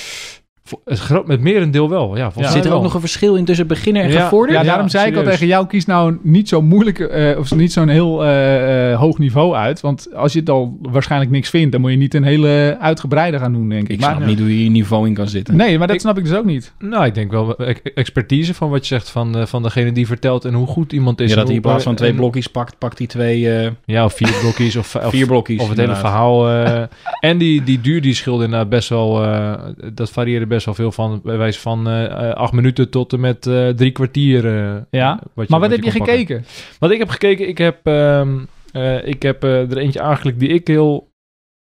Groot, 0.86 1.28
met 1.28 1.42
merendeel 1.42 1.90
wel, 1.90 2.18
ja. 2.18 2.24
volgens 2.32 2.36
Ja. 2.36 2.42
mij 2.42 2.52
Zit 2.52 2.64
er 2.64 2.70
wel. 2.70 2.78
ook 2.78 2.84
nog 2.84 2.94
een 2.94 3.00
verschil 3.00 3.36
in 3.36 3.46
tussen 3.46 3.68
beginner 3.68 4.04
en 4.04 4.12
Ja. 4.12 4.22
gevorderd? 4.24 4.58
Ja, 4.58 4.64
Ja, 4.64 4.70
daarom 4.70 4.90
zei 4.90 5.12
ik 5.12 5.18
al 5.18 5.24
tegen 5.24 5.48
jou, 5.48 5.68
kies 5.68 5.86
nou 5.86 6.18
niet 6.22 6.50
zo 6.50 6.62
moeilijk 6.62 7.00
eh, 7.00 7.38
of 7.40 7.56
niet 7.56 7.74
zo'n 7.74 7.88
heel 7.88 8.24
eh, 8.24 8.92
eh, 8.92 9.00
hoog 9.00 9.18
niveau 9.18 9.56
uit. 9.56 9.82
Want 9.82 10.08
als 10.16 10.34
je 10.34 10.40
het 10.40 10.50
al 10.50 10.78
waarschijnlijk 10.82 11.32
niks 11.32 11.50
vindt, 11.50 11.72
dan 11.72 11.82
moet 11.82 11.92
je 11.92 11.98
niet 11.98 12.14
een 12.14 12.24
hele 12.24 12.78
uitgebreide 12.80 13.40
gaan 13.40 13.54
doen, 13.54 13.70
denk 13.70 13.84
ik. 13.84 13.90
Ik 13.90 14.00
Maar- 14.00 14.16
snap 14.16 14.28
niet 14.28 14.40
hoe 14.40 14.48
je 14.50 14.56
hier 14.62 14.70
niveau 14.70 15.08
in 15.08 15.14
kan 15.14 15.28
zitten. 15.28 15.56
Nee, 15.56 15.78
maar 15.78 15.88
dat 15.88 15.96
Ik- 15.96 16.02
snap 16.02 16.18
ik 16.18 16.24
dus 16.24 16.34
ook 16.36 16.46
niet. 16.46 16.74
Nou, 16.80 17.06
ik 17.06 17.16
denk 17.16 17.32
wel 17.32 17.58
expertise 17.94 18.54
van 18.54 18.70
wat 18.70 18.80
je 18.88 18.94
zegt 18.96 19.10
van, 19.10 19.38
eh, 19.38 19.46
van 19.46 19.64
degene 19.64 19.92
die 19.92 20.08
vertelt 20.08 20.46
en 20.46 20.54
hoe 20.54 20.68
goed 20.68 20.94
iemand 20.94 21.22
is. 21.22 21.30
Ja, 21.30 21.36
dat 21.36 21.46
hij 21.48 21.56
in 21.56 21.62
plaats 21.62 21.84
van 21.84 21.96
twee 21.96 22.14
blokjes 22.14 22.48
pakt, 22.48 22.78
pakt 22.78 22.98
hij 22.98 23.08
twee, 23.08 23.50
eh, 23.58 23.70
Ja, 23.86 24.06
of 24.06 24.14
vier 24.14 24.34
blokjes 24.42 24.76
of, 24.76 24.96
of, 25.06 25.10
vier 25.10 25.28
blokjes. 25.28 25.62
of 25.62 25.70
het 25.70 25.78
hele 25.78 25.96
verhaal. 25.96 26.50
eh, 26.50 26.82
en 27.30 27.38
die, 27.38 27.64
die 27.64 27.82
duur 27.82 28.02
die 28.02 28.14
scheelde 28.14 28.44
inderdaad 28.44 28.70
best 28.70 28.90
wel, 28.90 29.24
eh, 29.24 29.54
dat 29.94 30.10
varieerde 30.12 30.46
best 30.48 30.59
wel 30.66 30.74
veel 30.74 30.92
van, 30.92 31.22
bij 31.24 31.38
wijze 31.38 31.60
van 31.60 31.88
eh, 31.88 32.06
eh, 32.30 32.34
acht 32.36 32.54
minuten 32.54 32.90
tot 32.90 33.14
en 33.14 33.20
met 33.20 33.48
eh, 33.48 33.70
drie 33.70 33.92
kwartier. 33.92 34.44
Ja, 34.90 35.20
wat 35.34 35.48
maar 35.50 35.60
wat 35.60 35.70
heb 35.72 35.84
je 35.84 35.90
kon 35.92 36.00
pakken. 36.00 36.18
gekeken? 36.18 36.46
Wat 36.80 36.92
ik 36.92 36.98
heb 37.00 37.10
gekeken, 37.10 37.48
ik 37.48 37.58
heb, 37.58 37.78
ehm, 37.84 38.38
eh, 38.72 39.08
ik 39.08 39.22
heb 39.22 39.44
eh, 39.44 39.72
er 39.72 39.78
eentje 39.78 40.02
aangeklikt 40.02 40.40
die 40.40 40.50
ik 40.50 40.68
heel 40.68 41.08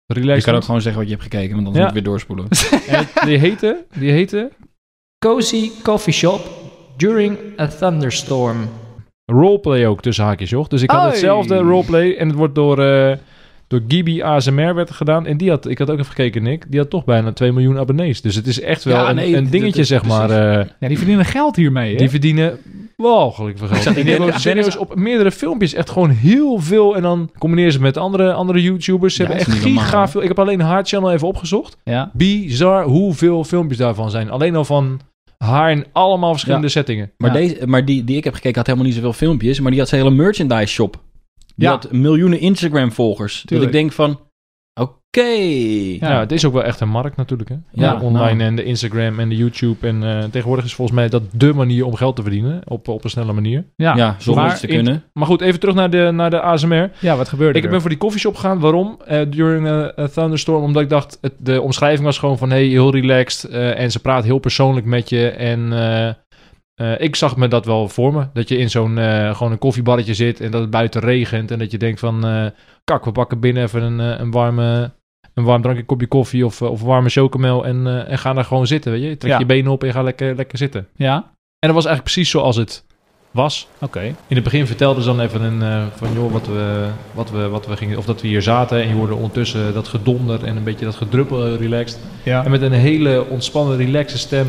Je 0.06 0.14
relaxed 0.14 0.44
kan 0.44 0.54
ook 0.54 0.64
gewoon 0.64 0.80
zeggen 0.80 1.00
wat 1.00 1.10
je 1.10 1.16
hebt 1.16 1.28
gekeken, 1.32 1.54
want 1.54 1.66
anders 1.66 1.76
Ja. 1.76 1.88
moet 1.90 1.96
ik 1.96 2.02
weer 2.02 2.12
doorspoelen. 2.12 2.46
Het- 2.48 3.12
die 3.28 3.38
heette, 3.38 3.84
die 3.98 4.10
heette 4.10 4.50
Cozy 5.18 5.70
Coffee 5.82 6.12
Shop 6.12 6.40
during 6.96 7.38
a 7.60 7.66
thunderstorm. 7.68 8.68
roleplay 9.32 9.86
ook 9.86 10.02
tussen 10.02 10.24
haakjes, 10.24 10.50
joh. 10.50 10.68
Dus 10.68 10.82
ik 10.82 10.90
had 10.90 11.10
hetzelfde 11.10 11.56
roleplay 11.56 12.14
en 12.16 12.28
het 12.28 12.36
wordt 12.36 12.54
door, 12.54 12.78
eh 12.78 13.16
door 13.70 13.80
Gibi 13.88 14.22
ASMR 14.22 14.74
werd 14.74 14.90
gedaan. 14.90 15.26
En 15.26 15.36
die 15.36 15.50
had, 15.50 15.68
ik 15.68 15.78
had 15.78 15.90
ook 15.90 15.98
even 15.98 16.10
gekeken, 16.10 16.42
Nick, 16.42 16.64
die 16.68 16.80
had 16.80 16.90
toch 16.90 17.04
bijna 17.04 17.32
2 17.32 17.52
miljoen 17.52 17.78
abonnees. 17.78 18.20
Dus 18.20 18.34
het 18.34 18.46
is 18.46 18.60
echt 18.60 18.84
wel 18.84 18.96
Ja, 18.96 19.08
een, 19.08 19.14
nee, 19.16 19.36
een 19.36 19.42
dat 19.42 19.52
dingetje, 19.52 19.84
zeg 19.84 20.04
maar. 20.04 20.30
eh, 20.30 20.66
Ja, 20.80 20.88
die 20.88 20.96
verdienen 20.96 21.24
geld 21.24 21.56
hiermee, 21.56 21.90
hè? 21.92 21.96
die 21.98 22.10
verdienen 22.10 22.58
walgelijk 22.96 23.58
veel 23.58 23.66
geld. 23.66 23.82
die 23.84 23.94
En 23.96 24.02
die 24.04 24.14
hebben 24.14 24.40
serieus 24.40 24.76
op 24.76 24.94
meerdere 24.94 25.30
filmpjes 25.30 25.74
echt 25.74 25.90
gewoon 25.90 26.10
heel 26.10 26.58
veel. 26.58 26.96
En 26.96 27.02
dan 27.02 27.30
combineren 27.38 27.72
ze 27.72 27.80
met 27.80 27.96
andere, 27.96 28.32
andere 28.32 28.62
YouTubers. 28.62 29.14
Ze 29.14 29.22
Ja, 29.22 29.28
hebben 29.28 29.46
echt 29.46 29.54
niet 29.56 29.64
normaal, 29.64 29.84
giga 29.84 30.08
veel. 30.08 30.22
Ik 30.22 30.28
heb 30.28 30.38
alleen 30.38 30.60
Hard 30.60 30.88
Channel 30.88 31.12
even 31.12 31.28
opgezocht. 31.28 31.76
Ja. 31.84 32.10
Bizar 32.12 32.84
hoeveel 32.84 33.44
filmpjes 33.44 33.78
daarvan 33.78 34.10
zijn. 34.10 34.30
Alleen 34.30 34.56
al 34.56 34.64
van 34.64 35.00
haar 35.38 35.70
in 35.70 35.84
allemaal 35.92 36.30
verschillende 36.32 36.68
settingen. 36.68 37.10
Maar, 37.16 37.30
Ja. 37.32 37.36
deze, 37.36 37.66
maar 37.66 37.84
die, 37.84 38.04
die 38.04 38.16
ik 38.16 38.24
heb 38.24 38.34
gekeken 38.34 38.56
had 38.56 38.66
helemaal 38.66 38.86
niet 38.86 38.96
zoveel 38.96 39.12
filmpjes. 39.12 39.60
Maar 39.60 39.70
die 39.70 39.80
had 39.80 39.88
zijn 39.88 40.02
hele 40.02 40.14
merchandise 40.14 40.66
shop. 40.72 41.00
Die 41.60 41.68
Ja. 41.68 41.74
had 41.74 41.92
miljoenen 41.92 42.40
Instagram 42.40 42.92
volgers. 42.92 43.34
Dat 43.34 43.46
Tuurlijk. 43.46 43.70
ik 43.70 43.76
denk 43.76 43.92
van, 43.92 44.20
oké. 44.80 45.20
Ja. 46.06 46.20
het 46.20 46.32
is 46.32 46.44
ook 46.44 46.52
wel 46.52 46.64
echt 46.64 46.80
een 46.80 46.88
markt 46.88 47.16
natuurlijk. 47.16 47.48
Hè? 47.48 47.54
Ja, 47.72 47.94
De 47.96 48.04
online 48.04 48.34
nou. 48.34 48.48
en 48.48 48.56
de 48.56 48.64
Instagram 48.64 49.18
en 49.20 49.28
de 49.28 49.36
YouTube. 49.36 49.86
En 49.86 50.02
eh, 50.02 50.24
tegenwoordig 50.24 50.64
is 50.64 50.74
volgens 50.74 50.96
mij 50.98 51.08
dat 51.08 51.22
de 51.32 51.52
manier 51.54 51.84
om 51.86 51.94
geld 51.94 52.16
te 52.16 52.22
verdienen. 52.22 52.60
Op, 52.64 52.88
op 52.88 53.04
een 53.04 53.10
snelle 53.10 53.32
manier. 53.32 53.64
Ja, 53.76 53.96
Ja, 53.96 54.16
zonder 54.18 54.44
maar 54.44 54.58
te 54.58 54.66
in- 54.66 54.74
kunnen. 54.74 55.02
Maar 55.12 55.26
goed, 55.26 55.40
even 55.40 55.60
terug 55.60 55.74
naar 55.74 55.90
de, 55.90 56.10
naar 56.12 56.30
de 56.30 56.40
ASMR. 56.40 56.90
Ja, 56.98 57.16
wat 57.16 57.28
gebeurde 57.28 57.58
Ik 57.58 57.64
er? 57.64 57.70
ben 57.70 57.80
voor 57.80 57.90
die 57.90 57.98
koffieshop 57.98 58.34
gegaan. 58.34 58.58
Waarom? 58.60 58.98
Eh, 59.06 59.20
during 59.30 59.66
a, 59.68 59.92
a 59.98 60.08
thunderstorm. 60.08 60.62
Omdat 60.62 60.82
ik 60.82 60.88
dacht, 60.88 61.18
het, 61.20 61.32
de 61.38 61.60
omschrijving 61.60 62.04
was 62.04 62.18
gewoon 62.18 62.38
van... 62.38 62.50
Hey, 62.50 62.64
heel 62.64 62.92
relaxed. 62.92 63.50
eh, 63.50 63.78
en 63.80 63.90
ze 63.90 64.00
praat 64.00 64.24
heel 64.24 64.38
persoonlijk 64.38 64.86
met 64.86 65.08
je. 65.08 65.28
En 65.28 65.72
eh, 66.80 67.00
ik 67.00 67.16
zag 67.16 67.36
me 67.36 67.48
dat 67.48 67.64
wel 67.64 67.88
voor 67.88 68.12
me. 68.12 68.26
Dat 68.32 68.48
je 68.48 68.56
in 68.56 68.70
zo'n 68.70 68.98
eh, 68.98 69.34
gewoon 69.36 69.52
een 69.52 69.58
koffiebarretje 69.58 70.14
zit. 70.14 70.40
En 70.40 70.50
dat 70.50 70.60
het 70.60 70.70
buiten 70.70 71.00
regent. 71.00 71.50
En 71.50 71.58
dat 71.58 71.70
je 71.70 71.78
denkt 71.78 72.00
van... 72.00 72.26
eh, 72.26 72.46
kak, 72.84 73.04
we 73.04 73.12
pakken 73.12 73.40
binnen 73.40 73.62
even 73.62 73.82
een, 73.82 73.98
een 73.98 74.30
warme... 74.30 74.90
Een 75.34 75.44
warm 75.44 75.62
drankje, 75.62 75.84
kopje 75.84 76.06
koffie 76.06 76.44
of, 76.46 76.62
of 76.62 76.82
warme 76.82 77.08
chocomel 77.08 77.66
en, 77.66 78.06
en 78.06 78.18
ga 78.18 78.32
daar 78.32 78.44
gewoon 78.44 78.66
zitten, 78.66 78.92
weet 78.92 79.02
je. 79.02 79.16
Trek 79.16 79.32
Ja. 79.32 79.38
je 79.38 79.46
benen 79.46 79.72
op 79.72 79.84
en 79.84 79.92
ga 79.92 80.02
lekker, 80.02 80.34
lekker 80.36 80.58
zitten. 80.58 80.88
Ja? 80.96 81.14
En 81.58 81.68
dat 81.68 81.74
was 81.74 81.84
eigenlijk 81.84 82.02
precies 82.14 82.30
zoals 82.30 82.56
het 82.56 82.84
was. 83.30 83.68
Oké. 83.80 84.00
In 84.00 84.34
het 84.34 84.44
begin 84.44 84.66
vertelden 84.66 85.02
ze 85.02 85.08
dan 85.08 85.20
even 85.20 85.42
een, 85.42 85.88
van 85.96 86.12
joh, 86.12 86.32
wat 86.32 86.46
we, 86.46 86.88
wat, 87.12 87.30
we, 87.30 87.48
wat 87.48 87.66
we 87.66 87.76
gingen, 87.76 87.98
of 87.98 88.04
dat 88.04 88.20
we 88.20 88.28
hier 88.28 88.42
zaten. 88.42 88.82
En 88.82 88.88
je 88.88 88.94
hoorde 88.94 89.14
ondertussen 89.14 89.74
dat 89.74 89.88
gedonder 89.88 90.44
en 90.44 90.56
een 90.56 90.64
beetje 90.64 90.84
dat 90.84 90.94
gedruppel 90.94 91.56
relaxed. 91.56 91.98
Ja. 92.24 92.44
En 92.44 92.50
met 92.50 92.62
een 92.62 92.72
hele 92.72 93.24
ontspannen, 93.28 93.76
relaxe 93.76 94.18
stem 94.18 94.46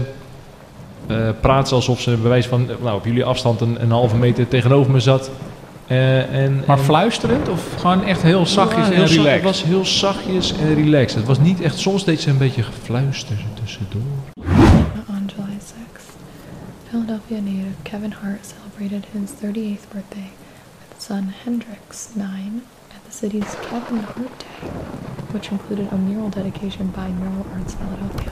eh, 1.08 1.30
praat 1.42 1.68
ze 1.68 1.76
alsof 1.76 2.02
ze 2.02 2.12
bij 2.18 2.30
wijze 2.30 2.50
van, 2.50 2.68
nou, 2.82 2.96
op 2.98 3.06
jullie 3.06 3.24
afstand 3.26 3.62
een, 3.62 3.82
een 3.82 3.92
halve 3.92 4.16
meter 4.16 4.48
tegenover 4.48 4.92
me 4.92 5.00
zat. 5.00 5.32
Eh, 5.88 6.36
en, 6.44 6.64
Maar 6.68 6.78
en- 6.78 6.84
fluisterend 6.84 7.50
of 7.50 7.62
gewoon 7.78 8.04
echt 8.04 8.22
heel 8.22 8.46
zachtjes 8.46 8.88
Ja, 8.88 8.94
en 8.94 9.00
zacht. 9.08 9.12
relaxed? 9.12 9.34
Het 9.34 9.44
was 9.44 9.64
heel 9.64 9.86
zachtjes 9.86 10.54
en 10.58 10.76
relaxed. 10.76 11.16
Het 11.18 11.28
was 11.28 11.40
niet 11.40 11.62
echt, 11.62 11.78
soms 11.80 12.04
deed 12.06 12.22
ze 12.22 12.30
een 12.30 12.38
beetje 12.38 12.64
gefluister 12.64 13.36
tussendoor. 13.64 14.02
On 15.10 15.30
July 15.36 15.58
6th, 15.60 16.16
Philadelphia 16.90 17.38
native 17.40 17.76
Kevin 17.82 18.14
Hart 18.22 18.54
celebrated 18.54 19.06
his 19.12 19.30
38th 19.32 19.88
birthday 19.94 20.30
with 20.90 21.02
son 21.08 21.34
Hendrix, 21.44 22.08
9, 22.14 22.28
at 22.96 23.02
the 23.10 23.18
city's 23.18 23.50
Kevin 23.70 24.04
Hart 24.16 24.34
Day, 24.40 24.70
which 25.32 25.50
included 25.52 25.88
a 25.92 25.96
mural 25.96 26.30
dedication 26.30 26.92
by 26.96 27.08
Mural 27.20 27.46
Arts 27.58 27.74
Philadelphia. 27.80 28.32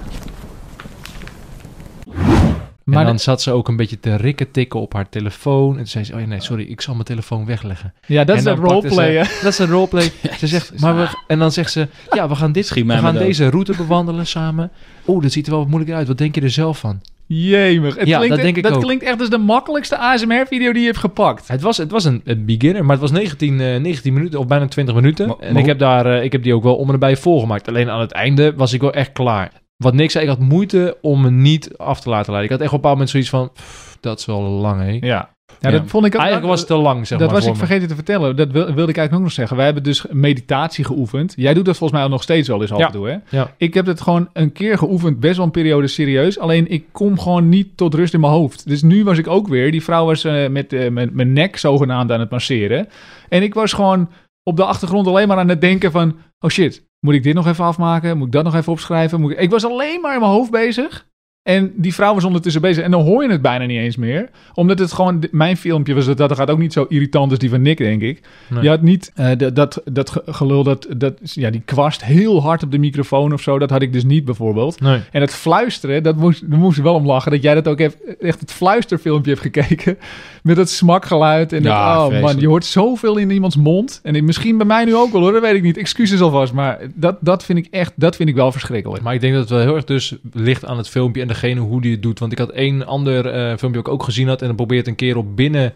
Maar 2.89 2.99
en 2.99 3.06
dan 3.06 3.15
de- 3.15 3.21
zat 3.21 3.41
ze 3.41 3.52
ook 3.52 3.67
een 3.67 3.75
beetje 3.75 3.99
te 3.99 4.15
rikken 4.15 4.52
tikken 4.52 4.80
op 4.80 4.93
haar 4.93 5.10
telefoon. 5.10 5.69
En 5.71 5.78
toen 5.78 5.88
zei 5.88 6.04
ze, 6.04 6.13
oh 6.13 6.19
ja, 6.19 6.25
nee, 6.25 6.41
sorry, 6.41 6.63
ik 6.63 6.82
zal 6.82 6.93
mijn 6.93 7.06
telefoon 7.06 7.45
wegleggen. 7.45 7.93
ja, 8.06 8.23
dat 8.23 8.36
is 8.38 8.43
En 8.43 8.49
het 8.52 8.60
dan 8.62 8.67
pakte 8.71 8.88
ze- 8.89 8.95
roleplayen. 8.95 9.28
Dat 9.43 9.52
is 9.52 9.60
een 9.60 9.69
roleplay. 9.69 10.12
Ze 10.39 10.47
zegt, 10.47 10.80
maar 10.80 10.95
we, 10.95 11.08
en 11.28 11.39
dan 11.39 11.52
zegt 11.52 11.71
ze, 11.71 11.88
ja, 12.12 12.30
we 12.30 12.36
gaan, 12.36 12.52
dit, 12.52 12.69
we 12.73 12.89
gaan 12.89 13.13
dood. 13.13 13.23
deze 13.23 13.49
route 13.49 13.73
bewandelen 13.78 14.28
samen. 14.28 14.71
Oh, 15.06 15.21
dat 15.21 15.32
ziet 15.32 15.45
er 15.45 15.52
wel 15.52 15.60
wat 15.62 15.69
moeilijk 15.69 15.91
uit. 15.95 16.08
Wat 16.08 16.17
denk 16.17 16.36
je 16.36 16.41
er 16.41 16.49
zelf 16.49 16.80
van? 16.80 17.02
Jemig. 17.32 17.95
Het 17.95 18.08
Ja, 18.08 18.17
klinkt, 18.17 18.36
dat 18.36 18.45
denk 18.45 18.58
ik 18.58 18.63
dat 18.63 18.71
ook. 18.73 18.82
klinkt 18.82 19.04
echt 19.04 19.19
als 19.19 19.30
de 19.30 19.38
makkelijkste 19.38 19.97
ASMR-video 19.97 20.71
die 20.71 20.82
je 20.82 20.88
hebt 20.88 20.99
gepakt. 20.99 21.47
Het 21.47 21.62
was, 21.62 21.78
het 21.78 21.91
was 21.91 22.04
een, 22.04 22.21
een 22.25 22.45
beginner, 22.45 22.82
maar 22.82 22.91
het 22.91 23.02
was 23.02 23.12
19, 23.12 23.60
eh, 23.62 23.80
19 23.80 24.13
minuten 24.13 24.39
of 24.39 24.47
bijna 24.47 24.67
20 24.67 24.95
minuten. 24.95 25.36
En 25.39 25.58
ik, 25.58 25.65
heb 25.65 25.80
daar, 25.80 26.06
eh, 26.06 26.23
ik 26.23 26.32
heb 26.32 26.43
die 26.43 26.54
ook 26.56 26.63
wel 26.63 26.75
om 26.75 26.88
en 26.88 26.93
erbij 26.93 27.17
volgemaakt. 27.17 27.67
Alleen 27.67 27.89
aan 27.89 27.99
het 27.99 28.12
einde 28.12 28.54
was 28.56 28.73
ik 28.73 28.82
wel 28.82 28.93
echt 28.93 29.12
klaar. 29.12 29.52
Wat 29.83 29.93
Nick 29.93 30.11
zei, 30.11 30.23
ik 30.23 30.29
had 30.29 30.39
moeite 30.39 30.97
om 31.01 31.21
me 31.21 31.31
niet 31.31 31.77
af 31.77 32.01
te 32.01 32.09
laten 32.09 32.31
leiden. 32.33 32.51
Ik 32.51 32.57
had 32.59 32.67
echt 32.67 32.69
op 32.69 32.85
een 32.85 32.91
bepaald 32.91 32.93
moment 32.93 33.09
zoiets 33.09 33.29
van, 33.29 33.51
"Pff, 33.53 33.97
dat 33.99 34.19
is 34.19 34.25
wel 34.25 34.41
lang, 34.41 34.81
hè? 34.81 35.07
Ja. 35.07 35.29
Ja, 35.59 35.71
dat 35.71 35.81
vond 35.85 36.05
ik 36.05 36.13
ook... 36.13 36.19
Eigenlijk 36.19 36.49
was 36.49 36.59
het 36.59 36.67
te 36.67 36.75
lang, 36.75 37.07
zeg 37.07 37.19
dat 37.19 37.31
maar. 37.31 37.39
was 37.39 37.47
ik 37.49 37.55
vergeten 37.55 37.87
te 37.87 37.95
vertellen. 37.95 38.35
Dat 38.35 38.51
wil- 38.51 38.65
wilde 38.65 38.71
ik 38.91 38.97
eigenlijk 38.97 39.13
ook 39.13 39.21
nog 39.21 39.31
zeggen. 39.31 39.55
Wij 39.55 39.65
hebben 39.65 39.83
dus 39.83 40.05
meditatie 40.11 40.83
geoefend. 40.85 41.33
Jij 41.35 41.53
doet 41.53 41.65
dat 41.65 41.77
volgens 41.77 41.99
mij 41.99 42.07
ook 42.07 42.13
nog 42.13 42.23
steeds 42.23 42.47
wel 42.47 42.61
eens 42.61 42.71
af 42.71 42.79
Ja. 42.79 42.85
en 42.85 42.91
toe, 42.91 43.07
hè? 43.07 43.15
Ja. 43.37 43.51
Ik 43.57 43.73
heb 43.73 43.85
het 43.85 44.01
gewoon 44.01 44.29
een 44.33 44.51
keer 44.51 44.77
geoefend, 44.77 45.19
best 45.19 45.35
wel 45.37 45.45
een 45.45 45.51
periode 45.51 45.87
serieus. 45.87 46.39
Alleen 46.39 46.71
ik 46.71 46.85
kom 46.91 47.19
gewoon 47.19 47.49
niet 47.49 47.67
tot 47.77 47.93
rust 47.93 48.13
in 48.13 48.19
mijn 48.19 48.33
hoofd. 48.33 48.67
Dus 48.67 48.81
nu 48.81 49.03
was 49.03 49.17
ik 49.17 49.27
ook 49.27 49.47
weer... 49.47 49.71
Die 49.71 49.83
vrouw 49.83 50.05
was 50.05 50.23
eh, 50.23 50.47
met 50.47 50.73
eh, 50.73 50.89
mijn 50.89 51.09
mijn 51.13 51.33
nek 51.33 51.57
zogenaamd 51.57 52.11
aan 52.11 52.19
het 52.19 52.29
masseren. 52.29 52.87
En 53.29 53.43
ik 53.43 53.53
was 53.53 53.73
gewoon 53.73 54.09
op 54.43 54.58
de 54.58 54.65
achtergrond 54.65 55.08
alleen 55.08 55.28
maar 55.28 55.38
aan 55.38 55.49
het 55.49 55.62
denken 55.62 55.91
van... 55.91 56.17
Oh 56.39 56.49
shit, 56.49 56.88
moet 56.99 57.13
ik 57.13 57.23
dit 57.23 57.34
nog 57.34 57.47
even 57.47 57.65
afmaken? 57.65 58.17
Moet 58.17 58.28
ik 58.28 58.34
dat 58.34 58.43
nog 58.43 58.56
even 58.56 58.71
opschrijven? 58.71 59.21
Moet 59.21 59.32
ik... 59.32 59.39
ik 59.39 59.49
was 59.49 59.65
alleen 59.65 60.02
maar 60.02 60.13
in 60.13 60.19
mijn 60.19 60.32
hoofd 60.32 60.52
bezig. 60.52 61.08
En 61.49 61.71
die 61.75 61.93
vrouw 61.93 62.13
was 62.13 62.23
ondertussen 62.23 62.62
bezig. 62.62 62.83
En 62.83 62.91
dan 62.91 63.01
hoor 63.03 63.23
je 63.23 63.29
het 63.29 63.41
bijna 63.41 63.65
niet 63.65 63.79
eens 63.79 63.95
meer. 63.97 64.29
Omdat 64.53 64.79
het 64.79 64.91
gewoon... 64.93 65.23
Mijn 65.31 65.57
filmpje 65.57 65.93
was 65.93 66.05
het, 66.05 66.17
dat 66.17 66.35
gaat 66.35 66.49
ook 66.49 66.57
niet 66.59 66.73
zo 66.73 66.85
irritant 66.89 67.29
als 67.29 67.39
die 67.39 67.49
van 67.49 67.62
Nick, 67.62 67.77
denk 67.77 68.01
ik. 68.01 68.21
Nee. 68.47 68.63
Je 68.63 68.69
had 68.69 68.81
niet 68.81 69.12
eh, 69.15 69.29
dat, 69.38 69.55
dat, 69.55 69.81
dat 69.91 70.09
ge- 70.09 70.21
gelul, 70.25 70.63
dat, 70.63 70.88
dat, 70.97 71.13
ja, 71.21 71.49
die 71.49 71.62
kwast 71.65 72.03
heel 72.03 72.41
hard 72.41 72.63
op 72.63 72.71
de 72.71 72.77
microfoon 72.77 73.33
of 73.33 73.41
zo. 73.41 73.59
Dat 73.59 73.69
had 73.69 73.81
ik 73.81 73.93
dus 73.93 74.03
niet 74.03 74.25
bijvoorbeeld. 74.25 74.81
Nee. 74.81 74.99
En 75.12 75.21
het 75.21 75.33
fluisteren, 75.33 76.03
dat 76.03 76.15
moest, 76.15 76.49
daar 76.49 76.59
moest 76.59 76.81
wel 76.81 76.93
om 76.93 77.05
lachen. 77.05 77.31
Dat 77.31 77.41
jij 77.41 77.53
dat 77.55 77.67
ook 77.67 77.79
hebt, 77.79 77.97
echt 78.19 78.39
het 78.39 78.51
fluisterfilmpje 78.51 79.31
hebt 79.31 79.41
gekeken. 79.43 79.97
Met 80.43 80.55
dat 80.55 80.69
smakgeluid. 80.69 81.53
En 81.53 81.63
dat, 81.63 81.71
Ja, 81.71 82.05
oh 82.05 82.21
man, 82.21 82.39
je 82.39 82.47
hoort 82.47 82.65
zoveel 82.65 83.17
in 83.17 83.29
iemands 83.31 83.55
mond. 83.55 83.99
En 84.03 84.25
misschien 84.25 84.57
bij 84.57 84.65
mij 84.65 84.85
nu 84.85 84.95
ook 84.95 85.12
wel 85.12 85.21
hoor, 85.21 85.31
dat 85.31 85.41
weet 85.41 85.55
ik 85.55 85.62
niet. 85.63 85.77
Excuses 85.77 86.21
alvast. 86.21 86.53
Maar 86.53 86.79
dat, 86.95 87.17
dat 87.19 87.45
vind 87.45 87.57
ik 87.59 87.67
echt, 87.71 87.93
dat 87.95 88.15
vind 88.15 88.29
ik 88.29 88.35
wel 88.35 88.51
verschrikkelijk. 88.51 89.03
Maar 89.03 89.13
ik 89.13 89.21
denk 89.21 89.33
dat 89.33 89.41
het 89.41 89.51
wel 89.51 89.59
heel 89.59 89.75
erg 89.75 89.83
dus 89.85 90.15
ligt 90.33 90.65
aan 90.65 90.77
het 90.77 90.89
filmpje 90.89 91.21
en 91.21 91.27
degene 91.41 91.60
hoe 91.60 91.82
die 91.82 91.91
het 91.91 92.02
doet. 92.02 92.19
Want 92.19 92.32
ik 92.32 92.38
had 92.38 92.49
één 92.49 92.86
ander 92.86 93.25
eh, 93.25 93.45
filmpje 93.47 93.71
dat 93.82 93.88
ik 93.88 93.93
ook 93.93 94.04
gezien 94.04 94.28
had. 94.28 94.41
En 94.41 94.47
dan 94.47 94.56
probeert 94.56 94.88
een 94.88 94.95
keer 94.95 95.17
op 95.17 95.36
binnen 95.36 95.73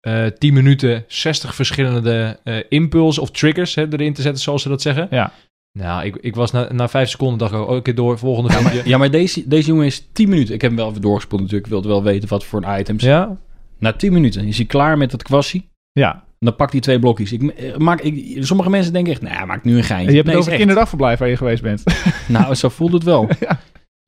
eh 0.00 0.26
10 0.26 0.54
minuten 0.54 1.04
60 1.06 1.54
verschillende 1.54 2.38
eh 2.44 2.56
impulsen 2.68 3.22
of 3.22 3.30
triggers 3.30 3.74
hè, 3.74 3.86
erin 3.92 4.12
te 4.12 4.22
zetten, 4.22 4.42
zoals 4.42 4.62
ze 4.62 4.68
dat 4.68 4.82
zeggen. 4.82 5.08
Ja. 5.10 5.32
Nou, 5.78 6.04
ik, 6.04 6.16
ik 6.16 6.34
was 6.34 6.50
na, 6.50 6.72
na 6.72 6.88
vijf 6.88 7.08
seconden 7.08 7.38
dacht 7.38 7.52
ik, 7.52 7.58
oh, 7.58 7.76
oké, 7.76 7.94
door, 7.94 8.18
volgende 8.18 8.50
filmpje. 8.52 8.82
Ja, 8.84 8.98
maar 8.98 9.10
deze, 9.10 9.48
deze 9.48 9.68
jongen 9.68 9.86
is 9.86 10.08
10 10.12 10.28
minuten. 10.28 10.54
Ik 10.54 10.60
heb 10.60 10.70
hem 10.70 10.78
wel 10.80 10.88
even 10.88 11.00
doorgespoeld 11.00 11.40
natuurlijk. 11.40 11.66
Ik 11.68 11.72
wilde 11.72 11.88
wel 11.88 12.02
weten 12.02 12.28
wat 12.28 12.44
voor 12.44 12.62
een 12.62 12.78
items. 12.78 13.02
Ja? 13.02 13.36
Na 13.78 13.92
10 13.92 14.12
minuten 14.12 14.44
is 14.46 14.56
hij 14.56 14.66
klaar 14.66 14.98
met 14.98 15.12
het 15.12 15.22
kwassie. 15.22 15.68
Ja. 15.92 16.24
Dan 16.38 16.56
pakt 16.56 16.72
hij 16.72 16.80
twee 16.80 16.98
blokjes. 16.98 17.32
Ik, 17.32 17.42
eh, 17.42 17.76
maak, 17.76 18.00
ik, 18.00 18.44
sommige 18.44 18.70
mensen 18.70 18.92
denken 18.92 19.12
echt, 19.12 19.22
nou, 19.22 19.46
maak 19.46 19.64
nu 19.64 19.76
een 19.76 19.82
geintje. 19.84 20.06
En 20.06 20.10
je 20.10 20.16
hebt 20.16 20.26
Nee, 20.26 20.34
het 20.34 20.36
over 20.36 20.50
echt. 20.50 20.60
kinderdagverblijf 20.60 21.18
waar 21.18 21.28
je 21.28 21.36
geweest 21.36 21.62
bent. 21.62 21.82
Nou, 22.28 22.54
zo 22.54 22.68
voelt 22.68 22.92
het 22.92 23.02
wel. 23.02 23.28
Ja. 23.40 23.60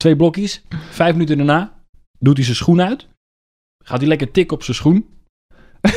Twee 0.05 0.17
blokjes. 0.17 0.63
Vijf 0.89 1.13
minuten 1.13 1.37
daarna 1.37 1.83
doet 2.19 2.35
hij 2.35 2.45
zijn 2.45 2.57
schoen 2.57 2.81
uit. 2.81 3.07
Gaat 3.83 3.99
hij 3.99 4.07
lekker 4.07 4.31
tikken 4.31 4.57
op 4.57 4.63
zijn 4.63 4.77
schoen. 4.77 5.09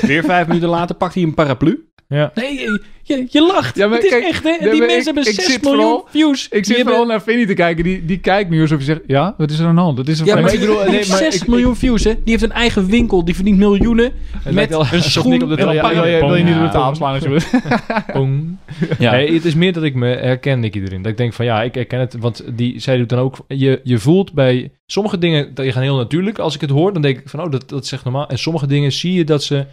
Weer 0.01 0.25
vijf 0.25 0.47
minuten 0.47 0.69
later 0.69 0.97
pakt 0.97 1.15
hij 1.15 1.23
een 1.23 1.35
paraplu. 1.35 1.89
Ja. 2.15 2.31
Nee, 2.35 2.55
je, 2.55 2.83
je, 3.03 3.27
je 3.31 3.41
lacht. 3.43 3.77
Ja, 3.77 3.87
maar 3.87 3.97
het 3.97 4.05
is 4.05 4.11
kijk, 4.11 4.25
echt, 4.25 4.43
hè? 4.43 4.51
ja, 4.51 4.71
die 4.71 4.81
mensen 4.81 4.99
ik- 4.99 5.05
hebben 5.05 5.27
ik 5.27 5.35
6 5.35 5.45
zit 5.53 5.63
miljoen 5.63 5.81
vooral- 5.83 6.07
views. 6.11 6.49
Ik 6.49 6.65
zit 6.65 6.77
hebben- 6.77 6.95
vooral 6.95 7.11
naar 7.11 7.23
Vinnie 7.23 7.47
te 7.47 7.55
kijken. 7.55 7.85
Die, 7.85 8.05
die 8.05 8.19
kijkt 8.19 8.51
nu 8.51 8.61
alsof 8.61 8.79
je 8.79 8.85
zegt, 8.85 9.01
ja, 9.07 9.35
wat 9.37 9.51
is 9.51 9.59
er 9.59 9.67
aan 9.67 9.75
de 9.75 9.81
hand? 9.81 9.97
Dat 9.97 10.09
is 10.09 10.21
een 10.21 10.27
Ja, 10.27 10.41
maar 10.41 10.53
ik 10.53 10.61
bedoel, 10.61 10.77
nee, 10.85 11.09
maar 11.09 11.19
6 11.19 11.45
miljoen 11.45 11.77
views, 11.77 12.05
hè? 12.05 12.11
Die 12.13 12.21
heeft 12.25 12.43
een 12.43 12.53
eigen 12.53 12.87
winkel, 12.87 13.25
die 13.25 13.35
verdient 13.35 13.59
miljoenen. 13.59 14.13
met 14.51 14.69
wel 14.69 14.87
een 14.93 15.03
schoen 15.03 15.43
op 15.43 15.49
de 15.49 15.57
trap- 15.57 15.93
wil 15.93 16.05
je, 16.05 16.19
wil 16.19 16.35
je 16.37 16.45
niet 16.45 16.55
op 16.57 16.61
de 16.63 16.69
tafel 16.69 16.89
Ja. 16.89 16.95
slaan 16.95 17.15
alsjeblieft? 17.15 17.51
Ja. 18.99 19.11
Nee, 19.11 19.33
het 19.35 19.45
is 19.45 19.55
meer 19.55 19.73
dat 19.73 19.83
ik 19.83 19.95
me 19.95 20.07
herken, 20.07 20.61
Nicky, 20.61 20.79
erin. 20.79 21.03
Dat 21.03 21.11
ik 21.13 21.17
denk 21.19 21.33
van, 21.33 21.45
ja, 21.45 21.63
ik 21.63 21.75
herken 21.75 22.01
het. 22.01 22.17
Want 22.19 22.45
die, 22.57 22.81
zij 22.81 22.97
doet 22.97 23.09
dan 23.09 23.19
ook... 23.19 23.37
Je, 23.49 23.81
je 23.85 23.99
voelt 23.99 24.33
bij 24.33 24.71
sommige 24.87 25.19
dingen, 25.19 25.55
die 25.55 25.73
gaan 25.73 25.83
heel 25.83 25.97
natuurlijk. 25.97 26.39
Als 26.39 26.55
ik 26.55 26.61
het 26.61 26.71
hoor, 26.71 26.93
dan 26.93 27.03
denk 27.03 27.19
ik 27.19 27.29
van, 27.29 27.41
oh, 27.41 27.51
dat, 27.51 27.69
dat 27.69 27.85
is 27.85 27.93
echt 27.93 28.05
normaal. 28.05 28.29
En 28.29 28.39
sommige 28.39 28.67
dingen 28.67 28.93
zie 28.93 29.13
je 29.13 29.25
dat 29.25 29.43
ze... 29.43 29.67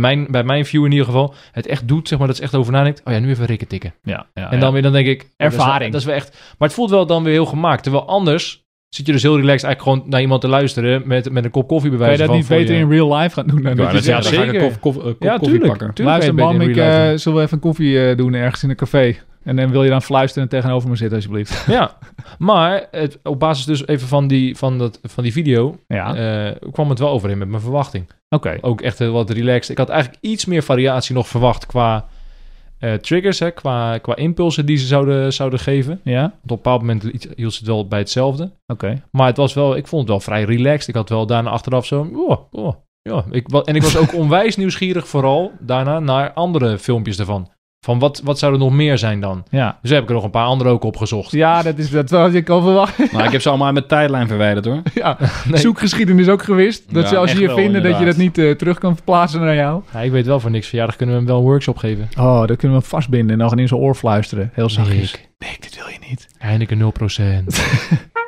Bij 0.00 0.14
mijn, 0.16 0.30
bij 0.30 0.42
mijn 0.44 0.66
view 0.66 0.84
in 0.84 0.90
ieder 0.90 1.06
geval, 1.06 1.34
het 1.52 1.66
echt 1.66 1.88
doet, 1.88 2.08
zeg 2.08 2.18
maar, 2.18 2.26
dat 2.26 2.36
ze 2.36 2.42
echt 2.42 2.54
over 2.54 2.72
nadenkt. 2.72 3.00
Oh 3.04 3.12
ja, 3.12 3.18
nu 3.18 3.28
even 3.30 3.46
rikken 3.46 3.68
tikken. 3.68 3.94
Ja, 4.02 4.26
ja, 4.34 4.50
En 4.50 4.60
dan 4.60 4.72
weer, 4.72 4.82
dan 4.82 4.92
denk 4.92 5.06
ik... 5.06 5.22
oh, 5.22 5.28
dat 5.36 5.50
is 5.50 5.56
wel- 5.56 5.66
Ervaring. 5.66 5.92
Dat 5.92 6.00
is, 6.00 6.06
wel, 6.06 6.16
echt... 6.16 6.30
Maar 6.58 6.68
het 6.68 6.76
voelt 6.76 6.90
wel 6.90 7.06
dan 7.06 7.22
weer 7.22 7.32
heel 7.32 7.46
gemaakt. 7.46 7.82
Terwijl 7.82 8.06
anders 8.06 8.66
zit 8.88 9.06
je 9.06 9.12
dus 9.12 9.22
heel 9.22 9.36
relaxed 9.36 9.64
eigenlijk 9.64 9.82
gewoon 9.96 10.10
naar 10.10 10.20
iemand 10.20 10.40
te 10.40 10.48
luisteren 10.48 11.02
met, 11.04 11.30
met 11.32 11.44
een 11.44 11.50
kop 11.50 11.68
koffie 11.68 11.90
bij 11.90 11.98
Kan 11.98 12.08
je 12.10 12.16
wijze 12.16 12.32
dat 12.32 12.44
van 12.46 12.54
niet 12.56 12.60
beter 12.60 12.74
je- 12.74 12.80
in 12.80 12.90
real 12.90 13.16
life 13.16 13.34
gaan 13.34 13.46
doen? 13.46 13.62
Dan 13.62 13.76
Ja, 13.76 13.92
dat 13.92 14.04
je 14.04 14.10
ja, 14.10 14.20
dan 14.20 14.32
ga 14.32 14.42
ik 14.42 14.44
zeker. 14.50 14.62
een 14.62 14.68
kof, 14.68 14.78
kof, 14.78 14.94
kop 15.02 15.16
Ja, 15.22 15.30
koffie 15.36 15.48
tuurlijk. 15.48 15.78
pakken. 15.78 15.94
tuurlijk 15.94 16.16
Luister 16.24 16.70
ik 16.70 16.76
eh, 16.76 17.18
zullen 17.18 17.38
we 17.38 17.44
even 17.44 17.56
een 17.56 17.62
koffie 17.62 18.08
eh, 18.08 18.16
doen 18.16 18.34
ergens 18.34 18.62
in 18.62 18.70
een 18.70 18.76
café. 18.76 19.16
En 19.44 19.56
dan 19.56 19.70
wil 19.70 19.82
je 19.84 19.90
dan 19.90 20.02
fluisteren 20.02 20.48
tegenover 20.48 20.88
me 20.88 20.96
zitten 20.96 21.16
alsjeblieft. 21.16 21.64
Ja, 21.76 21.96
maar 22.38 22.86
het, 22.90 23.18
op 23.22 23.38
basis 23.40 23.64
dus 23.64 23.86
even 23.86 24.08
van 24.08 24.26
die, 24.28 24.56
van 24.56 24.78
dat, 24.78 25.00
van 25.02 25.22
die 25.22 25.32
video 25.32 25.76
Ja, 25.86 26.14
eh, 26.14 26.70
kwam 26.72 26.88
het 26.88 26.98
wel 26.98 27.08
overeen 27.10 27.38
met 27.38 27.48
mijn 27.48 27.62
verwachting. 27.62 28.10
oké. 28.28 28.58
Ook 28.60 28.80
echt 28.80 28.98
heel 28.98 29.12
wat 29.12 29.30
relaxed. 29.30 29.68
Ik 29.70 29.78
had 29.78 29.88
eigenlijk 29.88 30.22
iets 30.24 30.44
meer 30.44 30.62
variatie 30.62 31.14
nog 31.14 31.28
verwacht 31.28 31.66
qua 31.66 32.07
eh, 32.78 32.94
triggers, 32.94 33.38
hè, 33.38 33.50
qua, 33.50 33.98
qua 33.98 34.16
impulsen 34.16 34.66
die 34.66 34.76
ze 34.76 34.86
zouden, 34.86 35.32
zouden 35.32 35.58
geven. 35.58 36.00
Ja, 36.04 36.20
Want 36.20 36.32
op 36.34 36.50
een 36.50 36.56
bepaald 36.56 36.80
moment 36.80 37.02
hield 37.36 37.52
ze 37.52 37.58
het 37.58 37.68
wel 37.68 37.88
bij 37.88 37.98
hetzelfde. 37.98 38.50
oké. 38.66 39.02
Maar 39.10 39.26
het 39.26 39.36
was 39.36 39.54
wel, 39.54 39.76
ik 39.76 39.86
vond 39.86 40.02
het 40.02 40.10
wel 40.10 40.20
vrij 40.20 40.44
relaxed. 40.44 40.88
Ik 40.88 40.94
had 40.94 41.08
wel 41.08 41.26
daarna 41.26 41.50
achteraf 41.50 41.86
zo, 41.86 42.08
oh, 42.14 42.38
oh, 42.50 42.74
ja. 43.02 43.24
Ik, 43.30 43.48
en 43.52 43.76
ik 43.76 43.82
was 43.82 43.96
ook 43.96 44.14
onwijs 44.22 44.56
nieuwsgierig 44.56 45.08
vooral 45.08 45.52
daarna 45.60 46.00
naar 46.00 46.32
andere 46.32 46.78
filmpjes 46.78 47.18
ervan. 47.18 47.50
Van 47.80 47.98
wat, 47.98 48.20
wat 48.24 48.38
zou 48.38 48.52
er 48.52 48.58
nog 48.58 48.72
meer 48.72 48.98
zijn 48.98 49.20
dan? 49.20 49.44
Ja. 49.50 49.78
Dus 49.82 49.90
heb 49.90 50.02
ik 50.02 50.08
er 50.08 50.14
nog 50.14 50.24
een 50.24 50.30
paar 50.30 50.44
andere 50.46 50.70
ook 50.70 50.84
opgezocht. 50.84 51.30
Ja, 51.32 51.62
dat 51.62 51.78
is 51.78 51.90
dat 51.90 52.10
had 52.10 52.34
ik 52.34 52.48
al 52.48 52.62
verwacht. 52.62 53.12
Maar 53.12 53.24
ik 53.24 53.32
heb 53.32 53.40
ze 53.40 53.48
allemaal 53.48 53.66
uit 53.66 53.74
mijn 53.76 53.86
tijdlijn 53.86 54.26
verwijderd 54.28 54.64
hoor. 54.66 54.82
Ja, 54.94 55.16
Nee. 55.50 55.60
zoekgeschiedenis 55.60 56.28
ook 56.28 56.42
geweest. 56.42 56.94
Dat 56.94 57.02
Ja, 57.02 57.08
ze 57.08 57.16
als 57.16 57.32
je 57.32 57.40
je 57.40 57.50
vinden, 57.54 57.82
dat 57.82 57.98
je 57.98 58.04
dat 58.04 58.16
niet 58.16 58.38
eh, 58.38 58.50
terug 58.50 58.78
kan 58.78 58.94
verplaatsen 58.94 59.40
naar 59.40 59.54
jou. 59.54 59.82
Ja, 59.92 60.00
ik 60.00 60.10
weet 60.10 60.26
wel 60.26 60.40
voor 60.40 60.50
niks 60.50 60.66
verjaardag 60.68 60.96
kunnen 60.96 61.14
we 61.14 61.20
hem 61.20 61.30
wel 61.30 61.38
een 61.40 61.46
workshop 61.46 61.76
geven. 61.76 62.08
Oh, 62.18 62.38
dat 62.38 62.56
kunnen 62.56 62.76
we 62.76 62.82
hem 62.82 62.90
vastbinden 62.90 63.40
en 63.40 63.48
dan 63.48 63.58
in 63.58 63.68
zijn 63.68 63.80
oor 63.80 63.94
fluisteren. 63.94 64.50
Heel 64.54 64.70
zachtjes. 64.70 65.12
Nick. 65.12 65.28
Nee, 65.38 65.56
dit 65.60 65.76
wil 65.76 65.86
je 65.88 65.98
niet. 66.08 66.28
Heineken 66.38 66.78
0%. 66.78 66.84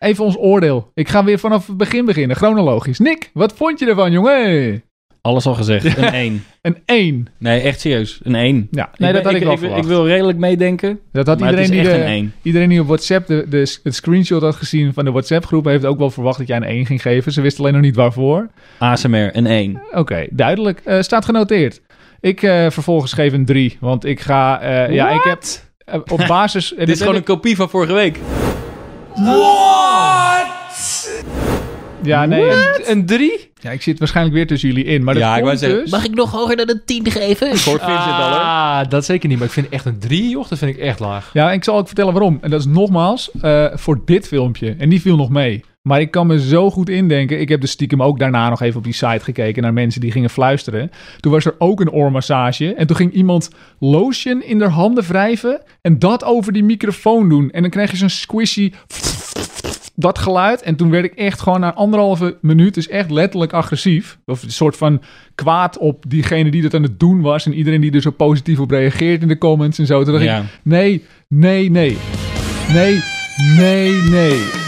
Even 0.00 0.24
ons 0.24 0.36
oordeel. 0.38 0.90
Ik 0.94 1.08
ga 1.08 1.24
weer 1.24 1.38
vanaf 1.38 1.66
het 1.66 1.76
begin 1.76 2.04
beginnen, 2.04 2.36
chronologisch. 2.36 2.98
Nick, 2.98 3.30
wat 3.34 3.52
vond 3.52 3.78
je 3.78 3.86
ervan, 3.86 4.12
jongen? 4.12 4.82
Alles 5.22 5.46
al 5.46 5.54
gezegd. 5.54 5.96
Een 5.96 6.04
1. 6.24 6.44
Een 6.62 6.76
1. 6.84 7.28
Nee, 7.38 7.60
echt 7.60 7.80
serieus. 7.80 8.20
Een 8.22 8.34
1. 8.34 8.68
Ja, 8.70 8.90
nee, 8.96 9.12
dat 9.12 9.24
had 9.24 9.34
ik, 9.34 9.42
wel 9.42 9.52
ik, 9.52 9.58
verwacht. 9.58 9.80
ik 9.82 9.86
wil 9.88 10.06
redelijk 10.06 10.38
meedenken. 10.38 11.00
dat 11.12 11.26
had 11.26 11.38
maar 11.38 11.50
iedereen 11.50 11.70
het 11.70 11.78
is 11.78 11.82
die, 11.84 11.92
echt 11.92 12.00
de, 12.06 12.06
een 12.12 12.18
1. 12.18 12.32
iedereen 12.42 12.68
die 12.68 12.80
op 12.80 12.86
WhatsApp 12.86 13.26
de, 13.26 13.46
de, 13.48 13.78
het 13.82 13.94
screenshot 13.94 14.42
had 14.42 14.56
gezien 14.56 14.92
van 14.94 15.04
de 15.04 15.10
WhatsApp-groep... 15.10 15.64
heeft 15.64 15.84
ook 15.84 15.98
wel 15.98 16.10
verwacht 16.10 16.38
dat 16.38 16.46
jij 16.46 16.56
een 16.56 16.62
1 16.62 16.86
ging 16.86 17.02
geven. 17.02 17.32
Ze 17.32 17.40
wisten 17.40 17.62
alleen 17.62 17.74
nog 17.74 17.82
niet 17.82 17.96
waarvoor. 17.96 18.48
ASMR, 18.78 19.28
een 19.36 19.46
1. 19.46 19.82
Oké, 19.92 20.26
duidelijk. 20.30 20.80
Eh, 20.84 21.00
staat 21.00 21.24
genoteerd. 21.24 21.80
Ik 22.20 22.42
eh, 22.42 22.70
vervolgens 22.70 23.12
geef 23.12 23.32
een 23.32 23.44
3, 23.44 23.76
want 23.80 24.04
ik 24.04 24.20
ga... 24.20 24.60
eh, 24.60 24.94
ja, 24.94 25.10
ik 25.10 25.22
heb 25.22 25.42
op 26.10 26.24
basis... 26.28 26.74
Dit 26.78 26.88
is 26.88 26.98
gewoon 27.00 27.14
een 27.14 27.22
kopie 27.22 27.56
van 27.56 27.68
vorige 27.70 27.92
week. 27.92 28.18
Ja, 32.02 32.24
nee. 32.26 32.50
Een 32.84 33.06
3? 33.06 33.50
Ja, 33.60 33.70
ik 33.70 33.82
zit 33.82 33.98
waarschijnlijk 33.98 34.36
weer 34.36 34.46
tussen 34.46 34.68
jullie 34.68 34.84
in. 34.84 35.04
Maar 35.04 35.14
dat 35.14 35.22
Ja, 35.22 35.28
ik 35.28 35.34
komt 35.34 35.46
wou 35.46 35.56
zeggen, 35.58 35.80
dus... 35.80 35.90
mag 35.90 36.04
ik 36.04 36.14
nog 36.14 36.30
hoger 36.30 36.56
dan 36.56 36.68
een 36.68 36.82
10 36.84 37.10
geven? 37.10 37.46
Ik 37.52 37.60
hoor 37.60 37.78
Vincent 37.78 38.12
al 38.12 38.28
hoor. 38.28 38.38
Ah, 38.38 38.80
dat 38.88 39.04
zeker 39.04 39.28
niet. 39.28 39.38
Maar 39.38 39.46
ik 39.46 39.52
vind 39.52 39.68
echt 39.68 39.84
een 39.84 39.98
3, 39.98 40.28
joh. 40.28 40.48
Dat 40.48 40.58
vind 40.58 40.76
ik 40.76 40.82
echt 40.82 40.98
laag. 41.00 41.30
Ja, 41.32 41.52
ik 41.52 41.64
zal 41.64 41.76
ook 41.76 41.86
vertellen 41.86 42.12
waarom. 42.12 42.38
En 42.40 42.50
dat 42.50 42.60
is 42.60 42.66
nogmaals 42.66 43.30
eh, 43.40 43.66
voor 43.72 44.00
dit 44.04 44.26
filmpje. 44.26 44.74
En 44.78 44.88
die 44.88 45.00
viel 45.00 45.16
nog 45.16 45.28
mee. 45.30 45.64
Maar 45.82 46.00
ik 46.00 46.10
kan 46.10 46.26
me 46.26 46.40
zo 46.40 46.70
goed 46.70 46.88
indenken. 46.88 47.40
Ik 47.40 47.48
heb 47.48 47.60
dus 47.60 47.70
stiekem 47.70 48.02
ook 48.02 48.18
daarna 48.18 48.48
nog 48.48 48.62
even 48.62 48.78
op 48.78 48.84
die 48.84 48.92
site 48.92 49.24
gekeken 49.24 49.62
naar 49.62 49.72
mensen 49.72 50.00
die 50.00 50.10
gingen 50.10 50.30
fluisteren. 50.30 50.90
Toen 51.20 51.32
was 51.32 51.44
er 51.44 51.54
ook 51.58 51.80
een 51.80 51.90
oormassage. 51.90 52.74
En 52.74 52.86
toen 52.86 52.96
ging 52.96 53.12
iemand 53.12 53.50
lotion 53.78 54.42
in 54.42 54.60
haar 54.60 54.70
handen 54.70 55.04
wrijven. 55.04 55.62
En 55.80 55.98
dat 55.98 56.24
over 56.24 56.52
die 56.52 56.64
microfoon 56.64 57.28
doen. 57.28 57.50
En 57.50 57.62
dan 57.62 57.70
krijg 57.70 57.90
je 57.90 57.96
zo'n 57.96 58.08
squishy. 58.08 58.72
Dat 59.94 60.18
geluid. 60.18 60.62
En 60.62 60.76
toen 60.76 60.90
werd 60.90 61.04
ik 61.04 61.14
echt 61.14 61.40
gewoon 61.40 61.60
na 61.60 61.74
anderhalve 61.74 62.38
minuut. 62.40 62.74
Dus 62.74 62.88
echt 62.88 63.10
letterlijk 63.10 63.52
agressief. 63.52 64.18
Of 64.26 64.42
een 64.42 64.50
soort 64.50 64.76
van 64.76 65.02
kwaad 65.34 65.78
op 65.78 66.04
diegene 66.08 66.50
die 66.50 66.62
dat 66.62 66.74
aan 66.74 66.82
het 66.82 67.00
doen 67.00 67.20
was. 67.20 67.46
En 67.46 67.54
iedereen 67.54 67.80
die 67.80 67.92
er 67.92 68.00
zo 68.02 68.10
positief 68.10 68.60
op 68.60 68.70
reageert 68.70 69.22
in 69.22 69.28
de 69.28 69.38
comments 69.38 69.78
en 69.78 69.86
zo. 69.86 70.04
Toen 70.04 70.12
dacht 70.12 70.24
ik. 70.24 70.30
Nee, 70.62 71.04
nee, 71.28 71.70
nee. 71.70 71.96
Nee, 72.72 73.00
nee, 73.56 73.92
nee. 73.92 74.59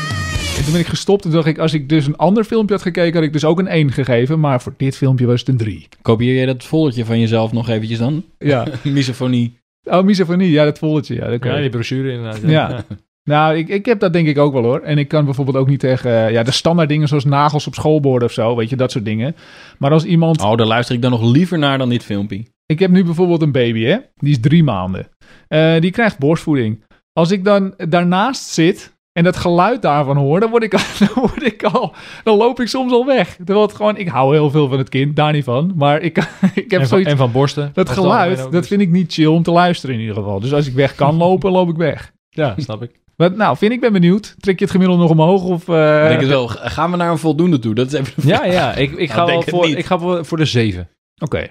En 0.56 0.62
toen 0.62 0.72
ben 0.72 0.80
ik 0.80 0.86
gestopt. 0.86 1.22
Toen 1.22 1.30
dacht 1.30 1.46
ik, 1.46 1.58
als 1.58 1.74
ik 1.74 1.88
dus 1.88 2.06
een 2.06 2.16
ander 2.16 2.44
filmpje 2.44 2.74
had 2.74 2.84
gekeken, 2.84 3.14
had 3.14 3.22
ik 3.22 3.32
dus 3.32 3.44
ook 3.44 3.58
een 3.58 3.68
1 3.68 3.92
gegeven. 3.92 4.40
Maar 4.40 4.62
voor 4.62 4.74
dit 4.76 4.96
filmpje 4.96 5.26
was 5.26 5.40
het 5.40 5.48
een 5.48 5.56
3. 5.56 5.88
Kopieer 6.02 6.34
jij 6.34 6.46
dat 6.46 6.62
foldertje 6.62 7.04
van 7.04 7.20
jezelf 7.20 7.52
nog 7.52 7.68
eventjes 7.68 7.98
dan? 7.98 8.24
Ja. 8.38 8.66
Misofonie. 8.82 9.58
Oh, 9.84 10.04
misofonie. 10.04 10.50
Ja, 10.50 10.64
dat 10.64 10.78
volletje. 10.78 11.14
Ja, 11.14 11.28
dat 11.28 11.44
Ja, 11.44 11.60
die 11.60 11.70
brochure 11.70 12.12
inderdaad. 12.12 12.40
Ja. 12.44 12.84
Nou, 13.24 13.56
ik, 13.56 13.68
ik 13.68 13.84
heb 13.84 14.00
dat 14.00 14.12
denk 14.12 14.28
ik 14.28 14.38
ook 14.38 14.52
wel 14.52 14.62
hoor. 14.62 14.80
En 14.80 14.98
ik 14.98 15.08
kan 15.08 15.24
bijvoorbeeld 15.24 15.56
ook 15.56 15.68
niet 15.68 15.80
tegen 15.80 16.26
eh, 16.26 16.32
ja, 16.32 16.42
de 16.42 16.50
standaard 16.50 16.88
dingen 16.88 17.08
zoals 17.08 17.24
nagels 17.24 17.66
op 17.66 17.74
schoolborden 17.74 18.28
of 18.28 18.34
zo. 18.34 18.56
Weet 18.56 18.70
je, 18.70 18.76
dat 18.76 18.90
soort 18.90 19.04
dingen. 19.04 19.36
Maar 19.78 19.90
als 19.90 20.04
iemand... 20.04 20.42
Oh, 20.42 20.56
daar 20.56 20.66
luister 20.66 20.94
ik 20.94 21.02
dan 21.02 21.10
nog 21.10 21.22
liever 21.32 21.58
naar 21.58 21.78
dan 21.78 21.88
dit 21.88 22.04
filmpje. 22.04 22.44
Ik 22.66 22.78
heb 22.78 22.90
nu 22.90 23.04
bijvoorbeeld 23.04 23.42
een 23.42 23.52
baby, 23.52 23.84
hè? 23.84 23.96
Die 24.16 24.30
is 24.30 24.40
drie 24.40 24.62
maanden. 24.62 25.08
Eh, 25.48 25.80
die 25.80 25.90
krijgt 25.90 26.18
borstvoeding. 26.18 26.84
Als 27.12 27.30
ik 27.30 27.44
dan 27.44 27.74
daarnaast 27.76 28.48
zit 28.48 28.96
en 29.12 29.24
dat 29.24 29.36
geluid 29.36 29.82
daarvan 29.82 30.16
hoor, 30.16 30.40
dan 30.40 30.50
word 30.50 30.62
ik, 30.62 30.70
dan 30.98 31.08
word 31.14 31.42
ik 31.42 31.62
al, 31.62 31.94
dan 32.24 32.36
loop 32.36 32.60
ik 32.60 32.66
soms 32.68 32.92
al 32.92 33.06
weg. 33.06 33.34
Terwijl 33.36 33.62
het 33.62 33.74
gewoon, 33.74 33.96
ik 33.96 34.08
hou 34.08 34.34
heel 34.34 34.50
veel 34.50 34.68
van 34.68 34.78
het 34.78 34.88
kind, 34.88 35.16
daar 35.16 35.32
niet 35.32 35.44
van. 35.44 35.72
Maar 35.76 36.00
ik, 36.00 36.16
ik 36.54 36.70
heb 36.70 36.70
En 36.70 36.78
van, 36.78 36.86
zoiets, 36.86 37.10
en 37.10 37.16
van 37.16 37.32
borsten. 37.32 37.70
dat 37.74 37.88
geluid, 37.90 38.38
dat 38.38 38.52
dus. 38.52 38.66
vind 38.68 38.80
ik 38.80 38.90
niet 38.90 39.12
chill 39.12 39.26
om 39.26 39.42
te 39.42 39.50
luisteren 39.50 39.94
in 39.94 40.00
ieder 40.00 40.16
geval. 40.16 40.40
Dus 40.40 40.52
als 40.52 40.66
ik 40.66 40.74
weg 40.74 40.94
kan 40.94 41.16
lopen, 41.16 41.50
loop 41.52 41.68
ik 41.68 41.76
weg. 41.76 42.12
Ja, 42.28 42.54
snap 42.56 42.82
ik. 42.82 43.00
Wat, 43.16 43.36
nou, 43.36 43.56
vind 43.56 43.72
ik 43.72 43.80
ben 43.80 43.92
benieuwd. 43.92 44.34
Trek 44.38 44.58
je 44.58 44.64
het 44.64 44.72
gemiddeld 44.72 44.98
nog 45.00 45.10
omhoog 45.10 45.44
of... 45.44 45.68
eh, 45.68 46.02
Ik 46.02 46.08
denk 46.08 46.20
het 46.20 46.28
wel. 46.30 46.48
Gaan 46.48 46.90
we 46.90 46.96
naar 46.96 47.10
een 47.10 47.18
voldoende 47.18 47.58
toe? 47.58 47.74
Dat 47.74 47.86
is 47.86 47.92
even 47.92 48.12
de 48.22 48.28
Ja, 48.28 48.44
ja. 48.44 48.74
Ik, 48.74 48.92
ik 48.92 49.10
ga 49.10 49.16
Nou, 49.16 49.26
wel 49.26 49.34
denk 49.34 49.44
het 49.50 49.54
voor, 49.54 49.68
ik 49.78 49.84
ga 49.84 49.98
voor, 49.98 50.24
voor 50.24 50.38
de 50.38 50.44
7. 50.44 50.88
Oké. 51.22 51.46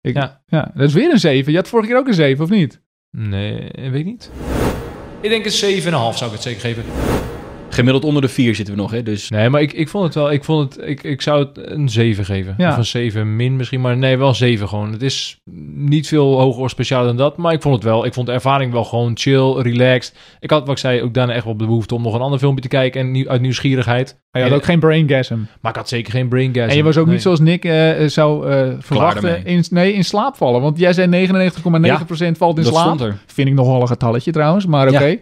Ik- 0.00 0.14
Ja. 0.14 0.42
ja, 0.46 0.70
dat 0.74 0.88
is 0.88 0.94
weer 0.94 1.10
een 1.12 1.18
7. 1.18 1.52
Je 1.52 1.58
had 1.58 1.68
vorige 1.68 1.88
keer 1.88 1.98
ook 1.98 2.06
een 2.06 2.14
7, 2.14 2.44
of 2.44 2.50
niet? 2.50 2.82
Nee, 3.10 3.70
weet 3.74 3.94
ik 3.94 4.04
niet. 4.04 4.30
Ik 5.26 5.32
denk 5.32 5.44
een 5.44 5.82
7,5 5.82 5.88
zou 5.90 6.24
ik 6.24 6.32
het 6.32 6.42
zeker 6.42 6.60
geven. 6.60 6.84
Gemiddeld 7.68 8.04
onder 8.04 8.22
de 8.22 8.28
4 8.28 8.54
zitten 8.54 8.74
we 8.74 8.80
nog, 8.80 8.90
hè? 8.90 9.02
Dus 9.02 9.30
Nee, 9.30 9.48
maar 9.48 9.60
ik, 9.62 9.72
ik 9.72 9.88
vond 9.88 10.04
het 10.04 10.14
wel. 10.14 10.32
Ik, 10.32 10.44
vond 10.44 10.74
het, 10.74 10.88
ik, 10.88 11.02
ik 11.02 11.22
zou 11.22 11.38
het 11.44 11.70
een 11.70 11.88
7 11.88 12.24
geven. 12.24 12.54
Ja. 12.58 12.70
Of 12.70 12.76
een 12.76 12.84
7 12.84 13.36
min 13.36 13.56
misschien. 13.56 13.80
Maar 13.80 13.96
nee, 13.96 14.16
wel 14.18 14.34
7 14.34 14.68
gewoon. 14.68 14.92
Het 14.92 15.02
is 15.02 15.40
niet 15.74 16.08
veel 16.08 16.40
hoger 16.40 16.62
of 16.62 16.70
specialer 16.70 17.06
dan 17.06 17.16
dat. 17.16 17.36
Maar 17.36 17.52
ik 17.52 17.62
vond 17.62 17.74
het 17.74 17.84
wel. 17.84 18.04
Ik 18.06 18.14
vond 18.14 18.26
de 18.26 18.32
ervaring 18.32 18.72
wel 18.72 18.84
gewoon 18.84 19.10
chill, 19.14 19.52
relaxed. 19.52 20.14
Ik 20.40 20.50
had, 20.50 20.60
wat 20.60 20.70
ik 20.70 20.78
zei, 20.78 21.02
ook 21.02 21.14
daarna 21.14 21.32
echt 21.32 21.44
wel 21.44 21.56
de 21.56 21.64
behoefte 21.66 21.94
om 21.94 22.02
nog 22.02 22.14
een 22.14 22.20
ander 22.20 22.38
filmpje 22.38 22.62
te 22.62 22.68
kijken. 22.68 23.00
En 23.00 23.10
nieuw- 23.10 23.28
uit 23.28 23.40
nieuwsgierigheid. 23.40 24.20
Maar 24.30 24.42
je 24.42 24.48
had 24.48 24.50
En- 24.50 24.62
ook 24.62 24.64
geen 24.70 24.80
braingasm. 24.80 25.36
Maar 25.60 25.70
ik 25.72 25.76
had 25.78 25.88
zeker 25.88 26.12
geen 26.12 26.28
brain 26.28 26.54
gas. 26.54 26.70
En 26.70 26.76
je 26.76 26.82
was 26.82 26.96
ook 26.96 27.04
Nee. 27.04 27.14
niet 27.14 27.22
zoals 27.22 27.40
Nick 27.40 27.64
eh, 27.64 28.06
zou 28.06 28.50
eh, 28.50 28.68
verwachten 28.78 29.44
in, 29.44 29.64
nee, 29.70 29.92
in 29.92 30.04
slaap 30.04 30.36
vallen. 30.36 30.60
Want 30.60 30.78
jij 30.78 30.92
zei 30.92 31.06
99,9% 31.08 32.36
valt 32.36 32.56
in 32.58 32.64
dat 32.64 32.72
slaap. 32.72 32.84
stond 32.84 33.00
er. 33.00 33.16
Vind 33.26 33.48
ik 33.48 33.54
nogal 33.54 33.80
een 33.80 33.88
getalletje 33.88 34.30
trouwens, 34.32 34.66
maar 34.66 34.90
Ja. 34.92 35.14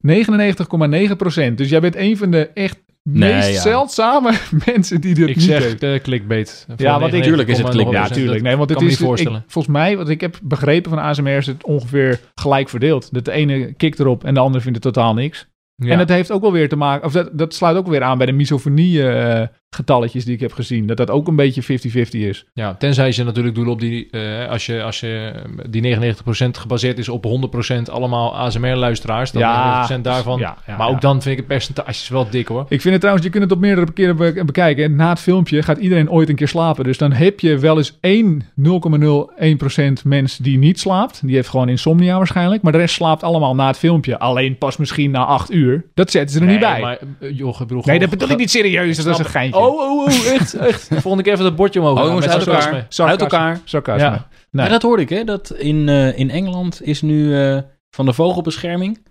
Oké. 0.00 1.48
99,9%. 1.50 1.54
Dus 1.54 1.68
jij 1.68 1.80
bent 1.80 1.96
een 1.96 2.16
van 2.16 2.30
de 2.30 2.48
echt 2.54 2.84
Nee, 3.02 3.32
meest 3.34 3.48
ja. 3.52 3.60
zeldzame 3.60 4.32
mensen 4.66 5.00
die 5.00 5.14
dit 5.14 5.28
Ik 5.28 5.34
niet 5.36 5.44
zeg 5.44 5.62
heeft. 5.62 5.82
eh, 5.82 6.00
clickbait. 6.00 6.66
Ja, 6.76 7.00
want 7.00 7.12
ik- 7.12 7.22
Tuurlijk 7.22 7.48
is 7.48 7.58
het 7.58 7.68
clickbait. 7.68 8.08
Ja, 8.08 8.14
tuurlijk. 8.14 8.42
Nee, 8.42 8.56
want 8.56 8.68
het 8.68 8.78
kan 8.78 8.86
me 8.86 8.92
is, 8.92 8.98
niet 8.98 9.08
voorstellen. 9.08 9.38
ik- 9.38 9.44
volgens 9.50 9.74
mij, 9.74 9.96
wat 9.96 10.08
ik 10.08 10.20
heb 10.20 10.38
begrepen 10.42 10.90
van 10.90 10.98
ASMR, 11.00 11.28
is 11.36 11.46
het 11.46 11.64
ongeveer 11.64 12.20
gelijk 12.34 12.68
verdeeld. 12.68 13.14
Dat 13.14 13.24
de 13.24 13.32
ene 13.32 13.72
kikt 13.72 13.98
erop 14.00 14.24
en 14.24 14.34
de 14.34 14.40
andere 14.40 14.62
vindt 14.64 14.84
het 14.84 14.94
totaal 14.94 15.14
niks. 15.14 15.46
Ja. 15.74 15.90
En 15.90 15.98
dat 15.98 16.08
heeft 16.08 16.30
ook 16.30 16.40
wel 16.40 16.52
weer 16.52 16.68
te 16.68 16.76
maken, 16.76 17.06
of 17.06 17.12
dat, 17.12 17.28
dat 17.32 17.54
sluit 17.54 17.76
ook 17.76 17.86
weer 17.88 18.02
aan 18.02 18.16
bij 18.18 18.26
de 18.26 18.32
misofonie 18.32 19.08
eh, 19.08 19.46
getalletjes 19.76 20.24
die 20.24 20.34
ik 20.34 20.40
heb 20.40 20.52
gezien. 20.52 20.86
Dat 20.86 20.96
dat 20.96 21.10
ook 21.10 21.28
een 21.28 21.36
beetje 21.36 21.62
50-50 21.62 22.08
is. 22.10 22.44
Ja, 22.52 22.74
tenzij 22.74 23.12
ze 23.12 23.24
natuurlijk 23.24 23.54
doen 23.54 23.68
op 23.68 23.80
die, 23.80 24.08
eh, 24.10 24.48
als 24.48 24.66
je, 24.66 24.82
als 24.82 25.00
je 25.00 25.32
die 25.68 25.80
99% 25.80 26.58
gebaseerd 26.58 26.98
is 26.98 27.08
op 27.08 27.24
100% 27.24 27.90
allemaal 27.90 28.36
ASMR-luisteraars, 28.36 29.30
dan 29.30 29.42
99% 29.42 30.04
daarvan. 30.04 30.38
Ja, 30.38 30.56
ja, 30.66 30.76
maar 30.76 30.86
ook 30.86 30.92
ja. 30.92 31.00
dan 31.00 31.22
vind 31.22 31.32
ik 31.32 31.36
het 31.36 31.46
percentage 31.46 32.12
wel 32.12 32.30
dik 32.30 32.48
hoor. 32.48 32.66
Ik 32.68 32.80
vind 32.80 32.92
het 32.92 33.00
trouwens, 33.00 33.26
je 33.26 33.32
kunt 33.32 33.44
het 33.44 33.52
op 33.52 33.58
meerdere 33.58 33.92
keren 33.92 34.16
be- 34.16 34.44
bekijken. 34.44 34.84
En 34.84 34.96
na 34.96 35.08
het 35.08 35.20
filmpje 35.20 35.62
gaat 35.62 35.78
iedereen 35.78 36.10
ooit 36.10 36.28
een 36.28 36.34
keer 36.34 36.48
slapen. 36.48 36.84
Dus 36.84 36.98
dan 36.98 37.12
heb 37.12 37.40
je 37.40 37.58
wel 37.58 37.76
eens 37.76 37.98
één 38.00 38.42
0,01% 38.54 40.04
mens 40.04 40.36
die 40.36 40.58
niet 40.58 40.80
slaapt. 40.80 41.20
Die 41.26 41.34
heeft 41.34 41.48
gewoon 41.48 41.68
insomnia 41.68 42.16
waarschijnlijk. 42.16 42.62
Maar 42.62 42.72
de 42.72 42.78
rest 42.78 42.94
slaapt 42.94 43.22
allemaal 43.22 43.54
na 43.54 43.66
het 43.66 43.78
filmpje. 43.78 44.18
Alleen 44.18 44.58
pas 44.58 44.76
misschien 44.76 45.10
na 45.10 45.24
acht 45.24 45.52
uur. 45.52 45.84
Dat 45.94 46.10
zetten 46.10 46.36
ze 46.36 46.44
er 46.44 46.50
niet 46.50 46.60
bij. 46.60 46.80
Maar, 46.80 46.98
eh, 47.20 47.36
joh, 47.36 47.60
nee, 47.84 47.98
dat 47.98 48.10
bedoel 48.10 48.28
ik 48.28 48.36
niet 48.36 48.50
serieus. 48.50 48.96
Dat 48.96 49.06
is 49.06 49.18
een 49.18 49.24
geintje. 49.24 49.60
Oh, 49.66 49.80
oh, 49.80 50.02
oh, 50.04 50.26
echt, 50.32 50.54
echt. 50.54 50.88
Volgende 51.02 51.22
keer 51.22 51.32
even 51.32 51.44
dat 51.44 51.56
bordje 51.56 51.80
omhoog. 51.80 51.98
Oh, 51.98 52.14
uit 52.22 52.46
elkaar. 52.46 52.86
Uit 52.98 53.20
elkaar. 53.20 53.60
Sarcasme. 53.64 54.02
Ja. 54.04 54.28
Nee. 54.50 54.64
Ja, 54.64 54.70
dat 54.72 54.82
hoorde 54.82 55.02
ik, 55.02 55.08
hè? 55.08 55.24
Dat 55.24 55.50
in, 55.50 55.88
eh, 55.88 56.18
in 56.18 56.30
Engeland 56.30 56.82
is 56.82 57.02
nu 57.02 57.36
eh, 57.40 57.58
van 57.90 58.06
de 58.06 58.12
vogelbescherming. 58.12 58.94
Hebben 58.94 59.06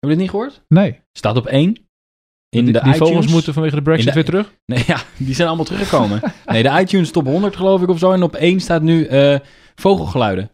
we 0.00 0.08
dit 0.08 0.18
niet 0.18 0.30
gehoord? 0.30 0.62
Nee. 0.68 1.00
Staat 1.12 1.36
op 1.36 1.46
1. 1.46 1.76
In 2.48 2.64
die, 2.64 2.72
de 2.72 2.80
die 2.82 2.92
vogels 2.92 3.08
iTunes. 3.10 3.32
moeten 3.32 3.52
vanwege 3.54 3.74
de 3.74 3.82
Brexit 3.82 4.06
de- 4.08 4.12
weer 4.14 4.24
terug. 4.24 4.52
Nee, 4.72 4.84
ja, 4.86 5.00
die 5.16 5.34
zijn 5.34 5.48
allemaal 5.48 5.64
teruggekomen. 5.66 6.20
nee, 6.46 6.62
de 6.62 6.78
iTunes 6.80 7.10
top 7.10 7.26
100 7.26 7.56
geloof 7.56 7.82
ik 7.82 7.88
of 7.88 7.98
zo. 7.98 8.12
En 8.12 8.22
op 8.22 8.34
1 8.34 8.60
staat 8.60 8.82
nu 8.82 9.04
eh, 9.04 9.38
vogelgeluiden. 9.74 10.50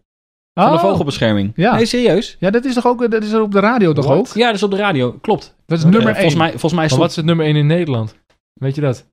Van 0.61 0.71
de 0.71 0.77
Oh. 0.77 0.81
vogelbescherming. 0.81 1.53
Ja. 1.57 1.75
Nee, 1.75 1.87
serieus? 1.87 2.37
Ja, 2.41 2.51
dat 2.51 2.65
is 2.65 2.75
toch 2.75 2.87
ook 2.87 3.11
dat 3.11 3.23
is 3.23 3.35
op 3.35 3.53
de 3.53 3.61
radio 3.61 3.93
toch 3.93 4.05
What? 4.05 4.19
ook? 4.19 4.27
Ja, 4.27 4.47
dat 4.47 4.55
is 4.55 4.63
op 4.63 4.71
de 4.71 4.77
radio. 4.77 5.13
Klopt. 5.13 5.55
Dat 5.67 5.79
is 5.79 5.85
nummer 5.85 6.07
1. 6.07 6.15
volgens 6.15 6.35
mij, 6.35 6.51
volgens 6.51 6.73
mij 6.73 6.85
stond... 6.87 7.01
wat 7.01 7.11
is 7.11 7.17
het 7.17 7.25
nummer 7.25 7.47
1 7.47 7.57
in 7.57 7.67
Nederland? 7.67 8.15
Weet 8.53 8.75
je 8.75 8.81
dat? 8.81 9.07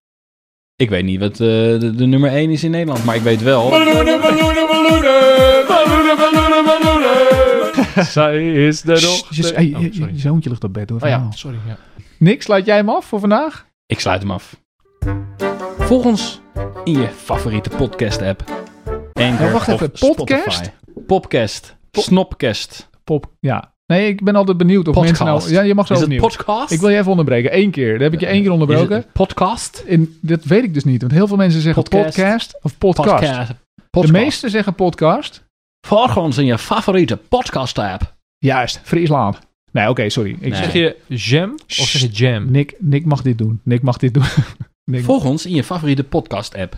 Ik 0.75 0.89
weet 0.89 1.03
niet 1.03 1.19
wat 1.19 1.31
eh, 1.31 1.37
de, 1.37 1.93
de 1.95 2.05
nummer 2.05 2.29
1 2.31 2.49
is 2.49 2.63
in 2.63 2.71
Nederland. 2.71 3.05
Maar 3.05 3.15
ik 3.15 3.21
weet 3.21 3.41
wel... 3.41 3.69
Zij 8.03 8.53
is 8.67 8.81
de 8.81 8.91
hey, 9.55 9.65
je- 9.67 9.75
Oh, 9.75 9.81
je, 9.81 9.93
sorry. 9.93 10.13
je 10.13 10.19
zoontje 10.19 10.49
ligt 10.49 10.63
op 10.63 10.73
bed 10.73 10.89
hoor. 10.89 11.01
Oh 11.01 11.07
ja, 11.09 11.31
sorry. 11.31 11.57
Ja. 11.67 11.77
Nick, 12.19 12.41
sluit 12.41 12.65
jij 12.65 12.75
hem 12.75 12.89
af 12.89 13.05
voor 13.05 13.19
vandaag? 13.19 13.67
Ik 13.85 13.99
sluit 13.99 14.21
hem 14.21 14.31
af. 14.31 14.55
Volg 15.79 16.05
ons 16.05 16.41
in 16.83 16.99
je 16.99 17.07
favoriete 17.07 17.69
podcast-app. 17.69 18.43
Anchor 19.13 19.45
Ja, 19.45 19.51
wacht 19.51 19.67
of 19.67 19.73
even, 19.81 19.91
podcast? 19.91 20.53
Spotify. 20.55 20.69
Podcast. 21.07 21.75
Snopcast. 21.91 22.89
Pop, 23.03 23.31
ja. 23.39 23.72
Nee, 23.85 24.07
ik 24.07 24.23
ben 24.23 24.35
altijd 24.35 24.57
benieuwd 24.57 24.87
of 24.87 24.95
mensen 25.01 25.25
nou... 25.25 25.49
Ja, 25.51 25.61
je 25.61 25.75
mag 25.75 25.87
zo 25.87 25.93
Is 25.93 25.99
het 25.99 26.07
opnieuw. 26.09 26.21
podcast? 26.27 26.71
Ik 26.71 26.79
wil 26.79 26.89
je 26.89 26.97
even 26.97 27.09
onderbreken. 27.11 27.57
Eén 27.57 27.71
keer. 27.71 27.93
Dan 27.93 28.01
heb 28.01 28.13
ik 28.13 28.19
je 28.19 28.25
één 28.25 28.41
keer 28.41 28.51
onderbroken. 28.51 29.05
podcast? 29.13 29.83
En 29.87 30.17
dat 30.21 30.43
weet 30.43 30.63
ik 30.63 30.73
dus 30.73 30.83
niet. 30.83 31.01
Want 31.01 31.13
heel 31.13 31.27
veel 31.27 31.37
mensen 31.37 31.61
zeggen 31.61 31.83
Podcast. 31.83 32.15
podcast, 32.15 32.59
of 32.61 32.77
podcast. 32.77 33.51
De 33.89 34.11
meesten 34.11 34.49
zeggen 34.49 34.75
podcast. 34.75 35.43
Volg 35.87 36.17
ons 36.17 36.37
in 36.37 36.45
je 36.45 36.57
favoriete 36.57 37.17
podcast 37.17 37.77
app. 37.79 38.13
Juist, 38.37 38.79
Friesland. 38.83 39.39
Nee, 39.71 39.89
oké, 39.89 40.09
sorry. 40.09 40.31
Ik 40.31 40.39
Nee. 40.39 40.55
zeg 40.55 40.73
je 40.73 40.97
jam 41.07 41.53
of 41.53 41.63
zeg 41.67 42.01
je 42.01 42.07
jam? 42.07 42.51
Nick, 42.51 42.75
Nick 42.79 43.05
mag 43.05 43.21
dit 43.21 43.37
doen. 43.37 43.59
Nick 43.63 43.81
mag 43.81 43.97
dit 43.97 44.13
doen. 44.13 44.23
Nick 44.91 45.03
Volg 45.03 45.25
ons 45.25 45.45
in 45.45 45.55
je 45.55 45.63
favoriete 45.63 46.03
podcast 46.03 46.55
app. 46.55 46.77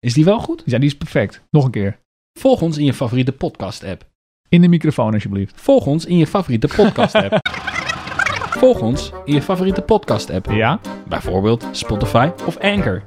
Is 0.00 0.14
die 0.14 0.24
wel 0.24 0.38
goed? 0.40 0.62
Ja, 0.64 0.78
die 0.78 0.88
is 0.88 0.96
perfect. 0.96 1.40
Nog 1.50 1.64
een 1.64 1.70
keer. 1.70 1.98
Volg 2.38 2.62
ons 2.62 2.78
in 2.78 2.84
je 2.84 2.94
favoriete 2.94 3.32
podcast 3.32 3.84
app. 3.84 4.04
In 4.48 4.60
de 4.60 4.68
microfoon, 4.68 5.12
alsjeblieft. 5.12 5.60
Volg 5.60 5.86
ons 5.86 6.04
in 6.04 6.16
je 6.16 6.26
favoriete 6.26 6.68
podcast 6.76 7.14
app. 7.14 7.38
Volg 8.60 8.80
ons 8.80 9.12
in 9.24 9.34
je 9.34 9.42
favoriete 9.42 9.82
podcast 9.82 10.30
app. 10.30 10.50
Ja? 10.50 10.80
Bijvoorbeeld 11.08 11.66
Spotify 11.72 12.30
of 12.46 12.58
Anchor. 12.58 13.02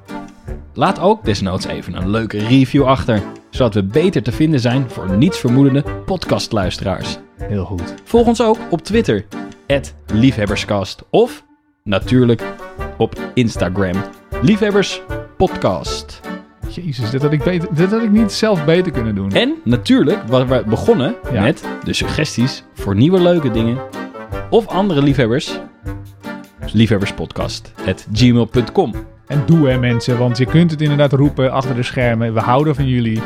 Laat 0.74 1.00
ook 1.00 1.26
desnoods 1.26 1.66
even 1.66 1.94
een 1.94 2.10
leuke 2.10 2.38
review 2.38 2.84
achter, 2.84 3.22
zodat 3.50 3.74
we 3.74 3.84
beter 3.84 4.24
te 4.24 4.32
vinden 4.32 4.60
zijn 4.60 4.90
voor 4.90 5.18
nietsvermoedende 5.18 5.84
podcastluisteraars. 6.06 7.18
Heel 7.38 7.66
goed. 7.66 7.94
Volg 8.04 8.28
ons 8.28 8.42
ook 8.42 8.58
op 8.70 8.82
Twitter, 8.82 9.26
liefhebberskast. 10.14 11.04
Of 11.10 11.46
natuurlijk 11.84 12.44
op 12.98 13.32
Instagram, 13.34 13.96
liefhebberspodcast. 14.42 16.29
Jezus, 16.86 17.10
dit 17.10 17.22
had 17.22 17.32
ik, 17.32 17.44
beter, 17.44 17.70
dit 17.76 17.92
had 17.92 18.04
ik 18.04 18.12
niet 18.12 18.32
zelf 18.32 18.66
beter 18.66 18.92
kunnen 18.92 19.16
doen. 19.16 19.32
En 19.32 19.54
natuurlijk, 19.64 20.20
waar 20.28 20.48
we 20.48 20.64
begonnen 20.68 21.16
Ja. 21.32 21.42
met 21.42 21.64
de 21.84 21.94
suggesties 21.94 22.64
voor 22.74 22.96
nieuwe 22.96 23.22
leuke 23.22 23.52
dingen 23.52 23.78
of 24.50 24.68
andere 24.68 25.02
liefhebbers. 25.04 25.60
Liefhebberspodcast.gmail.com 26.74 28.94
En 29.28 29.44
doe 29.46 29.68
hè 29.70 29.78
mensen, 29.78 30.18
want 30.18 30.38
je 30.38 30.46
kunt 30.46 30.72
het 30.72 30.82
inderdaad 30.82 31.14
roepen 31.14 31.52
achter 31.52 31.76
de 31.76 31.84
schermen. 31.84 32.34
We 32.34 32.40
houden 32.40 32.76
van 32.76 32.88
jullie. 32.88 33.22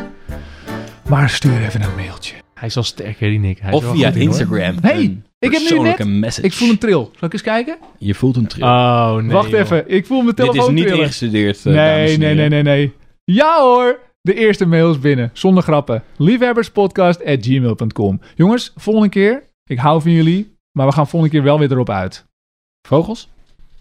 Maar 1.10 1.30
stuur 1.30 1.62
even 1.66 1.82
een 1.82 1.96
mailtje. 1.96 2.36
Hij 2.54 2.68
is 2.68 2.78
al 2.78 2.84
sterk, 2.84 3.20
hè, 3.20 3.30
die 3.30 3.40
Nick. 3.40 3.60
Hij 3.60 3.70
is 3.70 3.76
Of 3.78 3.84
wel 3.84 3.94
via 3.94 4.08
goed 4.08 4.16
in, 4.16 4.22
hoor. 4.28 4.40
Instagram. 4.40 4.76
Hey, 4.82 4.96
een 4.98 5.24
ik 5.40 5.52
heb 5.52 5.62
nu 5.62 5.68
persoonlijke 5.68 6.06
net- 6.06 6.20
message. 6.20 6.48
Ik 6.48 6.54
voel 6.54 6.70
een 6.70 6.78
tril. 6.78 7.12
Zal 7.18 7.28
ik 7.28 7.34
eens 7.34 7.42
kijken? 7.42 7.78
Je 7.98 8.14
voelt 8.14 8.36
een 8.36 8.48
tril. 8.48 8.66
Oh, 8.68 9.16
nee. 9.16 9.32
Wacht 9.32 9.50
joh. 9.50 9.60
even, 9.60 9.84
ik 9.92 10.06
voel 10.06 10.22
mijn 10.22 10.36
Dit 10.36 10.46
telefoon 10.46 10.68
is 10.68 10.74
niet 10.74 10.84
trillen. 10.84 11.02
ingestudeerd. 11.04 11.58
eh, 11.58 11.64
dames 11.64 11.76
Nee, 11.76 12.18
nee, 12.18 12.28
heren. 12.28 12.36
nee, 12.50 12.50
nee, 12.50 12.64
nee. 12.64 12.94
Ja 13.24 13.62
hoor, 13.62 14.00
de 14.22 14.34
eerste 14.34 14.66
mail 14.66 14.92
is 14.92 15.00
binnen. 15.00 15.30
Zonder 15.34 15.64
grappen. 15.64 16.04
Liefhebberspodcast.gmail.com 16.18 18.20
Jongens, 18.36 18.74
volgende 18.76 19.10
keer. 19.10 19.44
Ik 19.66 19.78
hou 19.78 20.02
van 20.02 20.12
jullie. 20.12 20.56
Maar 20.72 20.88
we 20.88 20.94
gaan 20.94 21.08
volgende 21.08 21.36
keer 21.36 21.44
wel 21.44 21.60
weer 21.60 21.72
erop 21.72 21.90
uit. 21.90 22.26
Vogels? 22.88 23.30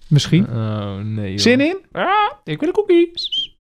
Misschien. 0.09 0.49
Oh, 0.49 0.97
nee. 0.97 1.31
joh. 1.31 1.41
Zin 1.41 1.61
in? 1.61 1.79
Ah, 1.93 2.31
ik 2.45 2.61
wil 2.61 2.69
een 2.69 2.75
cookie. 2.75 3.11